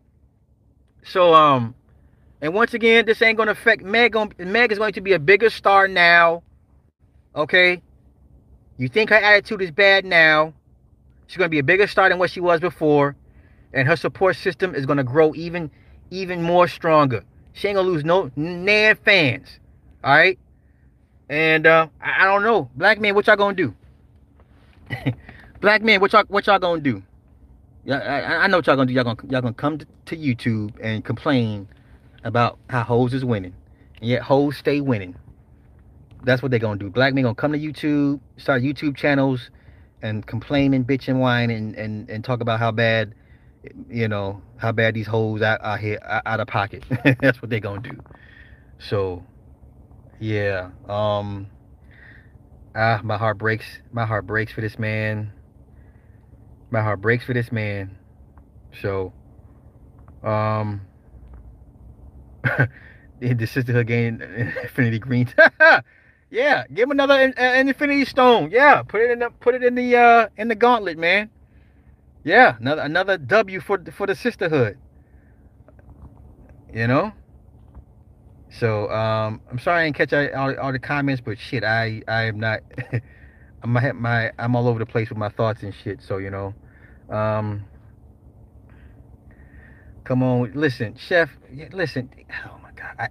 So 1.04 1.34
um 1.34 1.74
and 2.42 2.54
once 2.54 2.74
again, 2.74 3.06
this 3.06 3.20
ain't 3.22 3.36
gonna 3.36 3.52
affect 3.52 3.82
Meg. 3.82 4.16
Meg 4.38 4.72
is 4.72 4.78
going 4.78 4.94
to 4.94 5.00
be 5.00 5.12
a 5.12 5.18
bigger 5.18 5.50
star 5.50 5.88
now. 5.88 6.42
Okay? 7.34 7.82
You 8.80 8.88
think 8.88 9.10
her 9.10 9.16
attitude 9.16 9.60
is 9.60 9.70
bad 9.70 10.06
now. 10.06 10.54
She's 11.26 11.36
going 11.36 11.48
to 11.48 11.50
be 11.50 11.58
a 11.58 11.62
bigger 11.62 11.86
star 11.86 12.08
than 12.08 12.18
what 12.18 12.30
she 12.30 12.40
was 12.40 12.60
before. 12.60 13.14
And 13.72 13.86
her 13.86 13.94
support 13.94 14.36
system 14.36 14.74
is 14.74 14.84
going 14.86 14.96
to 14.96 15.04
grow 15.04 15.34
even 15.34 15.70
even 16.10 16.42
more 16.42 16.66
stronger. 16.66 17.22
She 17.52 17.68
ain't 17.68 17.76
to 17.76 17.82
lose 17.82 18.04
no 18.04 18.30
nan 18.34 18.96
fans. 19.04 19.60
All 20.02 20.14
right? 20.14 20.38
And 21.28 21.66
uh, 21.66 21.88
I, 22.00 22.22
I 22.22 22.24
don't 22.24 22.42
know. 22.42 22.70
Black 22.74 23.00
man, 23.00 23.14
what 23.14 23.26
y'all 23.26 23.36
to 23.36 23.54
do? 23.54 23.74
Black 25.60 25.82
man, 25.82 26.00
what 26.00 26.12
y'all 26.12 26.24
what 26.28 26.46
y'all 26.46 26.58
to 26.58 26.80
do? 26.80 27.02
Yeah, 27.84 27.98
I, 27.98 28.44
I, 28.44 28.46
know 28.46 28.58
what 28.58 28.66
y'all 28.66 28.76
to 28.76 28.86
do. 28.86 28.92
Y'all 28.92 29.04
gonna 29.04 29.18
y'all 29.28 29.42
to 29.42 29.52
come 29.52 29.78
to, 29.78 30.16
YouTube 30.16 30.72
and 30.82 31.04
complain 31.04 31.68
about 32.24 32.58
how 32.68 32.82
hoes 32.82 33.14
is 33.14 33.24
winning. 33.24 33.54
And 34.00 34.10
yet 34.10 34.22
hoes 34.22 34.56
stay 34.56 34.80
winning. 34.80 35.14
That's 36.24 36.42
what 36.42 36.50
they're 36.50 36.60
gonna 36.60 36.78
do. 36.78 36.90
Black 36.90 37.14
men 37.14 37.24
gonna 37.24 37.34
come 37.34 37.52
to 37.52 37.58
YouTube, 37.58 38.20
start 38.36 38.62
YouTube 38.62 38.96
channels, 38.96 39.50
and 40.02 40.26
complain 40.26 40.74
and 40.74 40.86
bitch 40.86 41.08
and 41.08 41.20
whine 41.20 41.50
and 41.50 41.74
and, 41.76 42.10
and 42.10 42.24
talk 42.24 42.40
about 42.40 42.58
how 42.58 42.72
bad, 42.72 43.14
you 43.88 44.08
know, 44.08 44.42
how 44.56 44.72
bad 44.72 44.94
these 44.94 45.06
hoes 45.06 45.42
out, 45.42 45.62
out 45.62 45.78
here 45.78 45.98
out 46.02 46.40
of 46.40 46.48
pocket. 46.48 46.82
That's 47.20 47.40
what 47.40 47.50
they're 47.50 47.60
gonna 47.60 47.82
do. 47.82 48.02
So, 48.78 49.22
yeah. 50.20 50.70
Um. 50.88 51.48
Ah, 52.74 53.00
my 53.02 53.16
heart 53.16 53.38
breaks. 53.38 53.80
My 53.92 54.06
heart 54.06 54.26
breaks 54.26 54.52
for 54.52 54.60
this 54.60 54.78
man. 54.78 55.32
My 56.70 56.82
heart 56.82 57.00
breaks 57.00 57.24
for 57.24 57.34
this 57.34 57.50
man. 57.50 57.98
So, 58.80 59.12
um, 60.22 60.82
the 63.20 63.46
sisterhood 63.46 63.88
gained 63.88 64.22
infinity 64.62 65.00
green. 65.00 65.28
Yeah, 66.30 66.64
give 66.72 66.84
him 66.84 66.92
another 66.92 67.14
an, 67.14 67.34
an 67.36 67.68
Infinity 67.68 68.04
Stone. 68.04 68.50
Yeah, 68.52 68.82
put 68.82 69.00
it 69.00 69.10
in 69.10 69.18
the 69.18 69.30
put 69.30 69.56
it 69.56 69.64
in 69.64 69.74
the 69.74 69.96
uh 69.96 70.28
in 70.36 70.46
the 70.46 70.54
gauntlet, 70.54 70.96
man. 70.96 71.28
Yeah, 72.22 72.56
another 72.60 72.82
another 72.82 73.18
W 73.18 73.60
for 73.60 73.82
for 73.90 74.06
the 74.06 74.14
sisterhood. 74.14 74.78
You 76.72 76.86
know. 76.86 77.12
So 78.50 78.90
um, 78.90 79.40
I'm 79.50 79.58
sorry 79.58 79.82
I 79.82 79.90
didn't 79.90 79.96
catch 79.96 80.34
all, 80.34 80.58
all 80.58 80.72
the 80.72 80.78
comments, 80.78 81.22
but 81.24 81.38
shit, 81.38 81.64
I 81.64 82.02
I 82.08 82.24
am 82.24 82.40
not. 82.40 82.60
I'm 83.62 83.72
my, 83.72 83.92
my 83.92 84.32
I'm 84.38 84.56
all 84.56 84.66
over 84.66 84.78
the 84.78 84.86
place 84.86 85.08
with 85.08 85.18
my 85.18 85.28
thoughts 85.28 85.62
and 85.62 85.74
shit. 85.74 86.02
So 86.02 86.18
you 86.18 86.30
know, 86.30 86.54
um, 87.10 87.64
come 90.04 90.22
on, 90.22 90.52
listen, 90.54 90.96
chef, 90.96 91.30
listen. 91.72 92.10
Oh 92.46 92.58
my 92.62 92.72
god, 92.72 93.10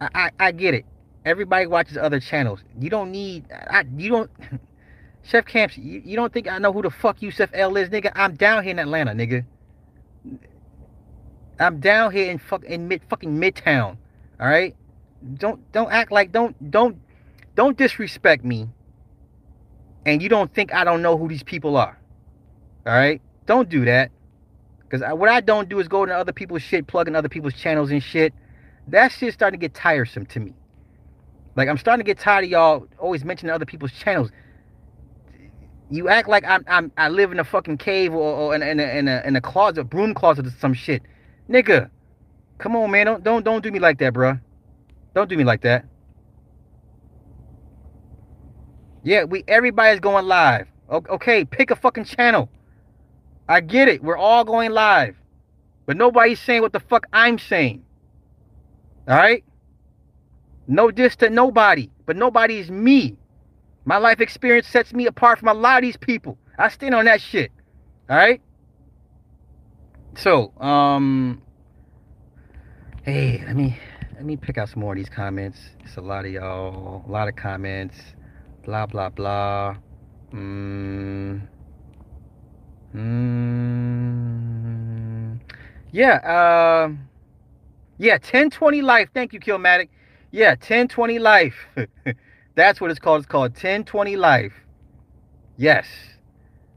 I 0.00 0.08
I 0.14 0.30
I, 0.38 0.52
get 0.52 0.74
it 0.74 0.84
Everybody 1.24 1.66
watches 1.66 1.96
other 1.96 2.20
channels. 2.20 2.60
You 2.78 2.90
don't 2.90 3.10
need. 3.10 3.46
I. 3.50 3.84
You 3.96 4.10
don't. 4.10 4.30
Chef 5.22 5.46
Camps. 5.46 5.78
You, 5.78 6.02
you 6.04 6.16
don't 6.16 6.32
think 6.32 6.48
I 6.48 6.58
know 6.58 6.70
who 6.70 6.82
the 6.82 6.90
fuck 6.90 7.22
Yusef 7.22 7.48
L 7.54 7.76
is, 7.78 7.88
nigga? 7.88 8.12
I'm 8.14 8.34
down 8.34 8.62
here 8.62 8.72
in 8.72 8.78
Atlanta, 8.78 9.12
nigga. 9.12 9.44
I'm 11.58 11.80
down 11.80 12.12
here 12.12 12.30
in 12.30 12.38
fuck 12.38 12.62
in 12.64 12.88
mid 12.88 13.02
fucking 13.08 13.30
Midtown. 13.30 13.96
All 14.44 14.50
right. 14.50 14.76
Don't 15.38 15.72
don't 15.72 15.90
act 15.90 16.12
like 16.12 16.30
don't 16.30 16.70
don't 16.70 16.98
don't 17.54 17.78
disrespect 17.78 18.44
me. 18.44 18.68
And 20.04 20.20
you 20.20 20.28
don't 20.28 20.52
think 20.52 20.74
I 20.74 20.84
don't 20.84 21.00
know 21.00 21.16
who 21.16 21.28
these 21.28 21.42
people 21.42 21.78
are. 21.78 21.98
All 22.86 22.92
right. 22.92 23.22
Don't 23.46 23.70
do 23.70 23.86
that. 23.86 24.10
Because 24.80 25.00
what 25.16 25.30
I 25.30 25.40
don't 25.40 25.70
do 25.70 25.80
is 25.80 25.88
go 25.88 26.02
into 26.02 26.14
other 26.14 26.32
people's 26.32 26.60
shit, 26.60 26.86
plugging 26.86 27.16
other 27.16 27.30
people's 27.30 27.54
channels 27.54 27.90
and 27.90 28.02
shit. 28.02 28.34
That 28.88 29.12
shit's 29.12 29.32
starting 29.32 29.58
to 29.58 29.66
get 29.66 29.72
tiresome 29.72 30.26
to 30.26 30.40
me. 30.40 30.52
Like 31.56 31.70
I'm 31.70 31.78
starting 31.78 32.04
to 32.04 32.06
get 32.06 32.18
tired 32.18 32.44
of 32.44 32.50
y'all 32.50 32.86
always 32.98 33.24
mentioning 33.24 33.50
other 33.50 33.64
people's 33.64 33.92
channels. 33.92 34.30
You 35.88 36.10
act 36.10 36.28
like 36.28 36.44
I'm, 36.44 36.66
I'm 36.68 36.92
I 36.98 37.08
live 37.08 37.32
in 37.32 37.40
a 37.40 37.44
fucking 37.44 37.78
cave 37.78 38.12
or, 38.12 38.34
or 38.34 38.54
in, 38.54 38.62
in, 38.62 38.78
a, 38.78 38.98
in, 38.98 39.08
a, 39.08 39.22
in 39.24 39.36
a 39.36 39.40
closet, 39.40 39.84
broom 39.84 40.12
closet 40.12 40.46
or 40.46 40.50
some 40.50 40.74
shit, 40.74 41.00
nigga. 41.48 41.88
Come 42.58 42.76
on, 42.76 42.90
man. 42.90 43.06
Don't 43.06 43.24
don't 43.24 43.44
don't 43.44 43.62
do 43.62 43.70
me 43.70 43.78
like 43.78 43.98
that, 43.98 44.12
bro. 44.12 44.38
Don't 45.14 45.28
do 45.28 45.36
me 45.36 45.44
like 45.44 45.62
that. 45.62 45.84
Yeah, 49.02 49.24
we 49.24 49.44
everybody's 49.46 50.00
going 50.00 50.26
live. 50.26 50.66
Okay, 50.90 51.44
pick 51.44 51.70
a 51.70 51.76
fucking 51.76 52.04
channel. 52.04 52.48
I 53.48 53.60
get 53.60 53.88
it. 53.88 54.02
We're 54.02 54.16
all 54.16 54.44
going 54.44 54.70
live. 54.72 55.16
But 55.86 55.96
nobody's 55.96 56.40
saying 56.40 56.62
what 56.62 56.72
the 56.72 56.80
fuck 56.80 57.06
I'm 57.12 57.38
saying. 57.38 57.84
All 59.08 59.16
right? 59.16 59.44
No 60.66 60.90
diss 60.90 61.16
to 61.16 61.28
nobody, 61.28 61.90
but 62.06 62.16
nobody 62.16 62.58
is 62.58 62.70
me. 62.70 63.18
My 63.84 63.98
life 63.98 64.20
experience 64.20 64.66
sets 64.66 64.94
me 64.94 65.06
apart 65.06 65.38
from 65.38 65.48
a 65.48 65.54
lot 65.54 65.78
of 65.78 65.82
these 65.82 65.98
people. 65.98 66.38
I 66.58 66.68
stand 66.68 66.94
on 66.94 67.04
that 67.04 67.20
shit. 67.20 67.52
All 68.08 68.16
right. 68.16 68.40
So, 70.16 70.52
um, 70.58 71.42
hey, 73.04 73.42
let 73.46 73.54
me 73.54 73.78
let 74.14 74.24
me 74.24 74.36
pick 74.36 74.56
out 74.58 74.70
some 74.70 74.80
more 74.80 74.92
of 74.92 74.96
these 74.96 75.08
comments. 75.10 75.58
It's 75.80 75.96
a 75.96 76.00
lot 76.00 76.24
of 76.24 76.32
y'all, 76.32 77.04
a 77.06 77.10
lot 77.10 77.28
of 77.28 77.36
comments. 77.36 77.96
Blah 78.64 78.86
blah 78.86 79.10
blah. 79.10 79.76
Mm. 80.32 81.46
Mm. 82.94 83.84
Yeah, 85.92 86.84
um, 86.84 87.08
yeah, 87.98 88.14
1020 88.14 88.80
life. 88.82 89.10
Thank 89.12 89.32
you, 89.32 89.40
Killmatic. 89.40 89.88
Yeah, 90.30 90.50
1020 90.50 91.18
life. 91.18 91.54
That's 92.56 92.80
what 92.80 92.90
it's 92.90 92.98
called. 92.98 93.20
It's 93.20 93.28
called 93.30 93.52
1020 93.52 94.16
life. 94.16 94.54
Yes. 95.56 95.86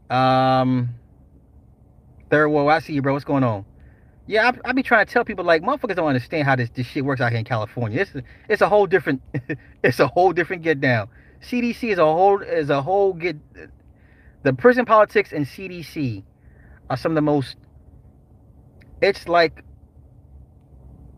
Um, 0.09 0.89
third 2.29 2.49
world. 2.49 2.69
I 2.69 2.79
see 2.79 2.93
you, 2.93 3.01
bro. 3.01 3.13
What's 3.13 3.25
going 3.25 3.43
on? 3.43 3.65
Yeah, 4.27 4.51
I, 4.63 4.69
I 4.69 4.73
be 4.73 4.83
trying 4.83 5.05
to 5.05 5.11
tell 5.11 5.23
people 5.23 5.45
like 5.45 5.63
motherfuckers 5.63 5.95
don't 5.95 6.07
understand 6.07 6.45
how 6.45 6.55
this, 6.57 6.69
this 6.73 6.85
shit 6.85 7.03
works 7.05 7.21
out 7.21 7.31
here 7.31 7.39
in 7.39 7.45
California. 7.45 8.01
It's 8.01 8.11
it's 8.49 8.61
a 8.61 8.67
whole 8.69 8.85
different 8.85 9.21
it's 9.83 9.99
a 9.99 10.07
whole 10.07 10.33
different 10.33 10.63
get 10.63 10.81
down. 10.81 11.07
CDC 11.41 11.91
is 11.93 11.97
a 11.97 12.05
whole 12.05 12.41
is 12.41 12.69
a 12.69 12.81
whole 12.81 13.13
get 13.13 13.37
the 14.43 14.53
prison 14.53 14.85
politics 14.85 15.31
and 15.31 15.45
CDC 15.45 16.23
are 16.89 16.97
some 16.97 17.11
of 17.13 17.15
the 17.15 17.21
most 17.21 17.55
it's 19.01 19.27
like 19.29 19.63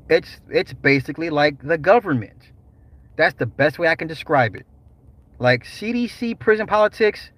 it's 0.07 0.39
it's 0.49 0.73
basically 0.73 1.31
like 1.31 1.61
the 1.67 1.77
government. 1.77 2.51
That's 3.17 3.35
the 3.35 3.47
best 3.47 3.79
way 3.79 3.87
I 3.87 3.95
can 3.95 4.07
describe 4.07 4.55
it. 4.55 4.67
Like 5.39 5.63
CDC 5.63 6.37
prison 6.37 6.67
politics 6.67 7.31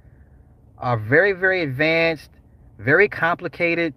are 0.77 0.97
very 0.97 1.31
very 1.31 1.61
advanced, 1.61 2.29
very 2.77 3.07
complicated. 3.07 3.93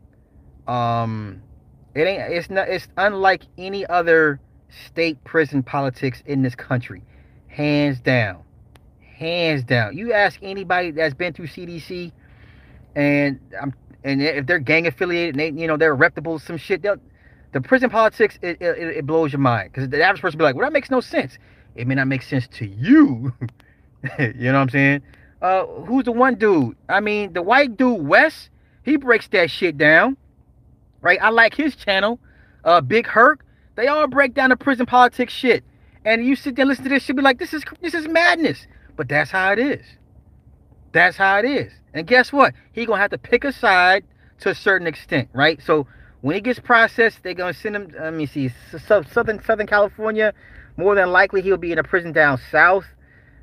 Um 0.68 1.42
it 1.94 2.02
ain't 2.02 2.32
it's 2.32 2.50
not 2.50 2.68
it's 2.68 2.88
unlike 2.96 3.42
any 3.56 3.86
other 3.86 4.40
state 4.86 5.22
prison 5.24 5.62
politics 5.62 6.22
in 6.26 6.42
this 6.42 6.54
country. 6.54 7.02
Hands 7.48 7.98
down. 8.00 8.42
Hands 9.00 9.62
down. 9.62 9.96
You 9.96 10.12
ask 10.12 10.38
anybody 10.42 10.90
that's 10.90 11.14
been 11.14 11.32
through 11.32 11.46
CDC 11.46 12.12
and 12.96 13.38
I'm 13.60 13.74
and 14.02 14.20
if 14.20 14.46
they're 14.46 14.58
gang 14.58 14.86
affiliated 14.86 15.34
and 15.34 15.40
they 15.40 15.60
you 15.60 15.66
know 15.66 15.76
they're 15.76 15.94
reputable 15.94 16.38
some 16.38 16.56
shit, 16.56 16.82
they'll 16.82 16.96
the 17.52 17.60
prison 17.60 17.88
politics 17.88 18.36
it, 18.42 18.60
it, 18.60 18.78
it 18.78 19.06
blows 19.06 19.32
your 19.32 19.38
mind 19.38 19.70
because 19.72 19.88
the 19.88 20.02
average 20.02 20.20
person 20.20 20.38
be 20.38 20.44
like, 20.44 20.56
well, 20.56 20.66
that 20.66 20.72
makes 20.72 20.90
no 20.90 21.00
sense. 21.00 21.38
It 21.76 21.86
may 21.86 21.94
not 21.94 22.08
make 22.08 22.22
sense 22.22 22.48
to 22.48 22.66
you. 22.66 23.32
you 24.18 24.32
know 24.34 24.54
what 24.54 24.60
I'm 24.60 24.68
saying? 24.70 25.02
Uh, 25.40 25.66
who's 25.86 26.04
the 26.04 26.12
one 26.12 26.34
dude? 26.34 26.76
I 26.88 27.00
mean, 27.00 27.32
the 27.32 27.42
white 27.42 27.76
dude 27.76 28.04
Wes, 28.04 28.50
he 28.82 28.96
breaks 28.96 29.28
that 29.28 29.50
shit 29.50 29.78
down 29.78 30.16
right? 31.04 31.18
I 31.22 31.28
like 31.28 31.54
his 31.54 31.76
channel, 31.76 32.18
uh, 32.64 32.80
Big 32.80 33.06
Herc. 33.06 33.44
They 33.76 33.86
all 33.86 34.08
break 34.08 34.34
down 34.34 34.50
the 34.50 34.56
prison 34.56 34.86
politics 34.86 35.32
shit, 35.32 35.62
and 36.04 36.24
you 36.24 36.34
sit 36.34 36.56
there 36.56 36.64
and 36.64 36.70
listen 36.70 36.84
to 36.84 36.90
this 36.90 37.04
shit, 37.04 37.14
be 37.14 37.22
like, 37.22 37.38
this 37.38 37.54
is 37.54 37.62
this 37.80 37.94
is 37.94 38.08
madness. 38.08 38.66
But 38.96 39.08
that's 39.08 39.30
how 39.30 39.52
it 39.52 39.58
is. 39.58 39.84
That's 40.92 41.16
how 41.16 41.38
it 41.38 41.44
is. 41.44 41.72
And 41.92 42.06
guess 42.06 42.32
what? 42.32 42.54
He 42.72 42.86
gonna 42.86 43.00
have 43.00 43.10
to 43.10 43.18
pick 43.18 43.44
a 43.44 43.52
side 43.52 44.04
to 44.40 44.50
a 44.50 44.54
certain 44.54 44.86
extent, 44.86 45.28
right? 45.32 45.60
So 45.62 45.86
when 46.22 46.34
he 46.34 46.40
gets 46.40 46.58
processed, 46.58 47.22
they're 47.22 47.34
gonna 47.34 47.52
send 47.52 47.76
him. 47.76 47.92
Let 47.98 48.14
me 48.14 48.26
see, 48.26 48.50
Southern 48.78 49.42
Southern 49.42 49.66
California. 49.66 50.32
More 50.76 50.94
than 50.94 51.12
likely, 51.12 51.42
he'll 51.42 51.56
be 51.56 51.70
in 51.70 51.78
a 51.78 51.84
prison 51.84 52.12
down 52.12 52.40
south. 52.50 52.86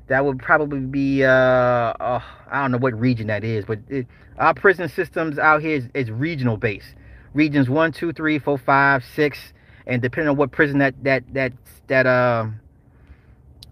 That 0.08 0.24
would 0.24 0.38
probably 0.38 0.80
be 0.80 1.24
uh, 1.24 1.28
uh 1.30 2.22
I 2.50 2.62
don't 2.62 2.72
know 2.72 2.78
what 2.78 2.98
region 2.98 3.28
that 3.28 3.44
is, 3.44 3.64
but 3.64 3.78
it, 3.88 4.06
our 4.38 4.54
prison 4.54 4.88
systems 4.88 5.38
out 5.38 5.62
here 5.62 5.76
is, 5.76 5.88
is 5.94 6.10
regional 6.10 6.56
based 6.56 6.94
regions 7.34 7.68
one, 7.68 7.92
two, 7.92 8.12
three, 8.12 8.38
four, 8.38 8.58
five, 8.58 9.04
six, 9.14 9.52
and 9.86 10.00
depending 10.02 10.28
on 10.28 10.36
what 10.36 10.50
prison 10.50 10.78
that 10.78 10.94
that 11.04 11.24
that 11.34 11.52
that 11.88 12.06
uh 12.06 12.46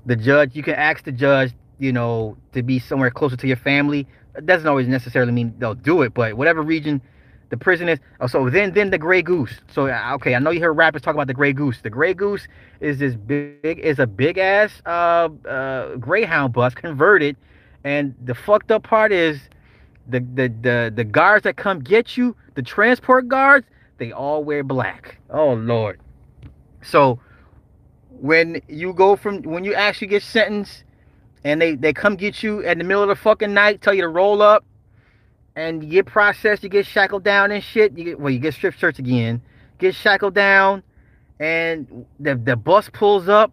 the 0.07 0.17
judge, 0.17 0.57
you 0.57 0.63
can 0.63 0.75
ask 0.75 1.05
the 1.05 1.13
judge, 1.13 1.53
you 1.79 1.93
know, 1.93 2.37
to 2.53 2.63
be 2.63 2.79
somewhere 2.79 3.11
closer 3.11 3.37
to 3.37 3.47
your 3.47 3.57
family. 3.57 4.07
It 4.37 4.47
doesn't 4.47 4.67
always 4.67 4.89
necessarily 4.89 5.33
mean 5.33 5.55
they'll 5.59 5.75
do 5.75 6.03
it, 6.03 6.15
but 6.15 6.35
whatever 6.35 6.63
region 6.63 7.03
the 7.51 7.57
prison 7.57 7.89
is. 7.89 7.99
Oh, 8.21 8.27
so 8.27 8.49
then 8.49 8.73
then 8.73 8.91
the 8.91 8.99
gray 8.99 9.23
goose. 9.23 9.53
So 9.71 9.89
uh, 9.89 10.13
okay, 10.15 10.35
I 10.35 10.39
know 10.39 10.51
you 10.51 10.61
hear 10.61 10.73
rappers 10.73 11.03
talk 11.03 11.15
about 11.15 11.27
the 11.27 11.35
gray 11.35 11.53
goose. 11.53 11.81
The 11.83 11.91
gray 11.91 12.15
goose 12.15 12.47
is 12.81 12.99
this 12.99 13.15
big 13.15 13.79
is 13.79 13.99
a 13.99 14.07
big 14.07 14.39
ass 14.39 14.71
uh 14.87 15.29
uh 15.47 15.97
greyhound 15.97 16.53
bus 16.53 16.75
converted, 16.75 17.37
and 17.85 18.15
the 18.25 18.35
fucked 18.35 18.71
up 18.71 18.85
part 18.85 19.13
is 19.13 19.41
the 20.11 20.21
the 20.21 20.49
the 20.61 20.93
the 20.95 21.05
guards 21.05 21.45
that 21.45 21.57
come 21.57 21.81
get 21.81 22.17
you, 22.17 22.37
the 22.55 22.63
transport 22.63 23.29
guards, 23.29 23.67
they 23.99 24.13
all 24.13 24.45
wear 24.45 24.63
black. 24.65 25.19
Oh 25.31 25.55
lord. 25.55 26.01
So 26.83 27.21
when 28.11 28.61
you 28.69 28.93
go 28.93 29.17
from 29.17 29.43
when 29.43 29.65
you 29.65 29.75
actually 29.75 30.09
get 30.09 30.23
sentenced 30.23 30.85
and 31.45 31.61
they 31.61 31.75
they 31.75 31.93
come 31.93 32.17
get 32.17 32.43
you 32.43 32.61
in 32.61 32.79
the 32.79 32.85
middle 32.85 33.03
of 33.03 33.09
the 33.09 33.17
fucking 33.17 33.55
night, 33.55 33.83
tell 33.83 33.95
you 33.95 34.03
to 34.03 34.09
roll 34.09 34.43
up 34.43 34.65
and 35.57 35.83
you 35.83 35.91
get 35.91 36.07
processed, 36.07 36.63
you 36.63 36.69
get 36.69 36.87
shackled 36.87 37.25
down 37.25 37.51
and 37.51 37.63
shit. 37.63 37.97
You 37.97 38.05
get 38.05 38.21
well, 38.21 38.31
you 38.31 38.39
get 38.39 38.55
strip 38.55 38.75
searched 38.79 38.99
again, 38.99 39.43
get 39.79 39.95
shackled 39.95 40.35
down, 40.35 40.83
and 41.39 42.07
the 42.19 42.37
the 42.37 42.57
bus 42.57 42.89
pulls 42.93 43.29
up. 43.29 43.53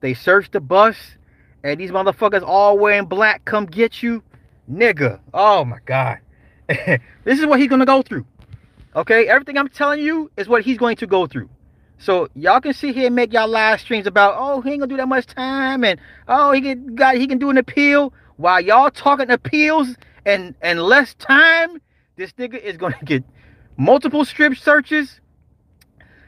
They 0.00 0.14
search 0.14 0.50
the 0.50 0.60
bus, 0.60 0.96
and 1.64 1.80
these 1.80 1.90
motherfuckers 1.90 2.42
all 2.42 2.78
wearing 2.78 3.06
black 3.06 3.44
come 3.44 3.66
get 3.66 4.02
you 4.02 4.22
nigga. 4.70 5.20
Oh 5.32 5.64
my 5.64 5.78
God. 5.84 6.18
this 6.68 7.38
is 7.38 7.46
what 7.46 7.60
he's 7.60 7.68
gonna 7.68 7.86
go 7.86 8.02
through. 8.02 8.26
Okay, 8.94 9.28
everything 9.28 9.58
I'm 9.58 9.68
telling 9.68 10.00
you 10.00 10.30
is 10.36 10.48
what 10.48 10.62
he's 10.62 10.78
going 10.78 10.96
to 10.96 11.06
go 11.06 11.26
through. 11.26 11.50
So 11.98 12.28
y'all 12.34 12.60
can 12.60 12.72
sit 12.72 12.94
here 12.94 13.06
and 13.06 13.14
make 13.14 13.32
y'all 13.32 13.48
live 13.48 13.80
streams 13.80 14.06
about, 14.06 14.36
oh, 14.38 14.60
he 14.60 14.70
ain't 14.70 14.80
gonna 14.80 14.90
do 14.90 14.96
that 14.96 15.08
much 15.08 15.26
time, 15.26 15.84
and 15.84 16.00
oh, 16.28 16.52
he 16.52 16.60
can 16.60 16.94
got 16.94 17.16
he 17.16 17.26
can 17.26 17.38
do 17.38 17.50
an 17.50 17.58
appeal. 17.58 18.12
While 18.36 18.60
y'all 18.60 18.90
talking 18.90 19.30
appeals 19.30 19.94
and 20.24 20.54
and 20.60 20.82
less 20.82 21.14
time, 21.14 21.80
this 22.16 22.32
nigga 22.32 22.60
is 22.60 22.76
gonna 22.76 22.98
get 23.04 23.24
multiple 23.76 24.24
strip 24.24 24.56
searches, 24.56 25.20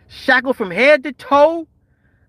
shackled 0.08 0.56
from 0.56 0.70
head 0.70 1.04
to 1.04 1.12
toe. 1.12 1.66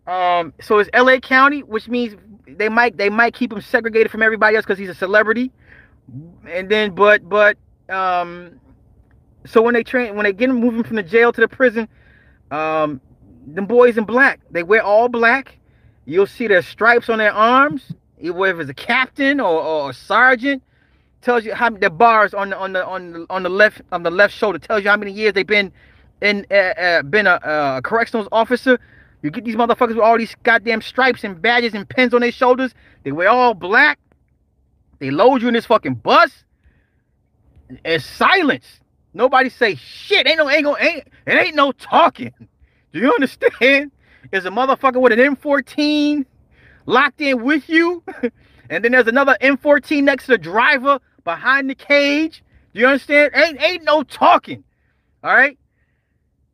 Um, 0.07 0.53
so 0.61 0.79
it's 0.79 0.89
LA 0.97 1.19
County, 1.19 1.61
which 1.61 1.87
means 1.87 2.15
they 2.47 2.69
might 2.69 2.97
they 2.97 3.09
might 3.09 3.33
keep 3.33 3.53
him 3.53 3.61
segregated 3.61 4.11
from 4.11 4.23
everybody 4.23 4.55
else 4.55 4.65
because 4.65 4.79
he's 4.79 4.89
a 4.89 4.95
celebrity 4.95 5.51
and 6.47 6.69
then 6.69 6.93
but 6.95 7.27
but 7.27 7.57
um 7.89 8.59
so 9.45 9.61
when 9.61 9.73
they 9.73 9.83
train 9.83 10.15
when 10.15 10.23
they 10.23 10.33
get 10.33 10.47
them 10.47 10.59
moving 10.59 10.83
from 10.83 10.95
the 10.95 11.03
jail 11.03 11.31
to 11.31 11.41
the 11.41 11.47
prison 11.47 11.87
um 12.51 13.01
boys 13.67 13.97
in 13.97 14.03
black 14.03 14.39
they 14.51 14.63
wear 14.63 14.83
all 14.83 15.09
black. 15.09 15.55
You'll 16.05 16.27
see 16.27 16.47
their 16.47 16.61
stripes 16.61 17.09
on 17.09 17.19
their 17.19 17.33
arms 17.33 17.93
whether 18.21 18.61
it's 18.61 18.69
a 18.69 18.73
captain 18.73 19.39
or, 19.39 19.61
or 19.61 19.89
a 19.91 19.93
sergeant 19.93 20.61
tells 21.21 21.45
you 21.45 21.53
how 21.53 21.69
the 21.69 21.89
bars 21.89 22.33
on 22.33 22.49
the 22.49 22.57
on 22.57 22.73
the 22.73 22.85
on 22.85 23.11
the 23.11 23.25
on 23.29 23.43
the 23.43 23.49
left 23.49 23.81
on 23.91 24.03
the 24.03 24.11
left 24.11 24.33
shoulder 24.33 24.59
tells 24.59 24.83
you 24.83 24.89
how 24.89 24.97
many 24.97 25.11
years 25.11 25.33
they've 25.33 25.47
been 25.47 25.71
in 26.21 26.45
uh, 26.51 26.53
uh, 26.53 27.01
been 27.03 27.27
a, 27.27 27.39
a 27.43 27.81
correctional 27.83 28.27
officer. 28.31 28.79
You 29.21 29.31
get 29.31 29.43
these 29.43 29.55
motherfuckers 29.55 29.89
with 29.89 29.99
all 29.99 30.17
these 30.17 30.35
goddamn 30.43 30.81
stripes 30.81 31.23
and 31.23 31.41
badges 31.41 31.73
and 31.73 31.87
pins 31.87 32.13
on 32.13 32.21
their 32.21 32.31
shoulders 32.31 32.73
they 33.03 33.11
wear 33.11 33.29
all 33.29 33.53
black 33.53 33.99
they 34.99 35.11
load 35.11 35.41
you 35.41 35.47
in 35.47 35.53
this 35.53 35.65
fucking 35.65 35.95
bus. 35.95 36.43
It's 37.85 38.05
silence. 38.05 38.65
Nobody 39.13 39.49
say 39.49 39.75
shit. 39.75 40.27
Ain't 40.27 40.37
no 40.37 40.49
ain't 40.49 40.63
go 40.63 40.77
ain't 40.77 41.07
it 41.25 41.33
ain't 41.33 41.55
no 41.55 41.71
talking. 41.71 42.33
Do 42.93 42.99
you 42.99 43.13
understand? 43.15 43.91
There's 44.31 44.45
a 44.45 44.49
motherfucker 44.49 45.01
with 45.01 45.13
an 45.13 45.19
M14 45.35 46.25
locked 46.85 47.21
in 47.21 47.43
with 47.43 47.69
you, 47.69 48.03
and 48.69 48.83
then 48.83 48.91
there's 48.91 49.07
another 49.07 49.37
M14 49.41 50.03
next 50.03 50.25
to 50.25 50.33
the 50.33 50.37
driver 50.37 50.99
behind 51.23 51.69
the 51.69 51.75
cage. 51.75 52.43
Do 52.73 52.81
you 52.81 52.87
understand? 52.87 53.31
Ain't 53.35 53.61
ain't 53.61 53.83
no 53.83 54.03
talking. 54.03 54.63
All 55.23 55.33
right. 55.35 55.57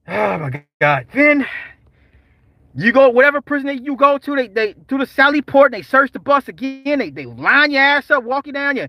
Oh 0.08 0.38
my 0.38 0.64
god. 0.80 1.08
Then 1.14 1.48
you 2.78 2.91
go 2.91 3.09
whatever 3.09 3.41
prison 3.41 3.67
that 3.67 3.84
you 3.84 3.95
go 3.95 4.17
to, 4.17 4.36
they 4.36 4.47
they 4.47 4.73
do 4.88 4.97
the 4.97 5.05
Sally 5.05 5.41
Port 5.41 5.73
and 5.73 5.82
they 5.82 5.86
search 5.86 6.11
the 6.11 6.19
bus 6.19 6.47
again. 6.47 6.99
They 6.99 7.09
they 7.09 7.26
line 7.26 7.71
your 7.71 7.82
ass 7.82 8.11
up, 8.11 8.23
walk 8.23 8.47
you 8.47 8.53
down, 8.53 8.76
you 8.76 8.88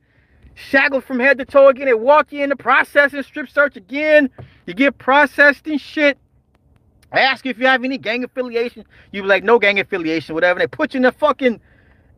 shackled 0.55 1.05
from 1.05 1.21
head 1.21 1.39
to 1.39 1.45
toe 1.45 1.69
again. 1.69 1.87
They 1.87 1.95
walk 1.95 2.33
you 2.33 2.43
in 2.43 2.49
the 2.49 2.57
processing 2.57 3.23
strip 3.23 3.49
search 3.49 3.77
again. 3.77 4.29
You 4.67 4.75
get 4.75 4.99
processed 4.99 5.67
and 5.69 5.81
shit. 5.81 6.19
I 7.13 7.21
ask 7.21 7.45
you 7.45 7.51
if 7.53 7.59
you 7.59 7.67
have 7.67 7.85
any 7.85 7.99
gang 7.99 8.25
affiliation. 8.25 8.85
You 9.13 9.23
be 9.23 9.29
like, 9.29 9.45
no 9.45 9.59
gang 9.59 9.79
affiliation, 9.79 10.35
whatever. 10.35 10.59
They 10.59 10.67
put 10.67 10.95
you 10.95 10.99
in 10.99 11.03
the 11.03 11.13
fucking 11.13 11.61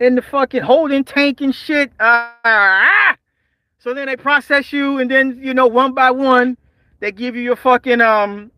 in 0.00 0.14
the 0.14 0.22
fucking 0.22 0.62
holding 0.62 1.04
tank 1.04 1.42
and 1.42 1.54
shit. 1.54 1.90
Uh, 2.00 2.32
ah! 2.44 3.16
So 3.78 3.92
then 3.92 4.06
they 4.06 4.16
process 4.16 4.72
you, 4.72 4.98
and 4.98 5.10
then 5.10 5.38
you 5.42 5.52
know, 5.52 5.66
one 5.66 5.92
by 5.92 6.10
one, 6.10 6.56
they 7.00 7.12
give 7.12 7.36
you 7.36 7.42
your 7.42 7.56
fucking 7.56 8.00
um 8.00 8.50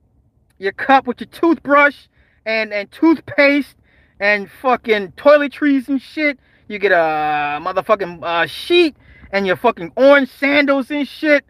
your 0.59 0.73
cup 0.73 1.07
with 1.07 1.21
your 1.21 1.29
toothbrush 1.29 2.07
and 2.47 2.73
and 2.73 2.91
toothpaste 2.91 3.77
and 4.19 4.51
fucking 4.51 5.13
toiletries 5.13 5.89
and 5.89 6.01
shit. 6.01 6.39
You 6.69 6.79
get 6.79 6.93
a 6.93 7.61
motherfucking 7.61 8.23
uh, 8.23 8.47
sheet 8.47 8.97
and 9.33 9.47
your 9.47 9.57
fucking 9.57 9.93
orange 9.97 10.31
sandals 10.31 10.91
and 10.91 11.07
shit. 11.07 11.45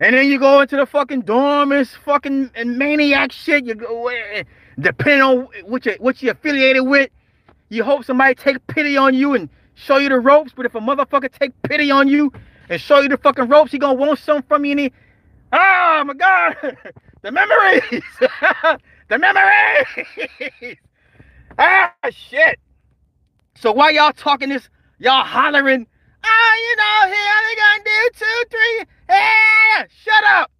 And 0.00 0.14
then 0.16 0.26
you 0.26 0.38
go 0.38 0.60
into 0.60 0.76
the 0.76 0.86
fucking 0.86 1.22
dorm 1.22 1.72
and 1.72 1.88
fucking 1.88 2.50
and 2.54 2.78
maniac 2.78 3.32
shit. 3.32 3.64
You 3.64 3.74
go 3.74 4.08
eh, 4.08 4.14
eh, 4.32 4.42
depending 4.78 5.22
on 5.22 5.48
what 5.64 5.86
you 5.86 5.96
what 5.98 6.22
you 6.22 6.30
affiliated 6.30 6.86
with. 6.86 7.10
You 7.68 7.84
hope 7.84 8.04
somebody 8.04 8.34
take 8.34 8.64
pity 8.66 8.96
on 8.96 9.14
you 9.14 9.34
and 9.34 9.48
show 9.74 9.98
you 9.98 10.08
the 10.08 10.18
ropes. 10.18 10.52
But 10.54 10.66
if 10.66 10.74
a 10.74 10.80
motherfucker 10.80 11.30
take 11.30 11.52
pity 11.62 11.90
on 11.90 12.08
you 12.08 12.32
and 12.68 12.80
show 12.80 13.00
you 13.00 13.08
the 13.08 13.16
fucking 13.16 13.48
ropes, 13.48 13.72
he 13.72 13.78
gonna 13.78 13.94
want 13.94 14.18
something 14.18 14.46
from 14.48 14.64
you. 14.64 14.72
And 14.72 14.80
he, 14.80 14.92
oh 15.52 16.02
my 16.04 16.14
god, 16.14 16.76
the 17.22 17.30
memories, 17.30 18.02
the 19.08 19.18
memories. 19.18 20.76
ah, 21.58 21.92
shit. 22.10 22.58
So 23.56 23.72
while 23.72 23.92
y'all 23.92 24.12
talking 24.12 24.48
this, 24.48 24.68
y'all 24.98 25.24
hollering, 25.24 25.86
ah, 26.24 26.54
you 26.56 26.76
know, 26.76 27.14
here 27.14 27.34
they 27.48 27.54
gonna 27.56 27.84
do 27.84 28.10
two, 28.14 28.44
three. 28.50 28.84
Hey, 29.08 29.86
shut 29.88 30.24
up. 30.24 30.50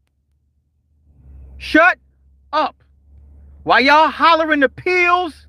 Shut 1.58 1.98
up. 2.52 2.76
While 3.62 3.80
y'all 3.80 4.08
hollering 4.08 4.60
the 4.60 4.68
pills, 4.68 5.46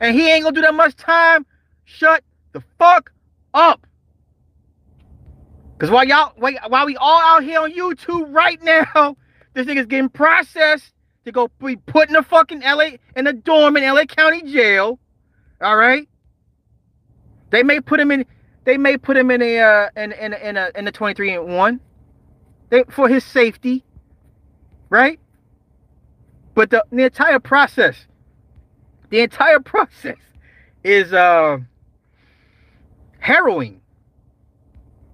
and 0.00 0.14
he 0.14 0.30
ain't 0.30 0.44
gonna 0.44 0.54
do 0.54 0.62
that 0.62 0.74
much 0.74 0.96
time, 0.96 1.44
shut 1.84 2.22
the 2.52 2.62
fuck 2.78 3.12
up. 3.52 3.86
Cause 5.78 5.90
while 5.90 6.04
y'all 6.04 6.32
while 6.68 6.86
we 6.86 6.96
all 6.96 7.20
out 7.20 7.42
here 7.42 7.60
on 7.60 7.72
YouTube 7.72 8.32
right 8.32 8.62
now, 8.62 9.16
this 9.54 9.66
nigga's 9.66 9.86
getting 9.86 10.08
processed 10.08 10.93
to 11.24 11.32
go 11.32 11.50
be 11.64 11.76
put 11.76 12.08
in 12.08 12.16
a 12.16 12.22
fucking 12.22 12.60
LA 12.60 12.90
in 13.16 13.26
a 13.26 13.32
dorm 13.32 13.76
in 13.76 13.84
LA 13.84 14.04
County 14.04 14.42
jail. 14.42 14.98
All 15.60 15.76
right. 15.76 16.08
They 17.50 17.62
may 17.62 17.80
put 17.80 18.00
him 18.00 18.10
in. 18.10 18.26
They 18.64 18.76
may 18.76 18.96
put 18.96 19.16
him 19.16 19.30
in 19.30 19.42
a 19.42 19.58
uh, 19.58 19.88
in 19.96 20.12
in 20.12 20.34
in 20.34 20.56
a 20.56 20.70
in 20.74 20.88
a 20.88 20.92
23 20.92 21.34
and 21.34 21.56
one. 21.56 21.80
They 22.70 22.84
for 22.90 23.08
his 23.08 23.24
safety, 23.24 23.84
right? 24.90 25.20
But 26.54 26.70
the, 26.70 26.84
the 26.90 27.04
entire 27.04 27.40
process, 27.40 28.06
the 29.10 29.20
entire 29.20 29.60
process 29.64 30.16
is 30.82 31.12
uh 31.12 31.58
harrowing. 33.18 33.80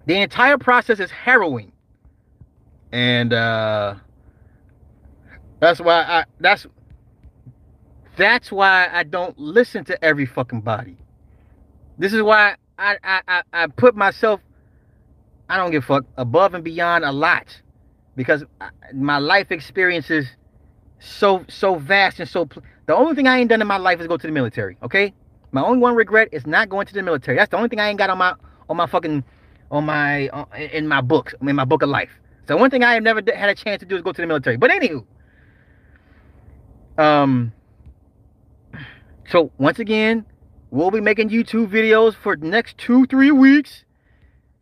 The 0.07 0.21
entire 0.21 0.59
process 0.59 0.99
is 0.99 1.11
harrowing. 1.11 1.73
And 2.93 3.33
uh 3.33 3.95
that's 5.61 5.81
why 5.81 6.03
I 6.03 6.25
that's 6.41 6.67
that's 8.17 8.51
why 8.51 8.89
I 8.93 9.05
don't 9.05 9.39
listen 9.39 9.85
to 9.87 10.05
every 10.05 10.27
fucking 10.27 10.63
body. 10.63 10.97
This 11.99 12.13
is 12.13 12.23
why 12.23 12.57
I 12.79 12.97
I 13.05 13.21
I, 13.29 13.43
I 13.53 13.67
put 13.69 13.95
myself 13.95 14.41
I 15.49 15.57
don't 15.57 15.71
give 15.71 15.85
a 15.85 15.87
fuck 15.87 16.05
above 16.17 16.55
and 16.55 16.65
beyond 16.65 17.05
a 17.05 17.13
lot 17.13 17.61
because 18.17 18.45
my 18.95 19.19
life 19.19 19.51
experience 19.51 20.11
is 20.11 20.29
so 20.99 21.45
so 21.49 21.77
vast 21.77 22.21
and 22.21 22.29
so 22.29 22.49
the 22.87 22.95
only 22.95 23.15
thing 23.15 23.29
I 23.29 23.39
ain't 23.39 23.51
done 23.51 23.61
in 23.61 23.67
my 23.67 23.77
life 23.77 24.01
is 24.01 24.07
go 24.07 24.17
to 24.17 24.27
the 24.27 24.33
military, 24.33 24.77
okay? 24.83 25.13
My 25.53 25.63
only 25.63 25.79
one 25.79 25.95
regret 25.95 26.29
is 26.33 26.47
not 26.47 26.69
going 26.69 26.87
to 26.87 26.95
the 26.95 27.03
military. 27.03 27.37
That's 27.37 27.51
the 27.51 27.57
only 27.57 27.69
thing 27.69 27.81
I 27.81 27.89
ain't 27.89 27.99
got 27.99 28.11
on 28.11 28.19
my 28.19 28.35
on 28.69 28.77
my 28.77 28.87
fucking 28.87 29.25
on 29.71 29.85
my 29.85 30.29
uh, 30.29 30.45
in 30.57 30.89
my 30.89 31.01
book, 31.01 31.35
in 31.41 31.57
my 31.57 31.65
book 31.65 31.83
of 31.83 31.89
life. 31.89 32.11
So 32.49 32.57
one 32.57 32.71
thing 32.71 32.83
I 32.83 32.95
have 32.95 33.03
never 33.03 33.23
had 33.35 33.49
a 33.49 33.55
chance 33.55 33.81
to 33.81 33.87
do 33.87 33.97
is 33.97 34.03
go 34.03 34.13
to 34.13 34.21
the 34.21 34.27
military. 34.27 34.57
But 34.57 34.71
anywho, 34.71 35.05
um, 37.01 37.53
so 39.31 39.51
once 39.59 39.79
again, 39.79 40.27
we'll 40.71 40.91
be 40.91 41.01
making 41.01 41.31
YouTube 41.31 41.69
videos 41.69 42.15
for 42.15 42.37
the 42.37 42.47
next 42.47 42.79
two 42.79 43.07
three 43.07 43.31
weeks. 43.31 43.85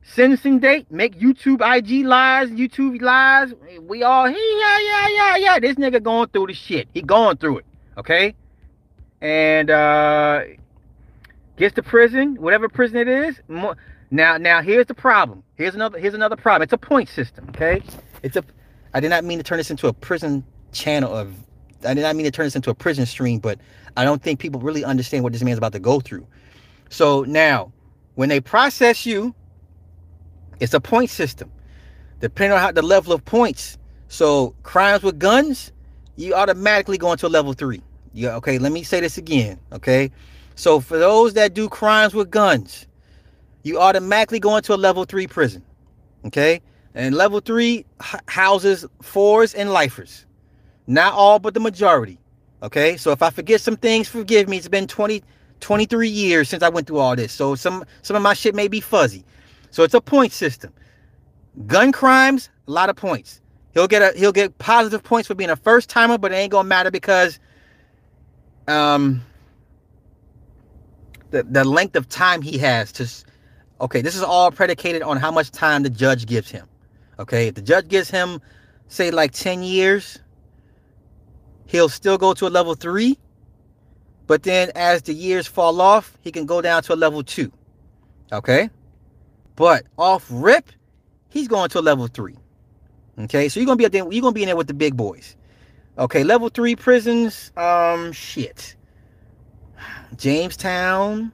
Sentencing 0.02 0.58
date, 0.60 0.90
make 0.90 1.18
YouTube 1.18 1.60
IG 1.60 2.06
lives, 2.06 2.50
YouTube 2.52 3.00
lives. 3.02 3.52
We 3.82 4.02
all, 4.02 4.26
yeah, 4.28 4.36
yeah, 4.38 5.08
yeah, 5.08 5.36
yeah. 5.36 5.58
This 5.58 5.76
nigga 5.76 6.02
going 6.02 6.28
through 6.28 6.46
the 6.46 6.54
shit. 6.54 6.88
He 6.94 7.02
going 7.02 7.36
through 7.36 7.58
it. 7.58 7.66
Okay. 7.98 8.34
And 9.20 9.70
uh 9.70 10.44
gets 11.56 11.74
to 11.74 11.82
prison, 11.82 12.36
whatever 12.36 12.68
prison 12.68 12.96
it 12.96 13.08
is. 13.08 13.40
Now, 14.10 14.38
now 14.38 14.62
here's 14.62 14.86
the 14.86 14.94
problem. 14.94 15.42
Here's 15.56 15.74
another. 15.74 15.98
Here's 15.98 16.14
another 16.14 16.36
problem. 16.36 16.62
It's 16.62 16.72
a 16.72 16.78
point 16.78 17.08
system. 17.08 17.46
Okay. 17.50 17.82
It's 18.22 18.36
a. 18.36 18.44
I 18.94 19.00
did 19.00 19.10
not 19.10 19.24
mean 19.24 19.38
to 19.38 19.44
turn 19.44 19.58
this 19.58 19.70
into 19.70 19.88
a 19.88 19.92
prison 19.92 20.44
channel 20.72 21.14
of. 21.14 21.34
I 21.84 21.94
did 21.94 22.02
not 22.02 22.16
mean 22.16 22.24
to 22.24 22.30
turn 22.30 22.46
this 22.46 22.56
into 22.56 22.70
a 22.70 22.74
prison 22.74 23.06
stream, 23.06 23.38
but 23.38 23.58
I 23.96 24.04
don't 24.04 24.22
think 24.22 24.40
people 24.40 24.60
really 24.60 24.84
understand 24.84 25.24
what 25.24 25.32
this 25.32 25.42
man's 25.42 25.58
about 25.58 25.72
to 25.72 25.78
go 25.78 26.00
through. 26.00 26.26
So 26.90 27.24
now, 27.24 27.72
when 28.14 28.28
they 28.28 28.40
process 28.40 29.06
you, 29.06 29.34
it's 30.60 30.74
a 30.74 30.80
point 30.80 31.10
system, 31.10 31.50
depending 32.20 32.52
on 32.52 32.60
how 32.60 32.72
the 32.72 32.82
level 32.82 33.12
of 33.12 33.24
points. 33.24 33.78
So 34.08 34.54
crimes 34.62 35.02
with 35.02 35.18
guns, 35.18 35.72
you 36.16 36.34
automatically 36.34 36.98
go 36.98 37.12
into 37.12 37.26
a 37.26 37.28
level 37.28 37.52
three. 37.52 37.82
Yeah. 38.12 38.36
Okay. 38.36 38.58
Let 38.58 38.72
me 38.72 38.82
say 38.82 39.00
this 39.00 39.18
again. 39.18 39.58
Okay. 39.72 40.10
So 40.56 40.80
for 40.80 40.98
those 40.98 41.34
that 41.34 41.54
do 41.54 41.68
crimes 41.68 42.14
with 42.14 42.30
guns, 42.30 42.86
you 43.62 43.78
automatically 43.78 44.40
go 44.40 44.56
into 44.56 44.74
a 44.74 44.76
level 44.76 45.04
three 45.04 45.26
prison. 45.26 45.62
Okay. 46.24 46.60
And 46.94 47.14
level 47.14 47.38
three 47.38 47.84
houses 48.26 48.84
fours 49.02 49.54
and 49.54 49.72
lifers. 49.72 50.26
Not 50.88 51.12
all, 51.12 51.38
but 51.38 51.54
the 51.54 51.60
majority. 51.60 52.18
Okay. 52.62 52.96
So 52.96 53.12
if 53.12 53.22
I 53.22 53.30
forget 53.30 53.60
some 53.60 53.76
things, 53.76 54.08
forgive 54.08 54.48
me. 54.48 54.56
It's 54.56 54.68
been 54.68 54.88
20, 54.88 55.22
23 55.60 56.08
years 56.08 56.48
since 56.48 56.62
I 56.64 56.70
went 56.70 56.88
through 56.88 56.98
all 56.98 57.14
this. 57.14 57.32
So 57.32 57.54
some, 57.54 57.84
some 58.02 58.16
of 58.16 58.22
my 58.22 58.34
shit 58.34 58.54
may 58.54 58.66
be 58.66 58.80
fuzzy. 58.80 59.24
So 59.70 59.84
it's 59.84 59.94
a 59.94 60.00
point 60.00 60.32
system. 60.32 60.72
Gun 61.66 61.92
crimes, 61.92 62.50
a 62.66 62.70
lot 62.70 62.88
of 62.88 62.96
points. 62.96 63.40
He'll 63.74 63.86
get 63.86 64.02
a 64.02 64.18
he'll 64.18 64.32
get 64.32 64.56
positive 64.58 65.04
points 65.04 65.28
for 65.28 65.34
being 65.34 65.50
a 65.50 65.56
first 65.56 65.90
timer, 65.90 66.18
but 66.18 66.32
it 66.32 66.36
ain't 66.36 66.50
gonna 66.50 66.66
matter 66.66 66.90
because 66.90 67.38
um 68.66 69.22
the, 71.30 71.42
the 71.42 71.64
length 71.64 71.96
of 71.96 72.08
time 72.08 72.42
he 72.42 72.58
has 72.58 72.92
to 72.92 73.08
okay 73.80 74.00
this 74.00 74.16
is 74.16 74.22
all 74.22 74.50
predicated 74.50 75.02
on 75.02 75.16
how 75.16 75.30
much 75.30 75.50
time 75.50 75.82
the 75.82 75.90
judge 75.90 76.26
gives 76.26 76.50
him 76.50 76.66
okay 77.18 77.48
if 77.48 77.54
the 77.54 77.62
judge 77.62 77.88
gives 77.88 78.10
him 78.10 78.40
say 78.88 79.10
like 79.10 79.32
10 79.32 79.62
years 79.62 80.18
he'll 81.68 81.88
still 81.88 82.18
go 82.18 82.34
to 82.34 82.46
a 82.46 82.50
level 82.50 82.74
3 82.74 83.16
but 84.26 84.42
then 84.42 84.70
as 84.74 85.02
the 85.02 85.14
years 85.14 85.46
fall 85.46 85.80
off 85.80 86.18
he 86.20 86.32
can 86.32 86.44
go 86.44 86.60
down 86.60 86.82
to 86.82 86.92
a 86.92 86.96
level 86.96 87.22
2 87.22 87.50
okay 88.32 88.68
but 89.54 89.86
off 89.96 90.26
rip 90.30 90.70
he's 91.28 91.46
going 91.46 91.68
to 91.68 91.78
a 91.78 91.80
level 91.80 92.08
3 92.08 92.34
okay 93.20 93.48
so 93.48 93.60
you're 93.60 93.66
gonna 93.66 93.76
be 93.76 93.86
there, 93.86 94.10
you're 94.10 94.22
gonna 94.22 94.32
be 94.32 94.42
in 94.42 94.48
there 94.48 94.56
with 94.56 94.66
the 94.66 94.74
big 94.74 94.96
boys 94.96 95.36
okay 95.98 96.24
level 96.24 96.48
3 96.48 96.74
prisons 96.74 97.52
um 97.56 98.10
shit 98.12 98.74
Jamestown, 100.16 101.32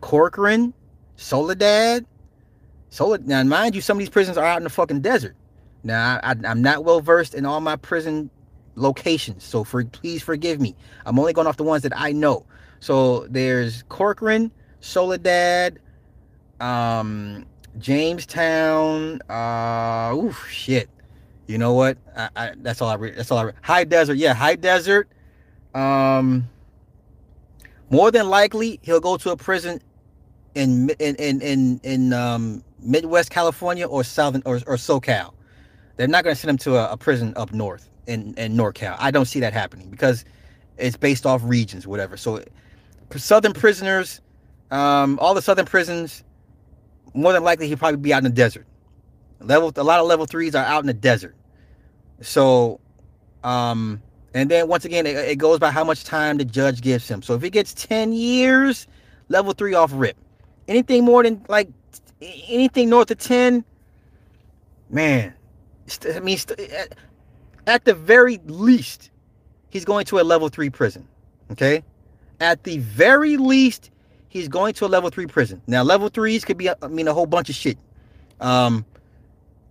Corcoran, 0.00 0.74
Soledad. 1.16 2.06
Soledad. 2.90 3.26
Now, 3.26 3.42
mind 3.42 3.74
you, 3.74 3.80
some 3.80 3.96
of 3.96 4.00
these 4.00 4.10
prisons 4.10 4.38
are 4.38 4.44
out 4.44 4.58
in 4.58 4.64
the 4.64 4.70
fucking 4.70 5.00
desert. 5.00 5.36
Now, 5.82 6.20
I, 6.22 6.34
am 6.44 6.62
not 6.62 6.84
well 6.84 7.00
versed 7.00 7.34
in 7.34 7.44
all 7.44 7.60
my 7.60 7.76
prison 7.76 8.30
locations, 8.76 9.44
so 9.44 9.64
for 9.64 9.84
please 9.84 10.22
forgive 10.22 10.60
me. 10.60 10.74
I'm 11.06 11.18
only 11.18 11.32
going 11.32 11.46
off 11.46 11.56
the 11.56 11.64
ones 11.64 11.82
that 11.82 11.92
I 11.96 12.12
know. 12.12 12.46
So 12.80 13.26
there's 13.28 13.82
Corcoran, 13.84 14.50
Soledad, 14.80 15.78
um, 16.60 17.46
Jamestown. 17.78 19.20
Uh, 19.28 20.14
oof, 20.14 20.48
shit. 20.50 20.88
You 21.46 21.58
know 21.58 21.74
what? 21.74 21.98
I, 22.16 22.28
I 22.36 22.52
that's 22.56 22.80
all 22.80 22.88
I. 22.88 22.94
Re- 22.94 23.12
that's 23.12 23.30
all 23.30 23.38
I. 23.38 23.42
Re- 23.42 23.52
high 23.62 23.84
desert. 23.84 24.16
Yeah, 24.16 24.34
high 24.34 24.56
desert. 24.56 25.08
Um, 25.74 26.48
more 27.90 28.10
than 28.10 28.28
likely 28.28 28.80
he'll 28.82 29.00
go 29.00 29.16
to 29.16 29.30
a 29.30 29.36
prison 29.36 29.80
in 30.54 30.90
in 30.98 31.14
in 31.16 31.40
in, 31.42 31.80
in 31.82 32.12
um, 32.12 32.64
Midwest 32.80 33.30
California 33.30 33.86
or 33.86 34.04
Southern 34.04 34.42
or, 34.44 34.56
or 34.66 34.76
SoCal. 34.76 35.32
They're 35.96 36.08
not 36.08 36.24
going 36.24 36.34
to 36.34 36.40
send 36.40 36.50
him 36.50 36.58
to 36.58 36.76
a, 36.76 36.92
a, 36.92 36.96
prison 36.96 37.32
up 37.36 37.52
north 37.52 37.88
in 38.06 38.34
in 38.34 38.56
NorCal. 38.56 38.96
I 38.98 39.10
don't 39.10 39.26
see 39.26 39.40
that 39.40 39.52
happening 39.52 39.90
because 39.90 40.24
it's 40.76 40.96
based 40.96 41.26
off 41.26 41.42
regions, 41.44 41.86
whatever. 41.86 42.16
So, 42.16 42.42
southern 43.16 43.52
prisoners, 43.52 44.20
um, 44.70 45.18
all 45.20 45.34
the 45.34 45.42
southern 45.42 45.66
prisons, 45.66 46.24
more 47.14 47.32
than 47.32 47.44
likely 47.44 47.68
he'll 47.68 47.78
probably 47.78 47.98
be 47.98 48.12
out 48.12 48.18
in 48.18 48.24
the 48.24 48.30
desert. 48.30 48.66
Level 49.40 49.72
a 49.76 49.84
lot 49.84 50.00
of 50.00 50.06
level 50.06 50.26
threes 50.26 50.54
are 50.54 50.64
out 50.64 50.80
in 50.80 50.86
the 50.86 50.94
desert. 50.94 51.34
So, 52.20 52.80
um, 53.42 54.02
and 54.32 54.50
then 54.50 54.68
once 54.68 54.84
again, 54.84 55.06
it, 55.06 55.16
it, 55.16 55.36
goes 55.36 55.58
by 55.58 55.70
how 55.70 55.84
much 55.84 56.04
time 56.04 56.38
the 56.38 56.44
judge 56.44 56.80
gives 56.80 57.08
him. 57.08 57.22
So 57.22 57.34
if 57.34 57.42
he 57.42 57.50
gets 57.50 57.74
10 57.74 58.12
years, 58.12 58.86
level 59.28 59.52
three 59.52 59.74
off 59.74 59.90
rip. 59.94 60.16
Anything 60.66 61.04
more 61.04 61.22
than 61.22 61.44
like 61.48 61.68
anything 62.48 62.88
north 62.88 63.10
of 63.10 63.18
10, 63.18 63.64
man, 64.88 65.34
I 66.14 66.20
mean, 66.20 66.38
at 67.66 67.84
the 67.84 67.94
very 67.94 68.40
least, 68.46 69.10
he's 69.70 69.84
going 69.84 70.04
to 70.06 70.20
a 70.20 70.22
level 70.22 70.48
three 70.48 70.70
prison. 70.70 71.06
Okay. 71.50 71.82
At 72.40 72.64
the 72.64 72.78
very 72.78 73.36
least, 73.36 73.90
he's 74.28 74.48
going 74.48 74.74
to 74.74 74.86
a 74.86 74.88
level 74.88 75.10
three 75.10 75.26
prison. 75.26 75.62
Now, 75.66 75.82
level 75.82 76.08
threes 76.08 76.44
could 76.44 76.58
be, 76.58 76.68
I 76.68 76.88
mean, 76.88 77.08
a 77.08 77.14
whole 77.14 77.26
bunch 77.26 77.48
of 77.48 77.54
shit. 77.54 77.78
Um, 78.40 78.84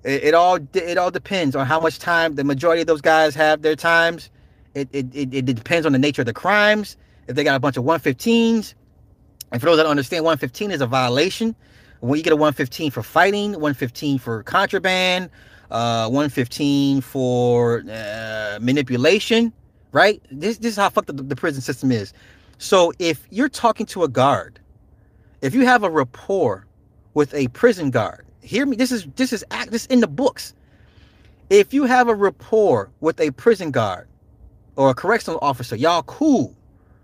it, 0.03 0.23
it 0.23 0.33
all 0.33 0.59
it 0.73 0.97
all 0.97 1.11
depends 1.11 1.55
on 1.55 1.65
how 1.65 1.79
much 1.79 1.99
time 1.99 2.35
the 2.35 2.43
majority 2.43 2.81
of 2.81 2.87
those 2.87 3.01
guys 3.01 3.35
have 3.35 3.61
their 3.61 3.75
times 3.75 4.29
it, 4.75 4.89
it, 4.91 5.05
it, 5.13 5.33
it 5.33 5.45
depends 5.45 5.85
on 5.85 5.91
the 5.91 5.99
nature 5.99 6.21
of 6.21 6.25
the 6.25 6.33
crimes. 6.33 6.97
If 7.27 7.35
they 7.35 7.43
got 7.43 7.55
a 7.55 7.59
bunch 7.59 7.77
of 7.77 7.83
115s, 7.83 8.73
and 9.51 9.61
for 9.61 9.67
those 9.67 9.77
that 9.77 9.85
understand, 9.85 10.25
115 10.25 10.71
is 10.71 10.81
a 10.81 10.87
violation. 10.87 11.55
When 11.99 12.17
you 12.17 12.23
get 12.23 12.33
a 12.33 12.35
115 12.35 12.91
for 12.91 13.03
fighting, 13.03 13.51
115 13.51 14.19
for 14.19 14.43
contraband, 14.43 15.29
uh 15.73 16.07
115 16.09 17.01
for 17.01 17.83
uh, 17.91 18.59
manipulation, 18.61 19.51
right? 19.91 20.21
This 20.31 20.57
this 20.59 20.73
is 20.73 20.77
how 20.77 20.89
fucked 20.89 21.09
up 21.09 21.17
the, 21.17 21.23
the 21.23 21.35
prison 21.35 21.61
system 21.61 21.91
is. 21.91 22.13
So 22.59 22.93
if 22.99 23.27
you're 23.31 23.49
talking 23.49 23.85
to 23.87 24.03
a 24.03 24.07
guard, 24.07 24.59
if 25.41 25.53
you 25.53 25.65
have 25.65 25.83
a 25.83 25.89
rapport 25.89 26.65
with 27.13 27.33
a 27.33 27.49
prison 27.49 27.91
guard, 27.91 28.25
hear 28.41 28.65
me. 28.65 28.77
This 28.77 28.91
is 28.91 29.07
this 29.15 29.33
is 29.33 29.43
act 29.51 29.71
this 29.71 29.85
in 29.87 29.99
the 29.99 30.07
books. 30.07 30.53
If 31.49 31.73
you 31.73 31.83
have 31.85 32.07
a 32.07 32.15
rapport 32.15 32.89
with 33.01 33.19
a 33.19 33.31
prison 33.31 33.71
guard 33.71 34.07
or 34.75 34.89
a 34.89 34.93
correctional 34.93 35.39
officer, 35.41 35.75
y'all 35.75 36.03
cool, 36.03 36.55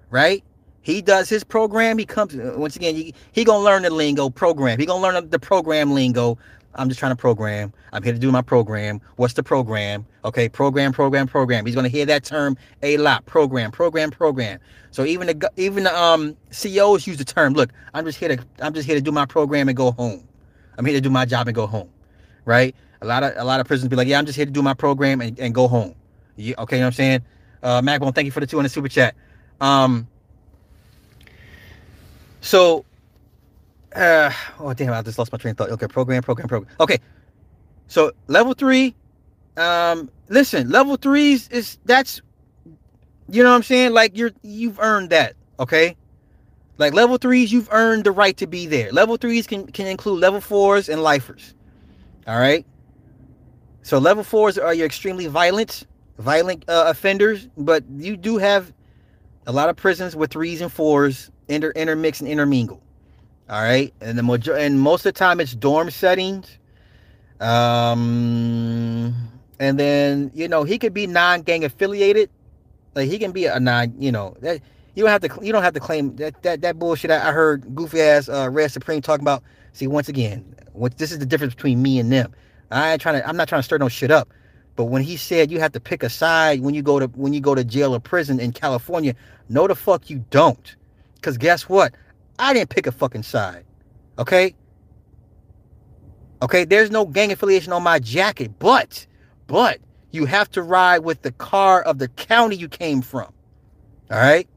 right? 0.10 0.44
He 0.82 1.02
does 1.02 1.30
his 1.30 1.44
program. 1.44 1.98
He 1.98 2.06
comes 2.06 2.36
once 2.36 2.76
again. 2.76 2.96
He, 2.96 3.14
he 3.32 3.44
gonna 3.44 3.64
learn 3.64 3.84
the 3.84 3.90
lingo 3.90 4.30
program. 4.30 4.80
He 4.80 4.86
gonna 4.86 5.04
learn 5.04 5.30
the 5.30 5.40
program 5.40 5.94
lingo. 5.94 6.38
I'm 6.76 6.88
just 6.88 7.00
trying 7.00 7.12
to 7.12 7.16
program. 7.16 7.74
I'm 7.92 8.04
here 8.04 8.14
to 8.14 8.20
do 8.20 8.32
my 8.32 8.42
program. 8.42 9.02
What's 9.16 9.34
the 9.34 9.44
program? 9.44 10.06
Okay, 10.24 10.48
program, 10.50 10.92
program, 10.92 11.28
program. 11.28 11.66
He's 11.66 11.76
gonna 11.76 11.90
hear 11.90 12.06
that 12.06 12.24
term 12.24 12.58
a 12.84 12.98
lot. 12.98 13.26
Program, 13.26 13.72
program, 13.72 14.12
program. 14.12 14.60
So 14.92 15.04
even 15.06 15.28
the 15.28 15.52
even 15.58 15.84
the 15.84 15.98
um 16.00 16.36
COs 16.52 17.08
use 17.08 17.18
the 17.18 17.26
term. 17.26 17.54
Look, 17.54 17.72
I'm 17.94 18.06
just 18.06 18.20
here 18.20 18.36
to 18.36 18.44
I'm 18.62 18.74
just 18.74 18.86
here 18.86 18.96
to 18.96 19.02
do 19.02 19.12
my 19.12 19.26
program 19.26 19.68
and 19.68 19.76
go 19.76 19.92
home. 19.92 20.28
I'm 20.78 20.86
here 20.86 20.96
to 20.96 21.02
do 21.02 21.10
my 21.10 21.26
job 21.26 21.48
and 21.48 21.56
go 21.56 21.68
home, 21.68 21.90
right? 22.46 22.76
A 23.02 23.06
lot 23.06 23.24
of 23.24 23.34
a 23.36 23.44
lot 23.44 23.60
of 23.60 23.68
prisons 23.68 23.90
be 23.90 23.96
like, 23.96 24.08
yeah, 24.08 24.20
I'm 24.20 24.26
just 24.26 24.36
here 24.36 24.46
to 24.46 24.52
do 24.52 24.62
my 24.62 24.74
program 24.74 25.22
and, 25.22 25.40
and 25.40 25.54
go 25.54 25.68
home. 25.68 25.96
You, 26.36 26.56
okay, 26.60 26.78
you 26.78 26.82
know 26.82 26.86
what 26.86 26.88
I'm 26.88 26.94
saying? 26.94 27.22
Uh, 27.62 27.82
Macbone, 27.82 28.14
thank 28.16 28.26
you 28.26 28.32
for 28.32 28.40
the 28.40 28.48
two 28.48 28.58
on 28.58 28.64
the 28.64 28.70
super 28.70 28.88
chat. 28.88 29.16
Um, 29.60 30.08
so, 32.42 32.86
uh, 33.96 34.32
oh 34.60 34.74
damn, 34.74 34.94
I 34.94 35.02
just 35.02 35.18
lost 35.18 35.32
my 35.32 35.38
train 35.38 35.52
of 35.52 35.58
thought. 35.58 35.70
Okay, 35.72 35.88
program, 35.88 36.22
program, 36.22 36.48
program. 36.48 36.72
Okay, 36.80 37.00
so 37.88 38.12
level 38.28 38.54
three, 38.54 38.96
um, 39.58 40.10
listen, 40.30 40.70
level 40.70 40.96
threes 40.96 41.48
is 41.50 41.78
that's, 41.86 42.22
you 43.30 43.44
know 43.44 43.50
what 43.50 43.56
I'm 43.56 43.64
saying? 43.64 43.94
Like 43.94 44.18
you're 44.18 44.32
you've 44.42 44.80
earned 44.80 45.10
that. 45.10 45.36
Okay, 45.60 45.96
like 46.78 46.94
level 46.94 47.18
threes, 47.18 47.52
you've 47.52 47.70
earned 47.72 48.04
the 48.06 48.12
right 48.12 48.38
to 48.38 48.48
be 48.48 48.66
there. 48.66 48.92
Level 48.92 49.18
threes 49.18 49.48
can 49.48 49.68
can 49.68 49.88
include 49.88 50.20
level 50.22 50.42
fours 50.42 50.88
and 50.90 51.04
lifers. 51.04 51.54
All 52.28 52.40
right. 52.40 52.66
So 53.82 53.98
level 53.98 54.24
fours 54.24 54.58
are 54.58 54.74
your 54.74 54.86
extremely 54.86 55.26
violent, 55.28 55.88
violent 56.20 56.64
uh, 56.70 56.86
offenders, 56.88 57.48
but 57.58 57.84
you 57.98 58.16
do 58.16 58.38
have 58.38 58.72
a 59.48 59.52
lot 59.52 59.70
of 59.70 59.76
prisons 59.76 60.16
with 60.16 60.32
threes 60.32 60.62
and 60.62 60.72
fours 60.72 61.32
inter 61.48 61.72
intermix 61.72 62.20
and 62.20 62.30
intermingle. 62.30 62.84
All 63.50 63.64
right, 63.64 63.92
and 64.00 64.16
the 64.16 64.22
major 64.22 64.56
and 64.56 64.80
most 64.80 65.06
of 65.08 65.14
the 65.14 65.18
time 65.18 65.40
it's 65.40 65.56
dorm 65.56 65.90
settings. 65.90 66.60
Um, 67.40 69.16
and 69.60 69.80
then 69.80 70.30
you 70.36 70.48
know 70.48 70.64
he 70.64 70.78
could 70.78 70.94
be 70.94 71.08
non-gang 71.08 71.64
affiliated, 71.64 72.30
like 72.94 73.10
he 73.10 73.18
can 73.18 73.32
be 73.32 73.46
a 73.46 73.60
non, 73.60 73.94
you 74.00 74.12
know 74.12 74.36
that 74.42 74.62
you 74.94 75.04
don't 75.04 75.12
have 75.12 75.22
to 75.22 75.46
you 75.46 75.52
don't 75.52 75.64
have 75.64 75.74
to 75.74 75.80
claim 75.80 76.16
that 76.18 76.42
that 76.44 76.62
that 76.62 76.78
bullshit. 76.78 77.10
I, 77.10 77.32
heard 77.32 77.74
goofy 77.74 78.02
ass 78.02 78.30
uh, 78.30 78.50
Red 78.52 78.72
Supreme 78.72 79.02
talking 79.02 79.24
about. 79.24 79.42
See, 79.74 79.88
once 79.88 80.10
again, 80.10 80.56
what 80.74 80.98
this 80.98 81.12
is 81.12 81.20
the 81.20 81.26
difference 81.26 81.56
between 81.56 81.82
me 81.82 82.00
and 82.00 82.12
them. 82.12 82.34
I 82.70 82.92
ain't 82.92 83.02
trying 83.02 83.20
to. 83.20 83.28
I'm 83.28 83.38
not 83.38 83.48
trying 83.48 83.60
to 83.60 83.64
stir 83.64 83.80
no 83.80 83.90
shit 83.90 84.12
up. 84.12 84.30
But 84.76 84.86
when 84.86 85.02
he 85.02 85.18
said 85.18 85.52
you 85.52 85.60
have 85.60 85.72
to 85.74 85.80
pick 85.80 86.04
a 86.04 86.10
side 86.10 86.62
when 86.62 86.76
you 86.76 86.82
go 86.82 87.00
to 87.00 87.08
when 87.08 87.34
you 87.34 87.42
go 87.42 87.56
to 87.56 87.64
jail 87.64 87.96
or 87.96 88.00
prison 88.00 88.40
in 88.40 88.52
California, 88.52 89.16
no 89.50 89.68
the 89.68 89.76
fuck 89.76 90.10
you 90.10 90.24
don't. 90.30 90.76
Cause 91.22 91.38
guess 91.38 91.68
what? 91.68 91.94
I 92.40 92.54
didn't 92.54 92.70
pick 92.70 92.88
a 92.88 92.92
fucking 92.92 93.24
side. 93.24 93.66
Okay? 94.18 94.56
Okay, 96.42 96.64
there's 96.64 96.90
no 96.90 97.06
gang 97.06 97.32
affiliation 97.32 97.74
on 97.74 97.84
my 97.84 98.00
jacket, 98.00 98.58
but 98.60 99.06
but 99.48 99.80
you 100.12 100.26
have 100.26 100.50
to 100.52 100.62
ride 100.62 101.00
with 101.00 101.22
the 101.22 101.32
car 101.34 101.82
of 101.82 102.00
the 102.00 102.08
county 102.08 102.56
you 102.56 102.70
came 102.70 103.02
from. 103.02 103.32
All 104.10 104.18
right? 104.18 104.48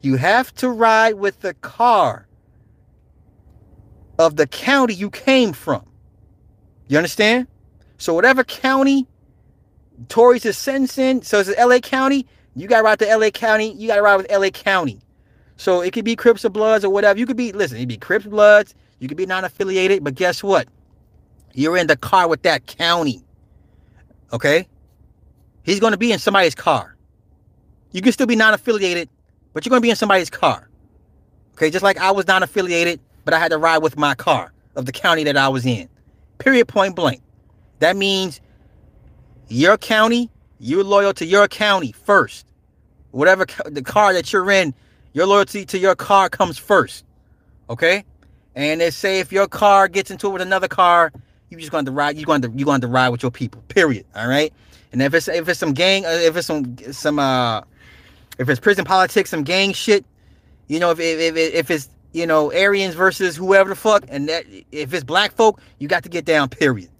You 0.00 0.16
have 0.16 0.54
to 0.56 0.70
ride 0.70 1.14
with 1.14 1.40
the 1.40 1.54
car 1.54 2.26
of 4.18 4.36
the 4.36 4.46
county 4.46 4.94
you 4.94 5.10
came 5.10 5.52
from. 5.52 5.84
You 6.88 6.96
understand? 6.96 7.46
So 7.98 8.14
whatever 8.14 8.44
county 8.44 9.06
Tories 10.08 10.46
is 10.46 10.56
sentencing, 10.56 11.22
so 11.22 11.40
it's 11.40 11.50
LA 11.58 11.80
County, 11.80 12.26
you 12.54 12.68
gotta 12.68 12.84
ride 12.84 13.00
to 13.00 13.16
LA 13.16 13.30
County, 13.30 13.72
you 13.72 13.88
gotta 13.88 14.02
ride 14.02 14.16
with 14.16 14.30
LA 14.30 14.50
County. 14.50 15.00
So 15.58 15.80
it 15.80 15.92
could 15.92 16.04
be 16.04 16.16
Crips 16.16 16.44
or 16.44 16.50
Bloods 16.50 16.84
or 16.84 16.90
whatever. 16.90 17.18
You 17.18 17.26
could 17.26 17.36
be, 17.36 17.52
listen, 17.52 17.76
it 17.76 17.80
could 17.80 17.88
be 17.88 17.96
Crips 17.98 18.26
Bloods, 18.26 18.74
you 19.00 19.08
could 19.08 19.16
be 19.16 19.26
non-affiliated, 19.26 20.02
but 20.02 20.14
guess 20.14 20.42
what? 20.42 20.68
You're 21.52 21.76
in 21.76 21.88
the 21.88 21.96
car 21.96 22.28
with 22.28 22.42
that 22.42 22.66
county. 22.66 23.24
Okay? 24.32 24.66
He's 25.64 25.80
gonna 25.80 25.96
be 25.96 26.12
in 26.12 26.20
somebody's 26.20 26.54
car. 26.54 26.96
You 27.90 28.00
can 28.02 28.12
still 28.12 28.26
be 28.26 28.36
non-affiliated, 28.36 29.08
but 29.52 29.66
you're 29.66 29.70
gonna 29.70 29.80
be 29.80 29.90
in 29.90 29.96
somebody's 29.96 30.30
car. 30.30 30.68
Okay, 31.54 31.70
just 31.70 31.82
like 31.82 31.98
I 31.98 32.12
was 32.12 32.26
non-affiliated, 32.28 33.00
but 33.24 33.34
I 33.34 33.40
had 33.40 33.50
to 33.50 33.58
ride 33.58 33.78
with 33.78 33.98
my 33.98 34.14
car 34.14 34.52
of 34.76 34.86
the 34.86 34.92
county 34.92 35.24
that 35.24 35.36
I 35.36 35.48
was 35.48 35.66
in. 35.66 35.88
Period 36.38 36.68
point 36.68 36.94
blank. 36.94 37.20
That 37.80 37.96
means 37.96 38.40
your 39.48 39.76
county, 39.76 40.30
you're 40.60 40.84
loyal 40.84 41.12
to 41.14 41.26
your 41.26 41.48
county 41.48 41.90
first. 41.90 42.46
Whatever 43.10 43.44
the 43.66 43.82
car 43.82 44.12
that 44.12 44.32
you're 44.32 44.50
in, 44.52 44.72
your 45.12 45.26
loyalty 45.26 45.64
to 45.66 45.78
your 45.78 45.94
car 45.94 46.28
comes 46.28 46.58
first. 46.58 47.04
Okay? 47.70 48.04
And 48.54 48.80
they 48.80 48.90
say 48.90 49.20
if 49.20 49.32
your 49.32 49.46
car 49.46 49.88
gets 49.88 50.10
into 50.10 50.28
it 50.28 50.32
with 50.32 50.42
another 50.42 50.68
car, 50.68 51.12
you 51.50 51.58
just 51.58 51.70
going 51.70 51.84
to 51.84 51.92
ride. 51.92 52.16
You're 52.16 52.26
going 52.26 52.42
to 52.42 52.50
you're 52.54 52.66
going 52.66 52.80
to 52.80 52.88
ride 52.88 53.08
with 53.10 53.22
your 53.22 53.30
people. 53.30 53.62
Period. 53.68 54.04
All 54.14 54.28
right. 54.28 54.52
And 54.92 55.02
if 55.02 55.14
it's 55.14 55.28
if 55.28 55.48
it's 55.48 55.60
some 55.60 55.72
gang, 55.72 56.04
uh, 56.04 56.10
if 56.10 56.36
it's 56.36 56.46
some 56.46 56.76
some 56.92 57.18
uh, 57.18 57.62
if 58.38 58.48
it's 58.48 58.60
prison 58.60 58.84
politics, 58.84 59.30
some 59.30 59.44
gang 59.44 59.72
shit, 59.72 60.04
you 60.66 60.80
know, 60.80 60.90
if 60.90 61.00
if 61.00 61.36
if 61.36 61.70
it's 61.70 61.88
you 62.12 62.26
know 62.26 62.52
Aryans 62.52 62.94
versus 62.94 63.36
whoever 63.36 63.70
the 63.70 63.76
fuck, 63.76 64.04
and 64.08 64.28
that 64.28 64.44
if 64.72 64.92
it's 64.92 65.04
black 65.04 65.32
folk, 65.32 65.60
you 65.78 65.88
got 65.88 66.02
to 66.02 66.08
get 66.08 66.24
down. 66.24 66.48
Period. 66.48 66.90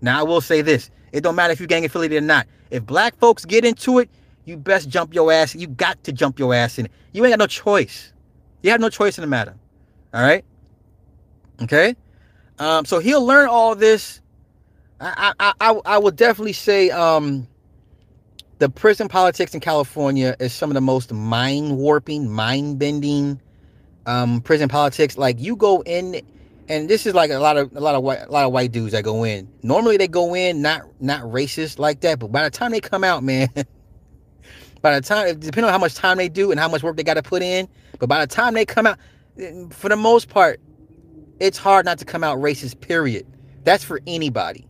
Now 0.00 0.20
I 0.20 0.22
will 0.22 0.40
say 0.40 0.62
this: 0.62 0.90
it 1.12 1.22
don't 1.22 1.34
matter 1.34 1.52
if 1.52 1.60
you're 1.60 1.66
gang 1.66 1.84
affiliated 1.84 2.22
or 2.22 2.26
not. 2.26 2.46
If 2.70 2.86
black 2.86 3.16
folks 3.18 3.44
get 3.44 3.64
into 3.64 3.98
it, 3.98 4.08
you 4.44 4.56
best 4.56 4.88
jump 4.88 5.14
your 5.14 5.32
ass. 5.32 5.54
You 5.54 5.66
got 5.68 6.02
to 6.04 6.12
jump 6.12 6.38
your 6.38 6.54
ass 6.54 6.78
in. 6.78 6.88
You 7.12 7.24
ain't 7.24 7.32
got 7.32 7.38
no 7.38 7.46
choice. 7.46 8.12
You 8.62 8.70
have 8.70 8.80
no 8.80 8.88
choice 8.88 9.18
in 9.18 9.22
the 9.22 9.28
matter. 9.28 9.54
All 10.14 10.22
right. 10.22 10.44
Okay. 11.62 11.96
Um, 12.58 12.84
so 12.84 12.98
he'll 12.98 13.24
learn 13.24 13.48
all 13.48 13.74
this. 13.74 14.20
I 15.00 15.32
I 15.38 15.52
I, 15.60 15.80
I 15.84 15.98
would 15.98 16.16
definitely 16.16 16.52
say 16.52 16.90
um, 16.90 17.48
the 18.58 18.68
prison 18.68 19.08
politics 19.08 19.54
in 19.54 19.60
California 19.60 20.36
is 20.38 20.52
some 20.52 20.70
of 20.70 20.74
the 20.74 20.80
most 20.80 21.12
mind 21.12 21.76
warping, 21.76 22.28
mind 22.28 22.78
bending 22.78 23.40
um, 24.06 24.40
prison 24.40 24.68
politics. 24.68 25.18
Like 25.18 25.40
you 25.40 25.56
go 25.56 25.82
in, 25.82 26.20
and 26.68 26.88
this 26.88 27.06
is 27.06 27.14
like 27.14 27.30
a 27.30 27.38
lot 27.38 27.56
of 27.56 27.74
a 27.74 27.80
lot 27.80 27.94
of 27.94 28.02
white 28.02 28.20
a 28.20 28.30
lot 28.30 28.44
of 28.44 28.52
white 28.52 28.70
dudes 28.70 28.92
that 28.92 29.02
go 29.02 29.24
in. 29.24 29.48
Normally 29.62 29.96
they 29.96 30.08
go 30.08 30.34
in 30.34 30.62
not 30.62 30.82
not 31.00 31.22
racist 31.22 31.78
like 31.78 32.00
that, 32.00 32.18
but 32.18 32.30
by 32.30 32.44
the 32.44 32.50
time 32.50 32.70
they 32.72 32.80
come 32.80 33.04
out, 33.04 33.24
man. 33.24 33.48
by 34.82 34.98
the 34.98 35.06
time 35.06 35.38
depending 35.38 35.64
on 35.64 35.72
how 35.72 35.78
much 35.78 35.94
time 35.94 36.18
they 36.18 36.28
do 36.28 36.50
and 36.50 36.60
how 36.60 36.68
much 36.68 36.82
work 36.82 36.96
they 36.96 37.04
got 37.04 37.14
to 37.14 37.22
put 37.22 37.42
in 37.42 37.68
but 37.98 38.08
by 38.08 38.20
the 38.20 38.26
time 38.26 38.54
they 38.54 38.64
come 38.66 38.86
out 38.86 38.98
for 39.70 39.88
the 39.88 39.96
most 39.96 40.28
part 40.28 40.60
it's 41.42 41.58
hard 41.58 41.84
not 41.84 41.98
to 41.98 42.04
come 42.04 42.22
out 42.22 42.38
racist 42.38 42.80
period. 42.80 43.26
That's 43.64 43.82
for 43.82 44.00
anybody. 44.06 44.66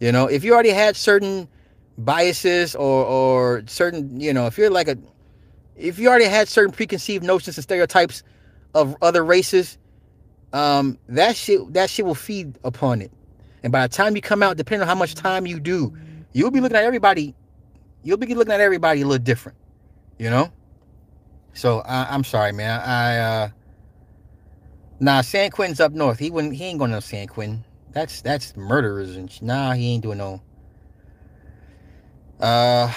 You 0.00 0.12
know 0.12 0.26
if 0.26 0.44
you 0.44 0.54
already 0.54 0.70
had 0.70 0.94
certain 0.94 1.48
biases 1.98 2.76
or 2.76 3.04
or 3.04 3.62
certain 3.66 4.20
you 4.20 4.32
know 4.32 4.46
if 4.46 4.56
you're 4.56 4.70
like 4.70 4.86
a 4.86 4.96
if 5.74 5.98
you 5.98 6.08
already 6.08 6.26
had 6.26 6.46
certain 6.46 6.72
preconceived 6.72 7.24
notions 7.24 7.58
and 7.58 7.64
stereotypes 7.64 8.22
of 8.74 8.96
other 9.02 9.24
races 9.24 9.76
um 10.52 10.98
that 11.08 11.34
shit 11.34 11.72
that 11.72 11.90
shit 11.90 12.06
will 12.06 12.14
feed 12.14 12.56
upon 12.62 13.02
it. 13.02 13.10
And 13.64 13.72
by 13.72 13.84
the 13.84 13.92
time 13.92 14.14
you 14.14 14.22
come 14.22 14.40
out 14.40 14.56
depending 14.56 14.82
on 14.82 14.88
how 14.88 14.94
much 14.94 15.16
time 15.16 15.46
you 15.46 15.58
do 15.58 15.92
you'll 16.32 16.52
be 16.52 16.60
looking 16.60 16.76
at 16.76 16.84
everybody 16.84 17.34
you'll 18.02 18.16
be 18.16 18.34
looking 18.34 18.52
at 18.52 18.60
everybody 18.60 19.02
a 19.02 19.06
little 19.06 19.22
different, 19.22 19.58
you 20.18 20.30
know. 20.30 20.52
So 21.54 21.80
I, 21.80 22.14
am 22.14 22.24
sorry, 22.24 22.52
man. 22.52 22.80
I 22.80 23.18
uh, 23.18 23.48
nah, 25.00 25.20
San 25.22 25.50
Quentin's 25.50 25.80
up 25.80 25.92
north. 25.92 26.18
He 26.18 26.30
wouldn't. 26.30 26.54
He 26.54 26.64
ain't 26.64 26.78
going 26.78 26.92
to 26.92 27.00
San 27.00 27.26
Quentin. 27.26 27.64
That's 27.92 28.22
that's 28.22 28.56
murderers 28.56 29.16
and 29.16 29.42
nah. 29.42 29.72
He 29.72 29.94
ain't 29.94 30.02
doing 30.02 30.18
no. 30.18 30.40
Uh, 32.40 32.92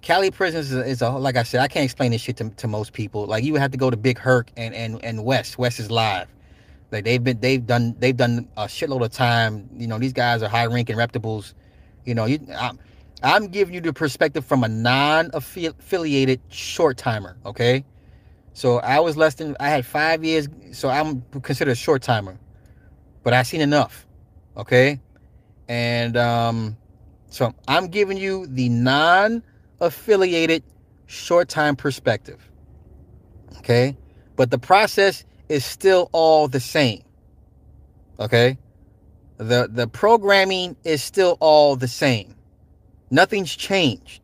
Cali 0.00 0.30
prisons 0.30 0.70
is 0.70 0.76
a, 0.76 0.84
is 0.86 1.02
a 1.02 1.10
like 1.10 1.36
I 1.36 1.42
said. 1.42 1.60
I 1.60 1.68
can't 1.68 1.84
explain 1.84 2.12
this 2.12 2.20
shit 2.20 2.36
to, 2.36 2.50
to 2.50 2.68
most 2.68 2.92
people. 2.92 3.26
Like 3.26 3.42
you 3.42 3.52
would 3.52 3.60
have 3.60 3.72
to 3.72 3.78
go 3.78 3.90
to 3.90 3.96
Big 3.96 4.18
Herc 4.18 4.50
and 4.56 4.74
and 4.74 5.02
and 5.04 5.24
Wes. 5.24 5.58
Wes 5.58 5.80
is 5.80 5.90
live. 5.90 6.28
Like 6.92 7.04
they've 7.04 7.24
been 7.24 7.40
they've 7.40 7.66
done 7.66 7.96
they've 7.98 8.16
done 8.16 8.48
a 8.56 8.66
shitload 8.66 9.04
of 9.04 9.10
time. 9.10 9.68
You 9.76 9.86
know 9.86 9.98
these 9.98 10.12
guys 10.12 10.42
are 10.42 10.48
high 10.48 10.66
ranking 10.66 10.96
reputables. 10.96 11.54
You 12.04 12.14
know 12.14 12.26
you. 12.26 12.38
I, 12.54 12.72
I'm 13.24 13.48
giving 13.48 13.74
you 13.74 13.80
the 13.80 13.92
perspective 13.92 14.44
from 14.44 14.64
a 14.64 14.68
non-affiliated 14.68 16.40
short 16.50 16.98
timer, 16.98 17.38
okay? 17.46 17.84
So 18.52 18.78
I 18.80 19.00
was 19.00 19.16
less 19.16 19.34
than 19.34 19.56
I 19.58 19.70
had 19.70 19.86
five 19.86 20.22
years, 20.22 20.46
so 20.72 20.90
I'm 20.90 21.22
considered 21.42 21.72
a 21.72 21.74
short 21.74 22.02
timer. 22.02 22.38
But 23.22 23.32
I've 23.32 23.46
seen 23.46 23.62
enough. 23.62 24.06
Okay? 24.58 25.00
And 25.68 26.16
um, 26.18 26.76
so 27.30 27.54
I'm 27.66 27.88
giving 27.88 28.18
you 28.18 28.46
the 28.46 28.68
non-affiliated 28.68 30.62
short-time 31.06 31.76
perspective. 31.76 32.48
Okay? 33.58 33.96
But 34.36 34.50
the 34.50 34.58
process 34.58 35.24
is 35.48 35.64
still 35.64 36.10
all 36.12 36.46
the 36.46 36.60
same. 36.60 37.02
Okay? 38.20 38.58
The 39.38 39.68
the 39.70 39.88
programming 39.88 40.76
is 40.84 41.02
still 41.02 41.36
all 41.40 41.74
the 41.74 41.88
same. 41.88 42.36
Nothing's 43.14 43.54
changed. 43.54 44.20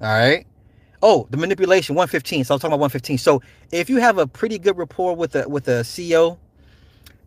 All 0.00 0.06
right? 0.06 0.46
Oh, 1.02 1.26
the 1.30 1.36
manipulation 1.36 1.96
115. 1.96 2.44
So 2.44 2.54
I'm 2.54 2.60
talking 2.60 2.72
about 2.72 2.80
115. 2.80 3.18
So 3.18 3.42
if 3.72 3.90
you 3.90 3.96
have 3.96 4.18
a 4.18 4.26
pretty 4.26 4.56
good 4.56 4.78
rapport 4.78 5.16
with 5.16 5.34
a 5.34 5.48
with 5.48 5.66
a 5.66 5.84
CO, 5.84 6.38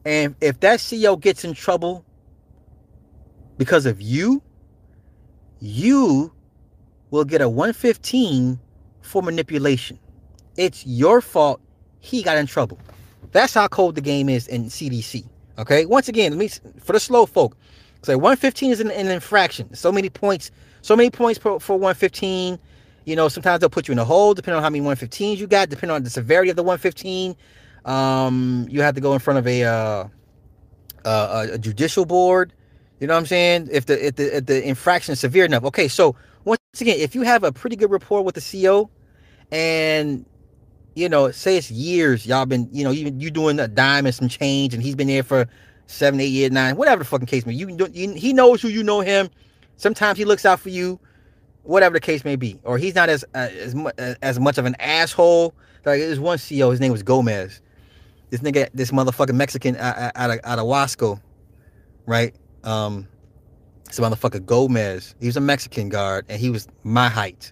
and 0.06 0.34
if 0.40 0.62
that 0.62 0.80
CO 0.80 1.18
gets 1.18 1.44
in 1.44 1.54
trouble 1.54 2.06
because 3.58 3.86
of 3.86 4.02
you, 4.02 4.42
you 5.60 6.32
will 7.10 7.26
get 7.26 7.42
a 7.42 7.50
115 7.50 8.58
for 9.02 9.22
manipulation. 9.22 10.00
It's 10.56 10.86
your 10.88 11.20
fault 11.20 11.60
he 12.00 12.24
got 12.24 12.38
in 12.38 12.48
trouble. 12.48 12.80
That's 13.34 13.54
how 13.54 13.68
cold 13.68 13.96
the 13.96 14.02
game 14.02 14.30
is 14.30 14.48
in 14.48 14.66
CDC. 14.66 15.26
Okay. 15.58 15.86
Once 15.86 16.08
again, 16.08 16.32
let 16.32 16.40
me 16.40 16.48
for 16.80 16.94
the 16.94 17.00
slow 17.02 17.26
folk. 17.26 17.58
So 18.04 18.18
115 18.18 18.72
is 18.72 18.80
an, 18.80 18.92
an 18.92 19.08
infraction. 19.08 19.74
So 19.76 19.92
many 19.92 20.10
points. 20.10 20.52
So 20.82 20.96
many 20.96 21.10
points 21.10 21.40
for, 21.40 21.60
for 21.60 21.74
115. 21.74 22.58
You 23.06 23.16
know, 23.16 23.28
sometimes 23.28 23.60
they'll 23.60 23.70
put 23.70 23.88
you 23.88 23.92
in 23.92 24.00
a 24.00 24.06
hole 24.06 24.34
depending 24.34 24.58
on 24.58 24.64
how 24.64 24.70
many 24.70 24.84
115s 24.84 25.38
you 25.38 25.48
got, 25.48 25.70
depending 25.70 25.96
on 25.96 26.04
the 26.04 26.10
severity 26.10 26.50
of 26.50 26.56
the 26.56 26.64
115. 26.64 27.36
Um, 27.86 28.68
you 28.70 28.82
have 28.82 28.96
to 28.96 29.02
go 29.02 29.14
in 29.14 29.20
front 29.20 29.40
of 29.40 29.48
a 29.48 29.64
uh, 29.64 30.08
uh, 31.06 31.48
a 31.54 31.58
judicial 31.58 32.06
board. 32.06 32.54
You 33.00 33.08
know 33.08 33.14
what 33.14 33.22
I'm 33.22 33.26
saying? 33.26 33.70
If 33.72 33.88
the 33.88 34.08
if 34.08 34.16
the 34.16 34.38
if 34.38 34.46
the 34.46 34.68
infraction 34.68 35.14
is 35.14 35.20
severe 35.20 35.46
enough. 35.46 35.64
Okay, 35.66 35.88
so 35.88 36.16
once 36.46 36.60
again, 36.80 37.00
if 37.00 37.16
you 37.16 37.24
have 37.24 37.44
a 37.44 37.52
pretty 37.52 37.76
good 37.76 37.90
rapport 37.90 38.22
with 38.22 38.36
the 38.36 38.62
CO, 38.62 38.92
and 39.52 40.24
you 40.94 41.10
know, 41.10 41.32
say 41.32 41.58
it's 41.58 41.72
years 41.72 42.28
y'all 42.28 42.46
been, 42.46 42.70
you 42.72 42.84
know, 42.84 42.92
you 42.92 43.12
you 43.18 43.32
doing 43.32 43.60
a 43.60 43.68
dime 43.68 44.06
and 44.06 44.14
some 44.14 44.28
change, 44.28 44.76
and 44.76 44.84
he's 44.84 44.96
been 44.96 45.08
there 45.08 45.24
for 45.24 45.48
seven, 45.92 46.20
eight 46.20 46.28
years, 46.28 46.52
nine, 46.52 46.76
whatever 46.76 47.00
the 47.00 47.06
fucking 47.06 47.28
case 47.28 47.46
may. 47.46 47.54
You, 47.54 47.78
you 47.94 48.14
he 48.14 48.34
knows 48.34 48.62
who 48.62 48.68
you 48.68 48.84
know 48.84 49.02
him. 49.02 49.30
Sometimes 49.78 50.18
he 50.18 50.26
looks 50.26 50.46
out 50.46 50.60
for 50.60 50.70
you, 50.70 51.00
whatever 51.64 51.94
the 51.94 52.00
case 52.00 52.24
may 52.24 52.36
be, 52.36 52.60
or 52.64 52.78
he's 52.78 52.96
not 52.96 53.10
as 53.10 53.24
uh, 53.36 53.50
as 53.52 53.76
uh, 53.76 54.16
as 54.22 54.40
much 54.40 54.58
of 54.58 54.66
an 54.66 54.76
asshole. 54.80 55.54
Like 55.86 56.00
there's 56.00 56.20
one 56.20 56.38
CO, 56.38 56.72
his 56.72 56.80
name 56.80 56.92
was 56.92 57.04
Gomez. 57.04 57.62
This 58.30 58.42
nigga, 58.42 58.70
this 58.74 58.92
motherfucking 58.92 59.36
Mexican 59.36 59.76
out, 59.78 60.12
out 60.16 60.30
of 60.30 60.40
out 60.44 60.60
of 60.60 60.66
Wasco, 60.66 61.20
right? 62.06 62.36
Um, 62.64 63.08
this 63.86 64.00
motherfucker 64.00 64.46
Gomez. 64.46 65.16
He 65.20 65.26
was 65.28 65.38
a 65.38 65.42
Mexican 65.42 65.90
guard, 65.90 66.26
and 66.30 66.40
he 66.40 66.50
was 66.50 66.68
my 66.84 67.10
height, 67.10 67.52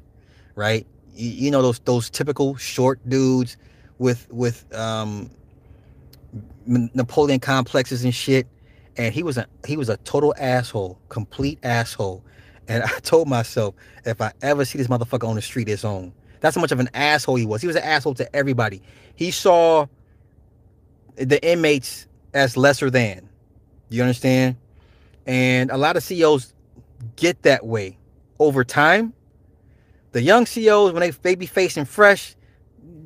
right? 0.56 0.86
you, 1.20 1.30
you 1.30 1.52
know 1.52 1.62
those 1.62 1.80
those 1.80 2.10
typical 2.10 2.56
short 2.56 3.00
dudes 3.08 3.58
with 3.98 4.28
with 4.32 4.74
um 4.76 5.30
Napoleon 6.70 7.40
complexes 7.40 8.04
and 8.04 8.14
shit. 8.14 8.48
And 8.98 9.14
he 9.14 9.24
was 9.24 9.38
a 9.38 9.48
he 9.68 9.78
was 9.78 9.90
a 9.90 9.98
total 9.98 10.34
asshole, 10.40 11.00
complete 11.10 11.60
asshole. 11.64 12.24
And 12.68 12.84
I 12.86 13.00
told 13.00 13.28
myself, 13.28 13.76
if 14.06 14.22
I 14.22 14.34
ever 14.42 14.66
see 14.66 14.78
this 14.78 14.88
motherfucker 14.88 15.28
on 15.28 15.36
the 15.36 15.42
street, 15.42 15.70
it's 15.70 15.84
on. 15.86 16.14
That's 16.42 16.56
how 16.56 16.62
much 16.62 16.72
of 16.72 16.80
an 16.80 16.90
asshole 16.94 17.36
he 17.36 17.46
was. 17.46 17.62
He 17.62 17.68
was 17.68 17.76
an 17.76 17.84
asshole 17.84 18.14
to 18.16 18.36
everybody. 18.36 18.82
He 19.16 19.32
saw 19.32 19.88
the 21.16 21.44
inmates 21.46 22.08
as 22.34 22.56
lesser 22.56 22.90
than. 22.90 23.28
You 23.90 24.02
understand? 24.04 24.56
And 25.28 25.72
a 25.72 25.78
lot 25.78 25.98
of 25.98 26.08
COs 26.08 26.54
get 27.16 27.42
that 27.44 27.66
way 27.66 27.98
over 28.40 28.64
time 28.64 29.14
the 30.12 30.22
young 30.22 30.46
COs 30.46 30.92
when 30.94 31.02
they 31.02 31.12
they 31.12 31.36
be 31.36 31.46
facing 31.46 31.86
fresh, 31.86 32.36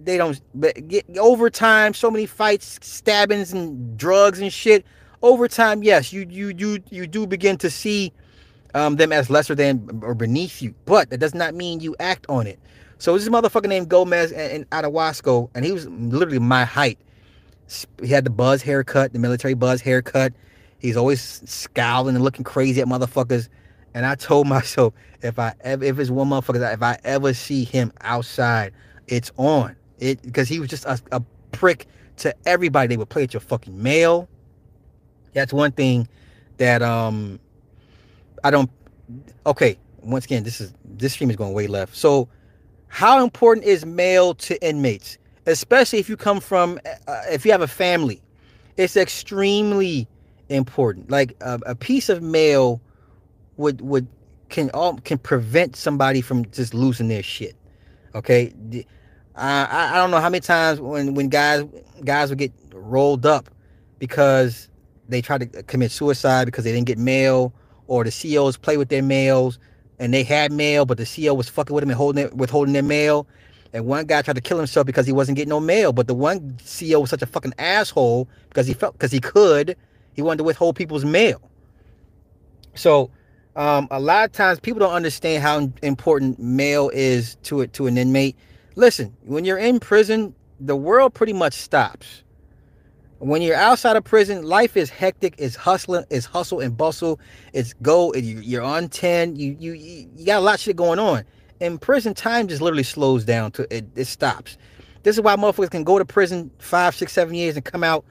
they 0.04 0.18
don't 0.18 0.40
get 0.88 1.06
over 1.18 1.50
time. 1.50 1.94
So 1.94 2.12
many 2.12 2.26
fights, 2.26 2.80
stabbings, 2.82 3.54
and 3.54 3.98
drugs 3.98 4.40
and 4.40 4.52
shit. 4.52 4.86
Over 5.22 5.48
time, 5.48 5.84
yes, 5.84 6.12
you 6.12 6.26
you 6.30 6.54
you 6.58 6.80
you 6.90 7.08
do 7.08 7.26
begin 7.26 7.58
to 7.60 7.70
see 7.70 8.12
um, 8.74 8.96
them 8.98 9.12
as 9.12 9.30
lesser 9.30 9.56
than 9.56 10.02
or 10.04 10.14
beneath 10.14 10.62
you, 10.62 10.74
but 10.86 11.10
that 11.10 11.20
does 11.20 11.34
not 11.34 11.54
mean 11.54 11.80
you 11.80 11.96
act 12.00 12.26
on 12.30 12.48
it. 12.48 12.60
So 12.98 13.18
this 13.18 13.28
motherfucker 13.28 13.68
named 13.68 13.90
Gomez 13.90 14.32
and, 14.32 14.66
and 14.72 14.86
Wasco, 14.86 15.50
and 15.56 15.66
he 15.66 15.72
was 15.72 15.88
literally 15.90 16.40
my 16.40 16.66
height. 16.66 16.98
He 18.02 18.08
had 18.08 18.24
the 18.24 18.30
buzz 18.30 18.62
haircut, 18.62 19.14
the 19.14 19.20
military 19.20 19.54
buzz 19.54 19.82
haircut. 19.82 20.34
He's 20.80 20.98
always 20.98 21.42
scowling 21.46 22.16
and 22.16 22.24
looking 22.24 22.44
crazy 22.44 22.82
at 22.82 22.88
motherfuckers. 22.88 23.50
And 23.94 24.06
I 24.06 24.16
told 24.16 24.48
myself, 24.50 24.94
if 25.22 25.40
I 25.40 25.54
ever, 25.62 25.84
if 25.84 26.00
it's 26.00 26.10
one 26.10 26.30
motherfucker, 26.30 26.74
if 26.74 26.82
I 26.82 26.98
ever 27.04 27.34
see 27.34 27.64
him 27.64 27.92
outside, 28.02 28.74
it's 29.08 29.32
on. 29.38 29.76
It 30.04 30.22
because 30.22 30.50
he 30.50 30.60
was 30.60 30.70
just 30.70 30.86
a, 30.86 31.00
a 31.12 31.22
prick 31.54 31.88
to 32.18 32.36
everybody. 32.46 32.88
They 32.88 32.98
would 32.98 33.10
play 33.10 33.24
at 33.24 33.34
your 33.34 33.42
fucking 33.42 33.82
mail. 33.82 34.28
That's 35.34 35.54
one 35.54 35.72
thing 35.72 36.08
that 36.58 36.82
um 36.82 37.40
I 38.44 38.52
don't. 38.52 38.70
Okay, 39.46 39.78
once 40.02 40.26
again, 40.26 40.44
this 40.44 40.60
is 40.60 40.74
this 40.84 41.14
stream 41.14 41.30
is 41.30 41.38
going 41.38 41.54
way 41.54 41.68
left. 41.68 41.96
So, 41.96 42.28
how 42.88 43.24
important 43.24 43.66
is 43.66 43.86
mail 43.86 44.34
to 44.36 44.62
inmates, 44.66 45.18
especially 45.46 46.00
if 46.00 46.10
you 46.10 46.18
come 46.18 46.42
from 46.42 46.80
uh, 47.08 47.22
if 47.32 47.46
you 47.46 47.52
have 47.54 47.62
a 47.62 47.68
family? 47.68 48.22
It's 48.76 48.98
extremely 48.98 50.08
important. 50.50 51.10
Like 51.10 51.38
a, 51.42 51.60
a 51.66 51.76
piece 51.76 52.10
of 52.10 52.22
mail 52.22 52.82
would 53.56 53.80
would 53.82 54.08
can 54.50 54.70
all 54.72 54.98
can 55.00 55.18
prevent 55.18 55.78
somebody 55.78 56.20
from 56.22 56.50
just 56.52 56.74
losing 56.74 57.08
their 57.08 57.24
shit. 57.24 57.56
Okay, 58.16 58.54
I 59.36 59.92
I 59.94 59.96
don't 59.96 60.12
know 60.12 60.20
how 60.20 60.30
many 60.30 60.42
times 60.42 60.80
when 60.80 61.14
when 61.16 61.30
guys 61.30 61.64
guys 62.04 62.30
would 62.30 62.40
get 62.40 62.52
rolled 62.74 63.26
up 63.26 63.50
because 64.00 64.70
they 65.10 65.22
tried 65.22 65.52
to 65.52 65.64
commit 65.64 65.92
suicide 65.92 66.46
because 66.46 66.64
they 66.64 66.72
didn't 66.72 66.88
get 66.88 66.98
mail 66.98 67.54
or 67.88 68.04
the 68.04 68.12
COs 68.12 68.58
play 68.58 68.78
with 68.78 68.90
their 68.90 69.04
mails 69.04 69.60
and 70.00 70.14
they 70.14 70.24
had 70.24 70.52
mail 70.52 70.86
but 70.86 70.98
the 70.98 71.06
CO 71.06 71.34
was 71.34 71.50
fucking 71.50 71.74
with 71.74 71.82
them 71.82 71.90
and 71.90 71.98
holding 71.98 72.26
it 72.26 72.34
withholding 72.36 72.74
their 72.74 72.84
mail. 72.84 73.28
And 73.74 73.88
one 73.88 74.06
guy 74.06 74.22
tried 74.22 74.36
to 74.36 74.42
kill 74.42 74.58
himself 74.58 74.86
because 74.86 75.08
he 75.08 75.12
wasn't 75.12 75.36
getting 75.36 75.50
no 75.50 75.60
mail, 75.60 75.94
but 75.94 76.06
the 76.06 76.14
one 76.14 76.58
CO 76.60 77.00
was 77.00 77.10
such 77.10 77.24
a 77.24 77.26
fucking 77.26 77.54
asshole 77.58 78.30
because 78.50 78.68
he 78.68 78.74
felt 78.76 78.94
because 78.94 79.12
he 79.12 79.20
could, 79.20 79.76
he 80.14 80.22
wanted 80.22 80.38
to 80.38 80.44
withhold 80.44 80.76
people's 80.76 81.04
mail. 81.04 81.42
So 82.76 83.10
um, 83.56 83.88
a 83.92 84.00
lot 84.00 84.26
of 84.26 84.32
times 84.32 84.60
people 84.60 84.80
don't 84.80 84.94
understand 84.94 85.44
how 85.44 85.72
important 85.82 86.40
mail 86.40 86.90
is 86.94 87.36
to 87.44 87.62
it 87.62 87.74
to 87.74 87.88
an 87.88 87.98
inmate. 87.98 88.36
Listen, 88.76 89.16
when 89.24 89.46
you're 89.46 89.58
in 89.58 89.80
prison, 89.80 90.34
the 90.60 90.76
world 90.76 91.14
pretty 91.14 91.34
much 91.34 91.54
stops. 91.54 92.24
When 93.20 93.42
you're 93.42 93.56
outside 93.56 93.96
of 93.96 94.04
prison, 94.04 94.44
life 94.44 94.76
is 94.76 94.90
hectic, 94.90 95.36
it's 95.38 95.56
hustling, 95.56 96.04
it's 96.10 96.26
hustle 96.26 96.60
and 96.60 96.76
bustle, 96.76 97.20
it's 97.54 97.74
go, 97.82 98.14
you're 98.16 98.64
on 98.64 98.90
10, 98.90 99.38
you 99.38 99.56
you 99.58 99.74
you 99.74 100.26
got 100.26 100.40
a 100.40 100.42
lot 100.42 100.56
of 100.56 100.60
shit 100.60 100.76
going 100.76 101.00
on. 101.00 101.24
In 101.62 101.78
prison, 101.78 102.14
time 102.14 102.48
just 102.48 102.62
literally 102.62 102.84
slows 102.84 103.24
down 103.24 103.52
to 103.52 103.76
it, 103.76 103.86
it 103.96 104.06
stops. 104.06 104.58
This 105.04 105.18
is 105.18 105.22
why 105.22 105.36
motherfuckers 105.36 105.72
can 105.72 105.84
go 105.84 106.00
to 106.00 106.06
prison 106.06 106.52
five, 106.60 106.96
six, 106.96 107.14
seven 107.14 107.36
years 107.36 107.56
and 107.56 107.64
come 107.64 107.84
out, 107.84 108.04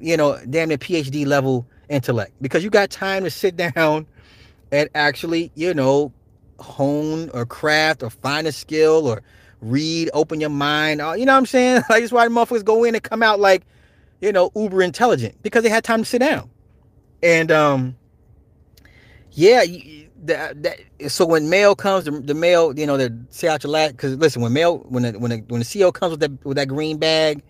you 0.00 0.16
know, 0.16 0.38
damn 0.48 0.68
near 0.68 0.78
PhD 0.78 1.26
level 1.26 1.66
intellect. 1.88 2.32
Because 2.40 2.62
you 2.62 2.70
got 2.70 2.90
time 2.90 3.24
to 3.24 3.30
sit 3.30 3.56
down 3.74 4.06
and 4.70 4.88
actually, 4.94 5.50
you 5.54 5.74
know, 5.74 6.12
hone 6.60 7.30
or 7.30 7.46
craft 7.46 8.02
or 8.02 8.10
find 8.10 8.46
a 8.46 8.52
skill 8.52 9.08
or 9.08 9.22
read, 9.62 10.10
open 10.12 10.40
your 10.40 10.50
mind. 10.50 11.00
You 11.00 11.24
know 11.24 11.32
what 11.32 11.38
I'm 11.38 11.46
saying? 11.46 11.82
Like, 11.88 12.02
that's 12.02 12.12
why 12.12 12.26
motherfuckers 12.28 12.64
go 12.64 12.84
in 12.84 12.94
and 12.94 13.02
come 13.02 13.22
out 13.22 13.40
like, 13.40 13.62
you 14.20 14.32
know, 14.32 14.50
uber 14.54 14.82
intelligent 14.82 15.42
because 15.42 15.62
they 15.62 15.70
had 15.70 15.84
time 15.84 16.00
to 16.00 16.04
sit 16.04 16.18
down. 16.18 16.50
And, 17.22 17.50
um, 17.50 17.96
yeah, 19.30 19.64
that, 20.24 20.62
that 20.62 20.78
so 21.08 21.24
when 21.24 21.48
mail 21.48 21.74
comes, 21.74 22.04
the, 22.04 22.10
the 22.10 22.34
mail, 22.34 22.78
you 22.78 22.86
know, 22.86 22.96
they 22.96 23.08
say 23.30 23.48
out 23.48 23.64
your 23.64 23.70
last. 23.70 23.92
Because 23.92 24.16
listen, 24.16 24.42
when 24.42 24.52
mail, 24.52 24.78
when 24.88 25.04
the, 25.04 25.12
when 25.18 25.30
the, 25.30 25.38
when 25.48 25.60
the 25.60 25.80
CO 25.80 25.90
comes 25.92 26.10
with 26.10 26.20
that 26.20 26.44
with 26.44 26.56
that 26.56 26.68
green 26.68 26.98
bag, 26.98 27.42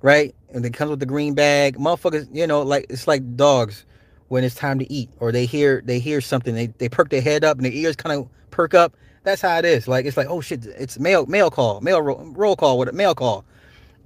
right, 0.00 0.34
and 0.52 0.64
it 0.64 0.74
comes 0.74 0.90
with 0.90 1.00
the 1.00 1.06
green 1.06 1.34
bag, 1.34 1.76
motherfuckers, 1.76 2.28
you 2.34 2.46
know, 2.46 2.62
like 2.62 2.86
it's 2.90 3.06
like 3.06 3.36
dogs 3.36 3.84
when 4.28 4.44
it's 4.44 4.54
time 4.54 4.78
to 4.78 4.90
eat 4.90 5.10
or 5.20 5.30
they 5.30 5.44
hear 5.44 5.82
they 5.84 5.98
hear 5.98 6.20
something 6.20 6.54
they, 6.54 6.66
they 6.78 6.88
perk 6.88 7.10
their 7.10 7.20
head 7.20 7.44
up 7.44 7.58
and 7.58 7.66
their 7.66 7.72
ears 7.72 7.94
kind 7.94 8.18
of 8.18 8.28
perk 8.50 8.72
up 8.72 8.96
that's 9.22 9.42
how 9.42 9.58
it 9.58 9.64
is. 9.64 9.86
Like 9.88 10.06
it's 10.06 10.16
like 10.16 10.28
oh 10.28 10.40
shit 10.40 10.64
it's 10.66 10.98
mail 10.98 11.26
mail 11.26 11.50
call 11.50 11.80
mail 11.80 12.02
roll, 12.02 12.32
roll 12.34 12.56
call 12.56 12.78
with 12.78 12.88
a 12.88 12.92
mail 12.92 13.14
call. 13.14 13.44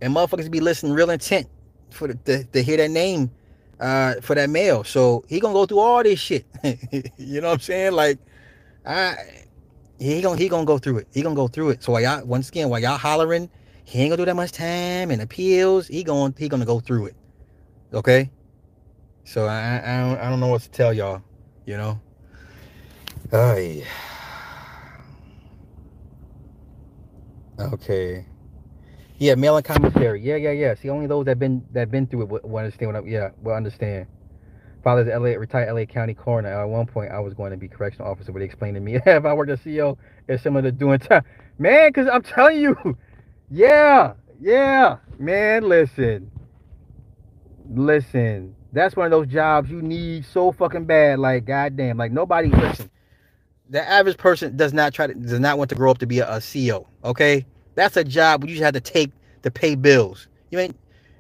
And 0.01 0.15
motherfuckers 0.15 0.51
be 0.51 0.61
listening 0.61 0.93
real 0.93 1.09
intent 1.11 1.49
for 1.91 2.09
the, 2.09 2.15
to, 2.15 2.45
to 2.45 2.63
hear 2.63 2.77
that 2.77 2.91
name 2.91 3.31
uh 3.81 4.15
for 4.21 4.35
that 4.35 4.51
mail. 4.51 4.85
So 4.85 5.25
he 5.29 5.41
gonna 5.41 5.55
go 5.55 5.67
through 5.67 5.81
all 5.81 6.03
this 6.03 6.21
shit. 6.21 6.47
You 7.17 7.41
know 7.41 7.49
what 7.49 7.55
i'm 7.55 7.61
saying? 7.61 7.93
Like 7.93 8.19
i 8.85 9.17
he 9.99 10.21
gonna 10.21 10.37
he 10.37 10.49
gonna 10.49 10.67
go 10.67 10.79
through 10.79 10.99
it. 10.99 11.09
He 11.13 11.23
gonna 11.23 11.35
go 11.35 11.49
through 11.49 11.71
it. 11.71 11.83
So 11.83 11.93
while 11.93 12.03
y'all 12.03 12.25
once 12.25 12.49
again 12.49 12.69
while 12.69 12.81
y'all 12.81 12.99
hollering 12.99 13.49
he 13.85 14.01
ain't 14.01 14.11
gonna 14.11 14.19
do 14.19 14.27
that 14.27 14.37
much 14.37 14.53
time 14.53 15.11
and 15.11 15.23
appeals 15.23 15.87
he 15.87 16.05
going 16.05 16.35
he 16.37 16.49
gonna 16.49 16.67
go 16.67 16.81
through 16.81 17.07
it. 17.07 17.17
Okay? 17.95 18.31
So 19.25 19.47
I, 19.47 19.81
I 19.83 20.01
don't 20.01 20.19
I 20.19 20.31
don't 20.31 20.41
know 20.41 20.49
what 20.49 20.63
to 20.63 20.71
tell 20.71 20.93
y'all. 20.93 21.23
You 21.65 21.79
know. 21.79 22.01
Oh 23.33 23.57
yeah. 23.57 23.85
Okay. 27.59 28.27
Yeah, 29.19 29.35
mail 29.35 29.57
and 29.57 29.65
commentary. 29.65 30.21
Yeah, 30.21 30.37
yeah, 30.37 30.51
yeah. 30.51 30.75
See, 30.75 30.91
only 30.91 31.07
those 31.07 31.25
that 31.27 31.39
been 31.39 31.65
that 31.73 31.91
been 31.91 32.07
through 32.07 32.23
it 32.23 32.29
will, 32.29 32.41
will 32.45 32.59
understand 32.59 32.93
what 32.93 32.97
I'm. 32.97 33.09
Yeah, 33.09 33.31
will 33.43 33.55
understand. 33.55 34.07
Father's 34.85 35.09
LA 35.09 35.31
retired 35.39 35.73
LA 35.75 35.85
County 35.87 36.15
coroner. 36.15 36.49
At 36.51 36.65
one 36.65 36.87
point, 36.87 37.11
I 37.11 37.19
was 37.19 37.35
going 37.35 37.51
to 37.51 37.57
be 37.57 37.67
correctional 37.67 38.11
officer, 38.11 38.31
but 38.31 38.41
they 38.41 38.45
explained 38.45 38.75
to 38.77 38.81
me 38.81 38.97
if 39.07 39.25
I 39.25 39.33
worked 39.33 39.51
as 39.51 39.61
CO, 39.61 39.97
it's 40.29 40.43
similar 40.43 40.63
to 40.63 40.73
doing 40.73 40.99
time. 40.99 41.25
Man, 41.59 41.89
because 41.89 42.09
I'm 42.13 42.23
telling 42.23 42.61
you, 42.61 42.97
yeah, 43.51 44.13
yeah, 44.41 44.99
man. 45.19 45.69
Listen, 45.69 46.31
listen. 47.71 48.55
That's 48.73 48.95
one 48.95 49.07
of 49.07 49.11
those 49.13 49.29
jobs 49.29 49.71
you 49.71 49.81
need 49.81 50.27
so 50.27 50.53
fucking 50.53 50.85
bad. 50.85 51.19
Like, 51.19 51.47
goddamn, 51.47 51.97
like 51.97 52.13
nobody 52.13 52.49
listen. 52.51 52.91
The 53.71 53.87
average 53.89 54.19
person 54.19 54.57
does 54.57 54.73
not 54.73 54.95
try 54.95 55.07
to 55.09 55.15
does 55.15 55.41
not 55.41 55.59
want 55.59 55.71
to 55.71 55.77
grow 55.77 55.91
up 55.91 55.99
to 55.99 56.07
be 56.07 56.21
a, 56.21 56.37
a 56.37 56.41
CO. 56.41 56.87
Okay, 57.05 57.47
that's 57.75 57.97
a 57.97 58.05
job 58.05 58.45
you 58.45 58.51
just 58.51 58.63
have 58.63 58.75
to 58.75 58.81
take 58.81 59.13
to 59.43 59.51
pay 59.51 59.75
bills. 59.75 60.29
You 60.51 60.59
ain't, 60.61 60.77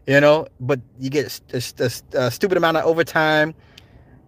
you 0.07 0.20
know, 0.20 0.47
but 0.61 0.80
you 1.01 1.11
get 1.11 1.40
a, 1.53 1.62
a, 1.80 1.90
a 2.26 2.30
stupid 2.30 2.57
amount 2.57 2.76
of 2.76 2.84
overtime, 2.84 3.55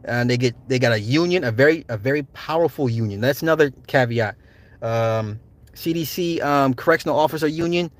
and 0.04 0.28
they 0.30 0.36
get 0.36 0.54
they 0.68 0.78
got 0.78 0.92
a 0.92 1.00
union, 1.00 1.44
a 1.44 1.52
very 1.52 1.84
a 1.88 1.96
very 1.96 2.24
powerful 2.34 2.90
union. 2.90 3.20
That's 3.20 3.42
another 3.42 3.70
caveat. 3.86 4.36
Um, 4.82 5.40
CDC 5.74 6.42
um, 6.42 6.74
Correctional 6.74 7.18
Officer 7.18 7.46
Union, 7.48 7.90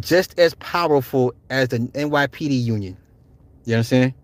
just 0.00 0.38
as 0.38 0.54
powerful 0.56 1.34
as 1.50 1.68
the 1.68 1.78
NYPD 1.80 2.62
union. 2.64 2.96
You 3.64 3.76
understand? 3.76 4.14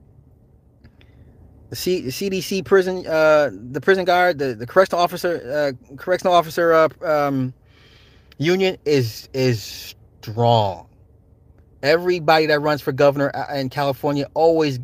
The 1.70 1.76
C, 1.76 2.04
CDC 2.04 2.64
prison, 2.64 3.06
uh, 3.06 3.50
the 3.52 3.80
prison 3.80 4.04
guard, 4.04 4.38
the, 4.38 4.54
the 4.54 4.66
correctional 4.66 5.02
officer, 5.02 5.74
uh, 5.76 5.96
correctional 5.96 6.32
officer 6.32 6.72
uh, 6.72 6.88
um, 7.02 7.52
union 8.38 8.78
is 8.84 9.28
is 9.34 9.94
strong. 10.22 10.88
Everybody 11.82 12.46
that 12.46 12.60
runs 12.60 12.80
for 12.80 12.92
governor 12.92 13.30
uh, 13.34 13.54
in 13.54 13.68
California 13.68 14.26
always 14.34 14.80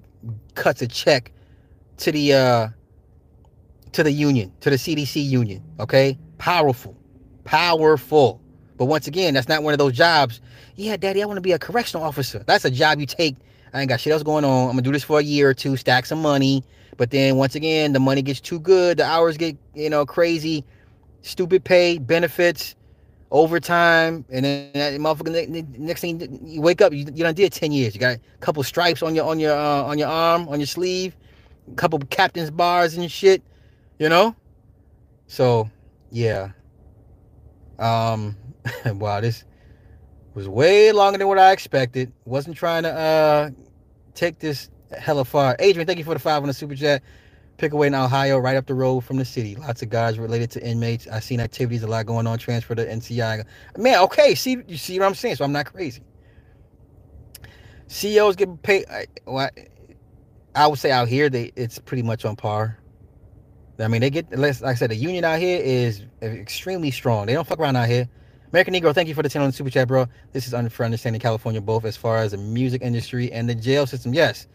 cuts 0.55 0.83
a 0.83 0.87
check 0.87 1.33
to 1.99 2.13
the 2.13 2.35
uh, 2.35 2.69
to 3.93 4.03
the 4.03 4.13
union, 4.13 4.53
to 4.61 4.71
the 4.71 4.77
CDC 4.77 5.25
union. 5.25 5.63
Okay, 5.81 6.19
powerful, 6.39 6.97
powerful. 7.45 8.41
But 8.77 8.87
once 8.87 9.07
again, 9.07 9.35
that's 9.35 9.49
not 9.49 9.63
one 9.63 9.73
of 9.73 9.79
those 9.79 9.93
jobs. 9.93 10.41
Yeah, 10.77 10.97
daddy, 10.97 11.23
I 11.23 11.27
want 11.27 11.37
to 11.37 11.43
be 11.43 11.53
a 11.53 11.59
correctional 11.59 12.05
officer. 12.05 12.41
That's 12.41 12.65
a 12.65 12.71
job 12.71 12.99
you 12.99 13.07
take. 13.07 13.37
I 13.75 13.81
ain't 13.81 13.89
got 13.89 14.01
shit 14.01 14.13
else 14.13 14.23
going 14.23 14.45
on. 14.45 14.69
I'm 14.69 14.73
gonna 14.73 14.83
do 14.83 14.93
this 14.93 15.03
for 15.03 15.19
a 15.19 15.23
year 15.23 15.51
or 15.51 15.55
two, 15.55 15.77
stack 15.77 16.07
some 16.07 16.23
money. 16.23 16.63
But 16.97 17.11
then 17.11 17.37
once 17.37 17.57
again, 17.57 17.93
the 17.93 18.01
money 18.01 18.23
gets 18.23 18.41
too 18.41 18.61
good, 18.61 18.99
the 18.99 19.05
hours 19.05 19.37
get, 19.37 19.57
you 19.75 19.91
know, 19.91 20.07
crazy, 20.07 20.65
stupid 21.23 21.65
pay, 21.65 21.99
benefits, 21.99 22.77
overtime, 23.33 24.25
and 24.31 24.45
then 24.45 24.71
that 24.75 24.93
motherfucker 25.01 25.77
next 25.77 26.03
thing 26.03 26.39
you 26.45 26.61
wake 26.61 26.81
up, 26.81 26.93
you, 26.93 26.99
you 26.99 27.25
done 27.25 27.35
did 27.35 27.53
10 27.53 27.73
years. 27.73 27.95
You 27.95 28.01
got 28.01 28.17
a 28.17 28.39
couple 28.39 28.63
stripes 28.63 29.03
on 29.03 29.17
your 29.17 29.27
on 29.27 29.41
your 29.41 29.57
uh, 29.57 29.83
on 29.83 29.99
your 29.99 30.09
arm, 30.09 30.49
on 30.49 30.61
your 30.61 30.69
sleeve, 30.69 31.17
a 31.71 31.75
couple 31.75 31.99
captain's 31.99 32.53
bars 32.53 32.97
and 32.97 33.11
shit, 33.11 33.43
you 33.99 34.09
know? 34.09 34.37
So 35.27 35.69
yeah. 36.13 36.51
Um 37.81 38.37
wow, 38.87 39.21
this 39.21 39.45
was 40.35 40.49
way 40.49 40.93
longer 40.93 41.19
than 41.19 41.27
what 41.27 41.41
I 41.41 41.51
expected. 41.51 42.13
Wasn't 42.25 42.57
trying 42.57 42.85
to 42.85 42.93
uh 42.93 43.51
take 44.15 44.39
this 44.39 44.71
hella 44.99 45.25
far. 45.25 45.57
Adrian, 45.59 45.87
thank 45.87 45.99
you 45.99 46.05
for 46.05 46.15
the 46.15 46.21
five 46.21 46.43
on 46.43 46.49
the 46.49 46.55
super 46.55 46.75
chat. 46.75 47.03
Pickaway 47.57 47.87
in 47.87 47.95
Ohio, 47.95 48.39
right 48.39 48.57
up 48.57 48.67
the 48.67 48.75
road 48.75 49.05
from 49.05 49.17
the 49.17 49.25
city. 49.25 49.55
Lots 49.55 49.81
of 49.83 49.89
guys 49.89 50.19
related 50.19 50.51
to 50.53 50.67
inmates. 50.67 51.07
I've 51.07 51.23
seen 51.23 51.39
activities, 51.39 51.85
a 51.85 51.87
lot 51.87 52.05
going 52.05 52.27
on. 52.27 52.39
Transfer 52.39 52.75
to 52.75 52.85
NCI. 52.85 53.45
Man, 53.77 54.01
okay. 54.03 54.35
See, 54.35 54.59
you 54.67 54.77
see 54.77 54.99
what 54.99 55.07
I'm 55.07 55.15
saying? 55.15 55.37
So 55.37 55.45
I'm 55.45 55.53
not 55.53 55.67
crazy. 55.67 56.03
COs 57.89 58.35
get 58.35 58.63
paid. 58.63 58.87
I, 58.91 59.07
well, 59.25 59.51
I 60.57 60.67
would 60.67 60.79
say 60.79 60.91
out 60.91 61.09
here, 61.09 61.29
they 61.29 61.53
it's 61.55 61.79
pretty 61.79 62.03
much 62.03 62.25
on 62.25 62.35
par. 62.35 62.79
I 63.79 63.89
mean, 63.89 64.01
they 64.01 64.11
get 64.11 64.37
less. 64.37 64.61
like 64.61 64.73
I 64.73 64.75
said, 64.75 64.91
the 64.91 64.97
union 64.97 65.25
out 65.25 65.39
here 65.39 65.61
is 65.63 66.03
extremely 66.23 66.91
strong. 66.91 67.27
They 67.27 67.35
don't 67.35 67.47
fuck 67.47 67.59
around 67.59 67.77
out 67.77 67.89
here. 67.89 68.09
American 68.55 68.73
Negro, 68.73 68.95
thank 68.95 69.09
you 69.09 69.17
for 69.17 69.25
the 69.25 69.29
10 69.29 69.43
on 69.43 69.49
the 69.49 69.53
super 69.53 69.69
chat, 69.69 69.89
bro. 69.89 70.07
This 70.31 70.47
is 70.47 70.73
for 70.73 70.85
understanding 70.85 71.21
California 71.21 71.61
both 71.61 71.85
as 71.85 71.97
far 71.97 72.19
as 72.19 72.31
the 72.31 72.37
music 72.37 72.83
industry 72.83 73.33
and 73.33 73.49
the 73.49 73.55
jail 73.57 73.85
system. 73.85 74.15
Yes, 74.15 74.47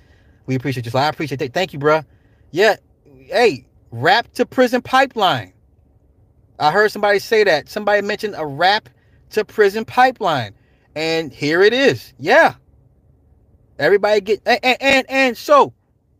we 0.46 0.56
appreciate 0.56 0.86
you. 0.86 0.92
So 0.92 1.00
I 1.00 1.10
appreciate 1.10 1.40
that. 1.40 1.54
Thank 1.54 1.74
you, 1.74 1.80
bro. 1.80 2.04
Yeah, 2.52 2.78
hey, 3.04 3.68
rap 3.92 4.32
to 4.36 4.46
prison 4.46 4.82
pipeline. 4.82 5.52
I 6.60 6.72
heard 6.72 6.94
somebody 6.94 7.20
say 7.20 7.44
that. 7.44 7.68
Somebody 7.68 8.02
mentioned 8.02 8.36
a 8.38 8.46
rap 8.46 8.88
to 9.32 9.44
prison 9.44 9.84
pipeline, 9.84 10.54
and 10.96 11.34
here 11.34 11.62
it 11.62 11.74
is. 11.74 12.14
Yeah, 12.18 12.54
everybody 13.80 14.22
get 14.22 14.42
and 14.46 14.60
and 14.64 14.78
and, 14.80 15.06
and 15.10 15.38
so 15.38 15.74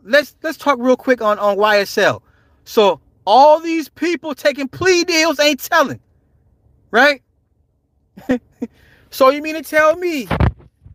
let's 0.04 0.36
let's 0.44 0.58
talk 0.58 0.80
real 0.82 0.98
quick 0.98 1.22
on 1.22 1.40
on 1.40 1.56
YSL. 1.56 2.24
So 2.66 3.00
all 3.26 3.62
these 3.62 3.88
people 3.88 4.36
taking 4.36 4.68
plea 4.68 5.06
deals 5.06 5.40
ain't 5.40 5.62
telling, 5.62 6.02
right? 6.92 7.24
so 9.10 9.30
you 9.30 9.42
mean 9.42 9.56
to 9.56 9.62
tell 9.62 9.96
me 9.96 10.28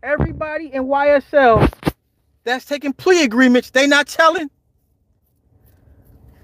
everybody 0.03 0.73
in 0.73 0.83
YSL 0.83 1.71
that's 2.43 2.65
taking 2.65 2.93
plea 2.93 3.23
agreements, 3.23 3.71
they 3.71 3.87
not 3.87 4.07
telling? 4.07 4.49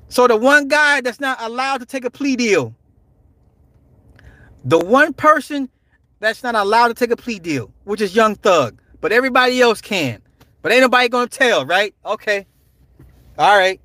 So 0.09 0.27
the 0.27 0.36
one 0.36 0.67
guy 0.67 1.01
that's 1.01 1.19
not 1.19 1.41
allowed 1.41 1.79
to 1.79 1.86
take 1.86 2.03
a 2.03 2.09
plea 2.11 2.36
deal, 2.36 2.75
the 4.65 4.79
one 4.79 5.13
person 5.13 5.69
that's 6.19 6.43
not 6.43 6.55
allowed 6.55 6.89
to 6.89 6.93
take 6.93 7.11
a 7.11 7.15
plea 7.15 7.39
deal, 7.39 7.73
which 7.86 8.01
is 8.01 8.15
Young 8.15 8.36
Thug, 8.36 8.82
but 8.99 9.11
everybody 9.11 9.61
else 9.61 9.82
can. 9.82 10.21
But 10.61 10.71
ain't 10.71 10.82
nobody 10.82 11.09
gonna 11.09 11.27
tell, 11.27 11.65
right? 11.65 11.95
Okay. 12.05 12.45
All 13.38 13.57
right. 13.57 13.79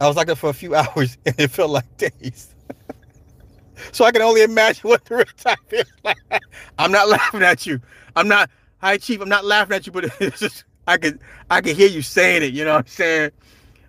I 0.00 0.06
was 0.08 0.16
like 0.16 0.26
that 0.26 0.36
for 0.36 0.50
a 0.50 0.54
few 0.54 0.74
hours 0.76 1.16
and 1.24 1.34
it 1.38 1.48
felt 1.48 1.70
like 1.70 1.96
days. 1.96 2.54
So 3.92 4.04
I 4.04 4.12
can 4.12 4.22
only 4.22 4.42
imagine 4.42 4.88
what 4.88 5.04
the 5.04 5.16
real 5.16 5.24
time 5.36 5.56
feels 5.68 5.86
like. 6.04 6.18
I'm 6.78 6.92
not 6.92 7.08
laughing 7.08 7.42
at 7.42 7.66
you. 7.66 7.80
I'm 8.16 8.28
not, 8.28 8.50
hi 8.78 8.96
chief, 8.98 9.20
I'm 9.20 9.28
not 9.28 9.44
laughing 9.44 9.76
at 9.76 9.86
you, 9.86 9.92
but 9.92 10.04
it's 10.20 10.40
just 10.40 10.64
I 10.86 10.96
could 10.96 11.20
I 11.50 11.60
could 11.60 11.76
hear 11.76 11.88
you 11.88 12.02
saying 12.02 12.42
it, 12.42 12.52
you 12.52 12.64
know 12.64 12.72
what 12.74 12.80
I'm 12.80 12.86
saying? 12.86 13.30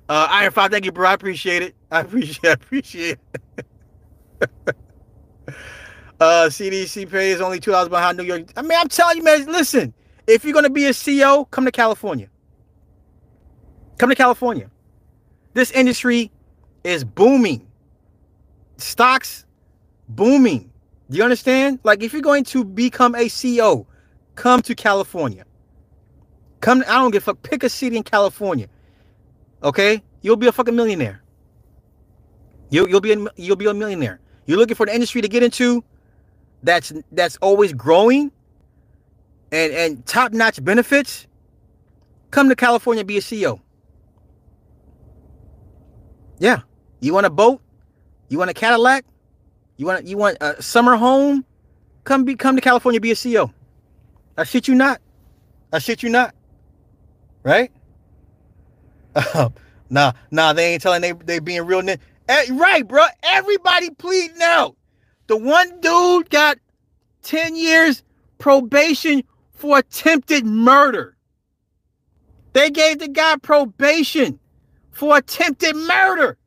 Uh 0.10 0.28
Iron 0.30 0.52
Five, 0.52 0.72
thank 0.72 0.86
you, 0.86 0.92
bro. 0.92 1.10
I 1.10 1.14
appreciate 1.14 1.64
it. 1.64 1.76
I 1.92 2.02
appreciate 2.02 2.46
I 2.50 2.54
appreciate 2.54 3.20
it. 3.28 4.76
uh 6.20 6.48
CDC 6.50 7.10
pay 7.10 7.32
is 7.32 7.42
only 7.42 7.60
two 7.60 7.72
dollars 7.72 7.90
behind 7.90 8.18
New 8.18 8.24
York. 8.24 8.52
I 8.56 8.62
mean, 8.62 8.78
I'm 8.80 8.90
telling 8.90 9.18
you, 9.18 9.24
man, 9.24 9.46
listen, 9.46 9.94
if 10.28 10.44
you're 10.44 10.54
gonna 10.54 10.70
be 10.70 10.86
a 10.86 10.94
CO, 10.94 11.46
come 11.46 11.66
to 11.66 11.72
California. 11.72 12.30
Come 13.98 14.10
to 14.10 14.16
California. 14.16 14.70
This 15.54 15.72
industry 15.72 16.32
is 16.84 17.04
booming. 17.04 17.68
Stocks 18.78 19.46
booming. 20.16 20.72
Do 21.10 21.18
you 21.18 21.24
understand? 21.24 21.80
Like 21.84 22.04
if 22.04 22.14
you're 22.14 22.22
going 22.22 22.44
to 22.46 22.64
become 22.64 23.16
a 23.16 23.30
CO, 23.30 23.86
come 24.36 24.62
to 24.64 24.76
California. 24.76 25.46
Come, 26.62 26.84
I 26.88 26.96
don't 27.00 27.12
give 27.12 27.24
a 27.24 27.26
fuck. 27.26 27.42
Pick 27.42 27.64
a 27.64 27.70
city 27.70 27.98
in 27.98 28.04
California. 28.04 28.68
Okay, 29.64 30.02
you'll 30.22 30.38
be 30.38 30.48
a 30.48 30.52
fucking 30.52 30.76
millionaire. 30.76 31.22
You'll 32.70 32.88
you'll 32.90 33.02
be 33.02 33.14
a, 33.14 33.28
you'll 33.36 33.56
be 33.56 33.66
a 33.68 33.74
millionaire. 33.74 34.20
You're 34.46 34.58
looking 34.58 34.76
for 34.76 34.84
an 34.84 34.94
industry 34.94 35.22
to 35.22 35.28
get 35.28 35.44
into 35.44 35.84
that's 36.64 36.94
that's 37.12 37.38
always 37.38 37.74
growing 37.74 38.32
and 39.52 39.74
and 39.74 40.06
top 40.06 40.32
notch 40.32 40.64
benefits. 40.64 41.28
Come 42.30 42.48
to 42.50 42.56
California, 42.56 43.04
be 43.04 43.18
a 43.18 43.22
CO. 43.22 43.62
Yeah, 46.40 46.62
you 47.02 47.14
want 47.14 47.26
a 47.26 47.30
boat? 47.30 47.62
You 48.30 48.38
want 48.38 48.50
a 48.50 48.54
Cadillac? 48.54 49.06
You 49.82 49.88
want 49.88 50.06
you 50.06 50.16
want 50.16 50.38
a 50.42 50.62
summer 50.62 50.96
home? 50.96 51.44
Come 52.04 52.24
be 52.24 52.36
come 52.36 52.56
to 52.56 52.62
California, 52.62 53.02
be 53.02 53.10
a 53.10 53.16
CO. 53.16 53.52
I 54.38 54.44
shit 54.44 54.68
you 54.68 54.76
not. 54.76 55.02
I 55.74 55.80
shit 55.80 56.04
you 56.04 56.10
not. 56.10 56.36
Right? 57.42 57.72
Uh, 59.16 59.50
nah, 59.90 60.12
nah, 60.30 60.54
they 60.54 60.74
ain't 60.74 60.84
telling 60.84 61.02
they 61.02 61.14
they 61.14 61.40
being 61.40 61.66
real. 61.66 61.82
Ni- 61.82 61.98
eh, 62.30 62.46
right, 62.52 62.88
bro. 62.88 63.04
Everybody 63.24 63.90
pleading 63.90 64.44
out. 64.44 64.76
The 65.26 65.36
one 65.36 65.80
dude 65.80 66.30
got 66.30 66.60
10 67.24 67.56
years 67.56 68.04
probation 68.38 69.24
for 69.50 69.80
attempted 69.80 70.46
murder. 70.46 71.18
They 72.54 72.70
gave 72.70 73.00
the 73.00 73.08
guy 73.08 73.38
probation 73.38 74.40
for 74.92 75.18
attempted 75.18 75.76
murder. 75.76 76.38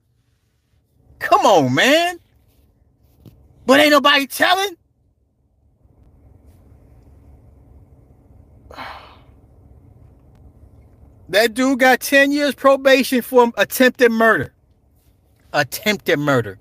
Come 1.19 1.45
on, 1.45 1.75
man. 1.75 2.21
But 3.67 3.81
ain't 3.81 3.91
nobody 3.91 4.27
telling. 4.27 4.77
That 11.31 11.55
dude 11.55 11.79
got 11.81 12.01
10 12.01 12.33
years 12.33 12.55
probation 12.55 13.23
for 13.23 13.51
attempted 13.57 14.13
murder. 14.13 14.53
Attempted 15.55 16.19
murder. 16.19 16.59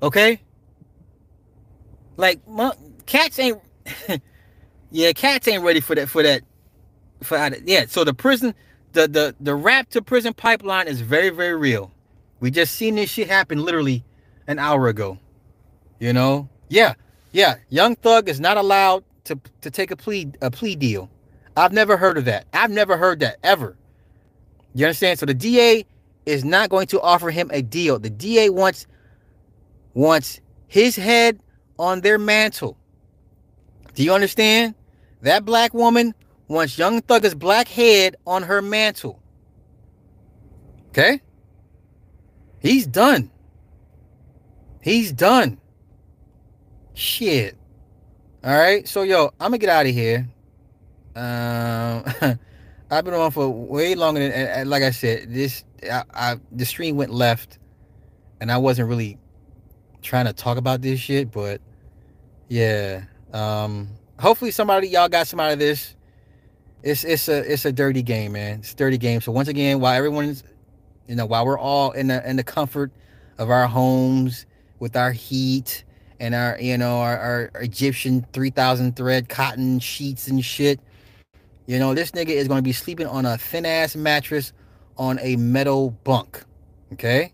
Okay? 0.00 0.40
Like 2.16 2.40
cats 3.06 3.38
ain't 3.40 3.60
Yeah, 4.92 5.12
cats 5.12 5.48
ain't 5.48 5.64
ready 5.64 5.80
for 5.80 5.94
that 5.94 6.08
for 6.08 6.22
that 6.22 6.42
for 7.22 7.38
yeah, 7.64 7.86
so 7.88 8.04
the 8.04 8.12
prison 8.12 8.54
the 8.92 9.08
the 9.08 9.34
the 9.40 9.54
rap 9.54 9.88
to 9.90 10.02
prison 10.02 10.34
pipeline 10.34 10.86
is 10.86 11.00
very 11.00 11.30
very 11.30 11.56
real. 11.56 11.90
We 12.40 12.50
just 12.50 12.74
seen 12.74 12.96
this 12.96 13.08
shit 13.10 13.28
happen 13.28 13.64
literally 13.64 14.04
an 14.46 14.58
hour 14.58 14.88
ago. 14.88 15.18
You 16.02 16.12
know? 16.12 16.48
Yeah. 16.68 16.94
Yeah, 17.30 17.58
Young 17.68 17.94
Thug 17.94 18.28
is 18.28 18.40
not 18.40 18.56
allowed 18.56 19.04
to 19.24 19.38
to 19.60 19.70
take 19.70 19.92
a 19.92 19.96
plea 19.96 20.32
a 20.42 20.50
plea 20.50 20.74
deal. 20.74 21.08
I've 21.56 21.72
never 21.72 21.96
heard 21.96 22.18
of 22.18 22.24
that. 22.24 22.46
I've 22.52 22.72
never 22.72 22.96
heard 22.96 23.20
that 23.20 23.36
ever. 23.44 23.76
You 24.74 24.86
understand? 24.86 25.20
So 25.20 25.26
the 25.26 25.34
DA 25.34 25.86
is 26.26 26.44
not 26.44 26.70
going 26.70 26.88
to 26.88 27.00
offer 27.00 27.30
him 27.30 27.50
a 27.52 27.62
deal. 27.62 28.00
The 28.00 28.10
DA 28.10 28.50
wants 28.50 28.88
wants 29.94 30.40
his 30.66 30.96
head 30.96 31.38
on 31.78 32.00
their 32.00 32.18
mantle. 32.18 32.76
Do 33.94 34.02
you 34.02 34.12
understand? 34.12 34.74
That 35.20 35.44
black 35.44 35.72
woman 35.72 36.14
wants 36.48 36.76
Young 36.76 37.00
Thug's 37.00 37.36
black 37.36 37.68
head 37.68 38.16
on 38.26 38.42
her 38.42 38.60
mantle. 38.60 39.22
Okay? 40.88 41.20
He's 42.58 42.88
done. 42.88 43.30
He's 44.82 45.12
done. 45.12 45.60
Shit. 46.94 47.56
All 48.44 48.54
right. 48.54 48.86
So 48.86 49.02
yo, 49.02 49.26
I'm 49.40 49.50
gonna 49.50 49.58
get 49.58 49.68
out 49.70 49.86
of 49.86 49.92
here. 49.92 50.28
Um, 51.14 52.04
I've 52.90 53.04
been 53.04 53.14
on 53.14 53.30
for 53.30 53.48
way 53.48 53.94
longer 53.94 54.28
than, 54.28 54.68
like 54.68 54.82
I 54.82 54.90
said, 54.90 55.32
this 55.32 55.64
I, 55.90 56.04
I 56.12 56.36
the 56.50 56.64
stream 56.64 56.96
went 56.96 57.12
left, 57.12 57.58
and 58.40 58.52
I 58.52 58.58
wasn't 58.58 58.88
really 58.88 59.18
trying 60.02 60.26
to 60.26 60.32
talk 60.32 60.58
about 60.58 60.82
this 60.82 61.00
shit, 61.00 61.30
but 61.30 61.60
yeah. 62.48 63.04
Um, 63.32 63.88
hopefully 64.18 64.50
somebody 64.50 64.88
y'all 64.88 65.08
got 65.08 65.26
some 65.26 65.40
out 65.40 65.52
of 65.52 65.58
this. 65.58 65.94
It's 66.82 67.04
it's 67.04 67.28
a 67.28 67.52
it's 67.52 67.64
a 67.64 67.72
dirty 67.72 68.02
game, 68.02 68.32
man. 68.32 68.58
It's 68.58 68.72
a 68.72 68.76
dirty 68.76 68.98
game. 68.98 69.20
So 69.20 69.32
once 69.32 69.48
again, 69.48 69.80
while 69.80 69.94
everyone's 69.94 70.44
you 71.08 71.14
know, 71.14 71.26
while 71.26 71.46
we're 71.46 71.58
all 71.58 71.92
in 71.92 72.08
the 72.08 72.28
in 72.28 72.36
the 72.36 72.44
comfort 72.44 72.92
of 73.38 73.50
our 73.50 73.66
homes 73.66 74.46
with 74.78 74.96
our 74.96 75.12
heat 75.12 75.84
and 76.22 76.34
our 76.34 76.56
you 76.58 76.78
know 76.78 77.00
our, 77.00 77.18
our 77.18 77.50
Egyptian 77.56 78.24
3000 78.32 78.96
thread 78.96 79.28
cotton 79.28 79.78
sheets 79.78 80.28
and 80.28 80.42
shit 80.42 80.80
you 81.66 81.78
know, 81.78 81.94
this 81.94 82.10
nigga 82.10 82.28
is 82.28 82.48
to 82.58 82.62
be 82.62 82.72
sleeping 82.72 83.06
on 83.06 83.24
a 83.24 83.38
thin 83.38 83.64
ass 83.64 83.94
mattress 83.94 84.52
on 84.96 85.18
a 85.20 85.36
metal 85.36 85.90
bunk. 86.04 86.44
Okay? 86.92 87.32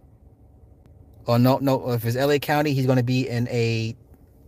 Oh 1.27 1.36
no, 1.36 1.59
no. 1.59 1.90
If 1.90 2.05
it's 2.05 2.16
LA 2.16 2.39
County, 2.39 2.73
he's 2.73 2.86
to 2.98 3.02
be 3.02 3.28
in 3.28 3.48
a 3.48 3.97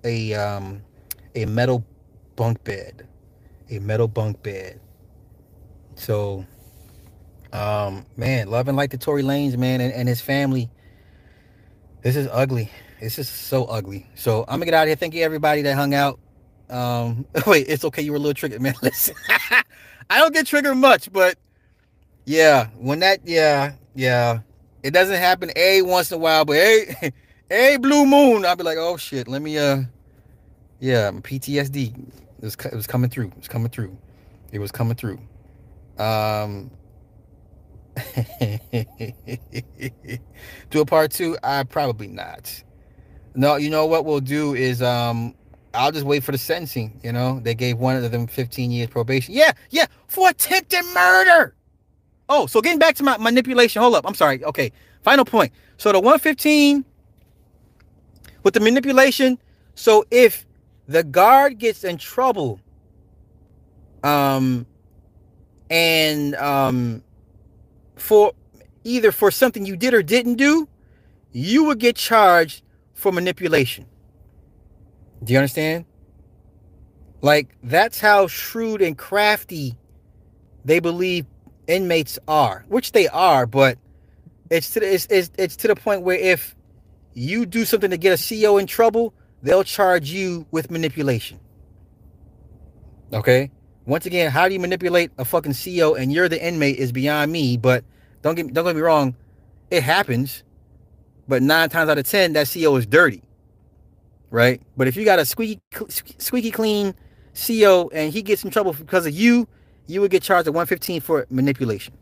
a 0.04 0.34
um 0.34 0.82
a 1.34 1.44
metal 1.46 1.84
bunk 2.36 2.62
bed, 2.64 3.06
a 3.70 3.78
metal 3.78 4.08
bunk 4.08 4.42
bed. 4.42 4.80
So, 5.94 6.46
um, 7.52 8.06
man, 8.16 8.48
loving 8.48 8.76
like 8.76 8.90
the 8.90 8.98
Tory 8.98 9.22
Lanez 9.22 9.56
man, 9.56 9.80
and, 9.80 9.92
and 9.92 10.08
his 10.08 10.20
family. 10.20 10.70
This 12.02 12.16
is 12.16 12.28
ugly. 12.32 12.70
This 13.00 13.18
is 13.18 13.28
so 13.28 13.64
ugly. 13.64 14.06
So 14.14 14.42
I'm 14.42 14.60
gonna 14.60 14.66
get 14.66 14.74
out 14.74 14.82
of 14.82 14.88
here. 14.88 14.96
Thank 14.96 15.14
you 15.14 15.22
everybody 15.22 15.62
that 15.62 15.74
hung 15.74 15.94
out. 15.94 16.18
Um, 16.68 17.26
wait, 17.46 17.66
it's 17.68 17.84
okay. 17.84 18.02
You 18.02 18.12
were 18.12 18.16
a 18.16 18.20
little 18.20 18.34
triggered, 18.34 18.60
man. 18.60 18.74
Listen, 18.82 19.14
I 20.10 20.18
don't 20.18 20.32
get 20.32 20.46
triggered 20.46 20.76
much, 20.76 21.12
but 21.12 21.36
yeah, 22.24 22.66
when 22.78 23.00
that, 23.00 23.20
yeah, 23.24 23.72
yeah, 23.94 24.40
it 24.82 24.92
doesn't 24.92 25.16
happen 25.16 25.50
a 25.56 25.82
once 25.82 26.12
in 26.12 26.16
a 26.16 26.18
while, 26.18 26.44
but 26.44 26.56
hey, 26.56 27.12
hey, 27.48 27.76
blue 27.76 28.06
moon, 28.06 28.44
I'll 28.44 28.56
be 28.56 28.64
like, 28.64 28.78
oh 28.78 28.96
shit, 28.96 29.26
let 29.28 29.42
me, 29.42 29.58
uh, 29.58 29.82
yeah, 30.78 31.10
PTSD 31.10 31.94
it 32.40 32.44
was, 32.44 32.56
it 32.56 32.74
was 32.74 32.86
coming 32.86 33.10
through. 33.10 33.26
It 33.28 33.36
was 33.36 33.48
coming 33.48 33.68
through. 33.68 33.96
It 34.50 34.58
was 34.58 34.72
coming 34.72 34.96
through. 34.96 35.20
Um, 35.98 36.70
do 40.70 40.80
a 40.80 40.86
part 40.86 41.10
two? 41.10 41.36
I 41.42 41.64
probably 41.64 42.06
not. 42.06 42.62
No, 43.34 43.56
you 43.56 43.70
know 43.70 43.86
what 43.86 44.04
we'll 44.04 44.20
do 44.20 44.54
is 44.54 44.82
um 44.82 45.34
I'll 45.72 45.92
just 45.92 46.04
wait 46.04 46.24
for 46.24 46.32
the 46.32 46.38
sentencing. 46.38 47.00
You 47.02 47.12
know, 47.12 47.40
they 47.40 47.54
gave 47.54 47.78
one 47.78 47.96
of 47.96 48.10
them 48.10 48.26
15 48.26 48.70
years 48.70 48.88
probation. 48.88 49.34
Yeah, 49.34 49.52
yeah, 49.70 49.86
for 50.08 50.28
attempted 50.28 50.84
murder. 50.94 51.54
Oh, 52.28 52.46
so 52.46 52.60
getting 52.60 52.78
back 52.78 52.94
to 52.96 53.02
my 53.02 53.16
manipulation. 53.18 53.82
Hold 53.82 53.94
up. 53.94 54.04
I'm 54.06 54.14
sorry. 54.14 54.44
Okay. 54.44 54.72
Final 55.02 55.24
point. 55.24 55.52
So 55.78 55.92
the 55.92 55.98
115 55.98 56.84
with 58.42 58.54
the 58.54 58.60
manipulation. 58.60 59.38
So 59.74 60.04
if 60.10 60.46
the 60.86 61.02
guard 61.02 61.58
gets 61.58 61.84
in 61.84 61.98
trouble, 61.98 62.60
um, 64.02 64.66
and 65.70 66.34
um, 66.36 67.02
for 67.96 68.32
either 68.84 69.12
for 69.12 69.30
something 69.30 69.66
you 69.66 69.76
did 69.76 69.94
or 69.94 70.02
didn't 70.02 70.34
do, 70.34 70.68
you 71.32 71.64
would 71.64 71.78
get 71.78 71.96
charged 71.96 72.62
for 73.00 73.10
manipulation. 73.12 73.86
Do 75.24 75.32
you 75.32 75.38
understand? 75.38 75.86
Like 77.22 77.56
that's 77.62 78.00
how 78.00 78.26
shrewd 78.26 78.80
and 78.80 78.96
crafty 78.96 79.76
they 80.64 80.80
believe 80.80 81.26
inmates 81.66 82.18
are, 82.28 82.64
which 82.68 82.92
they 82.92 83.08
are, 83.08 83.46
but 83.46 83.78
it's 84.50 84.70
to 84.70 84.80
the, 84.80 84.94
it's, 84.94 85.06
it's, 85.10 85.30
it's 85.38 85.56
to 85.56 85.68
the 85.68 85.76
point 85.76 86.02
where 86.02 86.18
if 86.18 86.54
you 87.14 87.46
do 87.46 87.64
something 87.64 87.90
to 87.90 87.96
get 87.96 88.18
a 88.18 88.42
CO 88.42 88.58
in 88.58 88.66
trouble, 88.66 89.14
they'll 89.42 89.64
charge 89.64 90.10
you 90.10 90.46
with 90.50 90.70
manipulation. 90.70 91.40
Okay? 93.12 93.50
Once 93.86 94.06
again, 94.06 94.30
how 94.30 94.46
do 94.46 94.54
you 94.54 94.60
manipulate 94.60 95.10
a 95.18 95.24
fucking 95.24 95.54
CO 95.54 95.94
and 95.94 96.12
you're 96.12 96.28
the 96.28 96.44
inmate 96.44 96.76
is 96.76 96.92
beyond 96.92 97.32
me, 97.32 97.56
but 97.56 97.84
don't 98.22 98.34
get 98.34 98.52
don't 98.52 98.64
get 98.64 98.76
me 98.76 98.82
wrong, 98.82 99.16
it 99.70 99.82
happens. 99.82 100.42
But 101.30 101.42
9 101.44 101.70
times 101.70 101.90
out 101.90 101.98
of 101.98 102.06
10 102.06 102.34
that 102.34 102.50
CO 102.54 102.76
is 102.76 102.86
dirty 102.86 103.22
right? 104.30 104.62
But 104.78 104.88
if 104.88 104.96
you 104.96 105.06
got 105.06 105.20
a 105.20 105.26
squeaky 105.26 105.62
squeaky 106.18 106.52
clean 106.52 106.94
CO 107.46 107.90
and 107.94 108.12
he 108.12 108.22
gets 108.22 108.44
in 108.44 108.50
trouble 108.50 108.74
because 108.74 109.06
of 109.06 109.14
you, 109.14 109.48
you 109.88 110.02
would 110.02 110.12
get 110.12 110.24
charged 110.24 110.48
at 110.48 110.54
115 110.54 111.02
for 111.02 111.26
manipulation, 111.30 111.94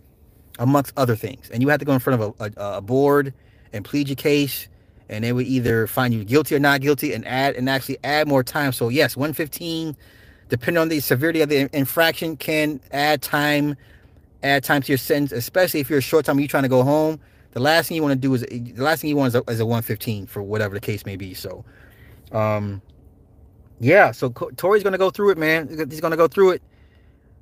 amongst 0.61 0.95
other 0.99 1.17
things. 1.17 1.51
And 1.51 1.63
you 1.63 1.71
have 1.71 1.81
to 1.81 1.87
go 1.87 1.95
in 1.95 2.01
front 2.01 2.23
of 2.23 2.35
a, 2.41 2.45
a, 2.45 2.79
a 2.79 2.83
board 2.83 3.35
and 3.75 3.85
plead 3.85 4.09
your 4.09 4.17
case, 4.17 4.69
and 5.11 5.25
they 5.25 5.33
would 5.33 5.47
either 5.47 5.89
find 5.89 6.15
you 6.15 6.25
guilty 6.25 6.57
or 6.57 6.61
not 6.61 6.83
guilty 6.83 7.15
and 7.15 7.27
add 7.29 7.57
and 7.57 7.71
actually 7.71 7.99
add 8.05 8.29
more 8.29 8.45
time. 8.45 8.73
So 8.73 8.91
yes, 8.91 9.17
115, 9.17 9.97
depending 10.51 10.81
on 10.81 10.91
the 10.91 11.01
severity 11.01 11.43
of 11.43 11.51
the 11.51 11.71
infraction, 11.77 12.37
can 12.37 12.81
add 12.93 13.23
time, 13.23 13.77
add 14.45 14.65
time 14.65 14.83
to 14.83 14.93
your 14.93 14.99
sentence, 14.99 15.33
especially 15.33 15.81
if 15.81 15.91
you're 15.91 16.01
a 16.01 16.03
short 16.03 16.27
time, 16.27 16.39
you're 16.41 16.49
trying 16.49 16.65
to 16.65 16.71
go 16.71 16.85
home. 16.85 17.21
The 17.53 17.61
last 17.61 17.89
thing 17.89 17.97
you 17.97 18.03
want 18.03 18.12
to 18.12 18.29
do 18.29 18.35
is 18.35 18.43
the 18.43 18.83
last 18.83 19.01
thing 19.01 19.11
you 19.11 19.16
want 19.16 19.29
is 19.29 19.35
a, 19.35 19.51
is 19.51 19.61
a 19.61 19.66
115 19.66 20.27
for 20.27 20.43
whatever 20.43 20.75
the 20.75 20.81
case 20.81 21.07
may 21.07 21.16
be. 21.16 21.35
So 21.35 21.65
um, 22.33 22.83
yeah, 23.81 24.11
so 24.11 24.29
Tory's 24.29 24.83
gonna 24.83 24.99
go 24.99 25.11
through 25.11 25.31
it, 25.31 25.39
man. 25.39 25.69
He's 25.91 26.01
gonna 26.01 26.16
go 26.16 26.29
through 26.29 26.51
it. 26.51 26.62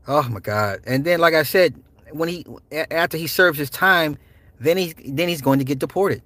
Oh 0.06 0.28
my 0.28 0.40
god! 0.40 0.80
And 0.86 1.04
then, 1.04 1.18
like 1.18 1.34
I 1.34 1.42
said, 1.42 1.74
when 2.12 2.28
he 2.28 2.46
after 2.72 3.16
he 3.16 3.26
serves 3.26 3.58
his 3.58 3.70
time, 3.70 4.16
then 4.60 4.76
he's 4.76 4.94
then 5.04 5.28
he's 5.28 5.42
going 5.42 5.58
to 5.58 5.64
get 5.64 5.78
deported. 5.78 6.22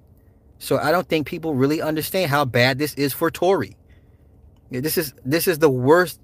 So 0.59 0.77
I 0.77 0.91
don't 0.91 1.07
think 1.07 1.25
people 1.25 1.55
really 1.55 1.81
understand 1.81 2.29
how 2.29 2.45
bad 2.45 2.77
this 2.77 2.93
is 2.93 3.13
for 3.13 3.31
Tory. 3.31 3.75
This 4.69 4.97
is 4.97 5.13
this 5.25 5.47
is 5.47 5.59
the 5.59 5.69
worst 5.69 6.19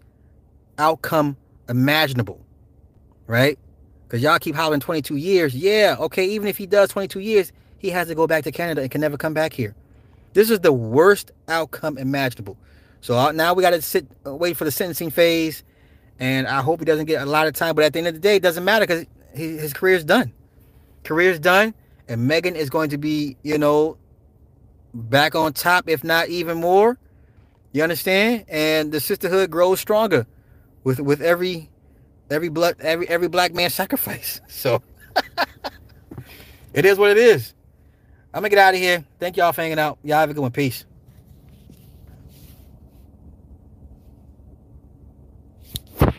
outcome 0.77 1.38
imaginable, 1.67 2.45
right? 3.25 3.57
Because 4.07 4.21
y'all 4.21 4.39
keep 4.39 4.55
hollering 4.55 4.79
22 4.79 5.17
years. 5.17 5.53
Yeah, 5.53 5.97
okay. 5.99 6.25
Even 6.25 6.47
if 6.47 6.57
he 6.57 6.65
does 6.65 6.89
22 6.89 7.19
years, 7.19 7.51
he 7.77 7.89
has 7.89 8.07
to 8.07 8.15
go 8.15 8.25
back 8.25 8.45
to 8.45 8.51
Canada 8.51 8.81
and 8.81 8.89
can 8.89 9.01
never 9.01 9.17
come 9.17 9.34
back 9.34 9.51
here. 9.51 9.75
This 10.34 10.49
is 10.49 10.59
the 10.61 10.71
worst 10.71 11.31
outcome 11.49 11.97
imaginable. 11.97 12.57
So 13.01 13.17
uh, 13.17 13.31
now 13.31 13.53
we 13.53 13.61
got 13.61 13.71
to 13.71 13.81
sit, 13.81 14.07
uh, 14.25 14.34
wait 14.35 14.55
for 14.55 14.63
the 14.63 14.71
sentencing 14.71 15.09
phase, 15.09 15.63
and 16.19 16.47
I 16.47 16.61
hope 16.61 16.79
he 16.79 16.85
doesn't 16.85 17.05
get 17.05 17.21
a 17.21 17.25
lot 17.25 17.47
of 17.47 17.53
time. 17.53 17.75
But 17.75 17.85
at 17.85 17.93
the 17.93 17.99
end 17.99 18.07
of 18.07 18.13
the 18.13 18.19
day, 18.19 18.38
it 18.38 18.43
doesn't 18.43 18.63
matter 18.63 18.85
because 18.85 19.05
his 19.34 19.73
career's 19.73 20.03
done. 20.03 20.34
Career's 21.03 21.39
done, 21.39 21.73
and 22.07 22.27
Megan 22.27 22.55
is 22.55 22.69
going 22.69 22.89
to 22.91 22.97
be, 22.97 23.38
you 23.43 23.57
know, 23.57 23.97
back 24.93 25.35
on 25.35 25.53
top, 25.53 25.89
if 25.89 26.03
not 26.03 26.29
even 26.29 26.59
more. 26.59 26.97
You 27.73 27.84
understand? 27.84 28.45
And 28.47 28.91
the 28.91 28.99
sisterhood 28.99 29.51
grows 29.51 29.79
stronger 29.79 30.25
with 30.84 30.99
with 30.99 31.21
every 31.21 31.69
every 32.29 32.49
blood 32.49 32.75
every 32.79 33.07
every 33.07 33.27
black 33.27 33.53
man 33.53 33.69
sacrifice. 33.69 34.41
So 34.49 34.81
it 36.73 36.85
is 36.85 36.97
what 36.97 37.11
it 37.11 37.17
is. 37.17 37.53
I'm 38.33 38.41
gonna 38.41 38.49
get 38.49 38.59
out 38.59 38.73
of 38.73 38.79
here. 38.79 39.05
Thank 39.19 39.37
y'all 39.37 39.51
for 39.53 39.61
hanging 39.61 39.79
out. 39.79 39.97
Y'all 40.03 40.19
have 40.19 40.29
a 40.29 40.33
good 40.33 40.41
one. 40.41 40.51
Peace. 40.51 40.85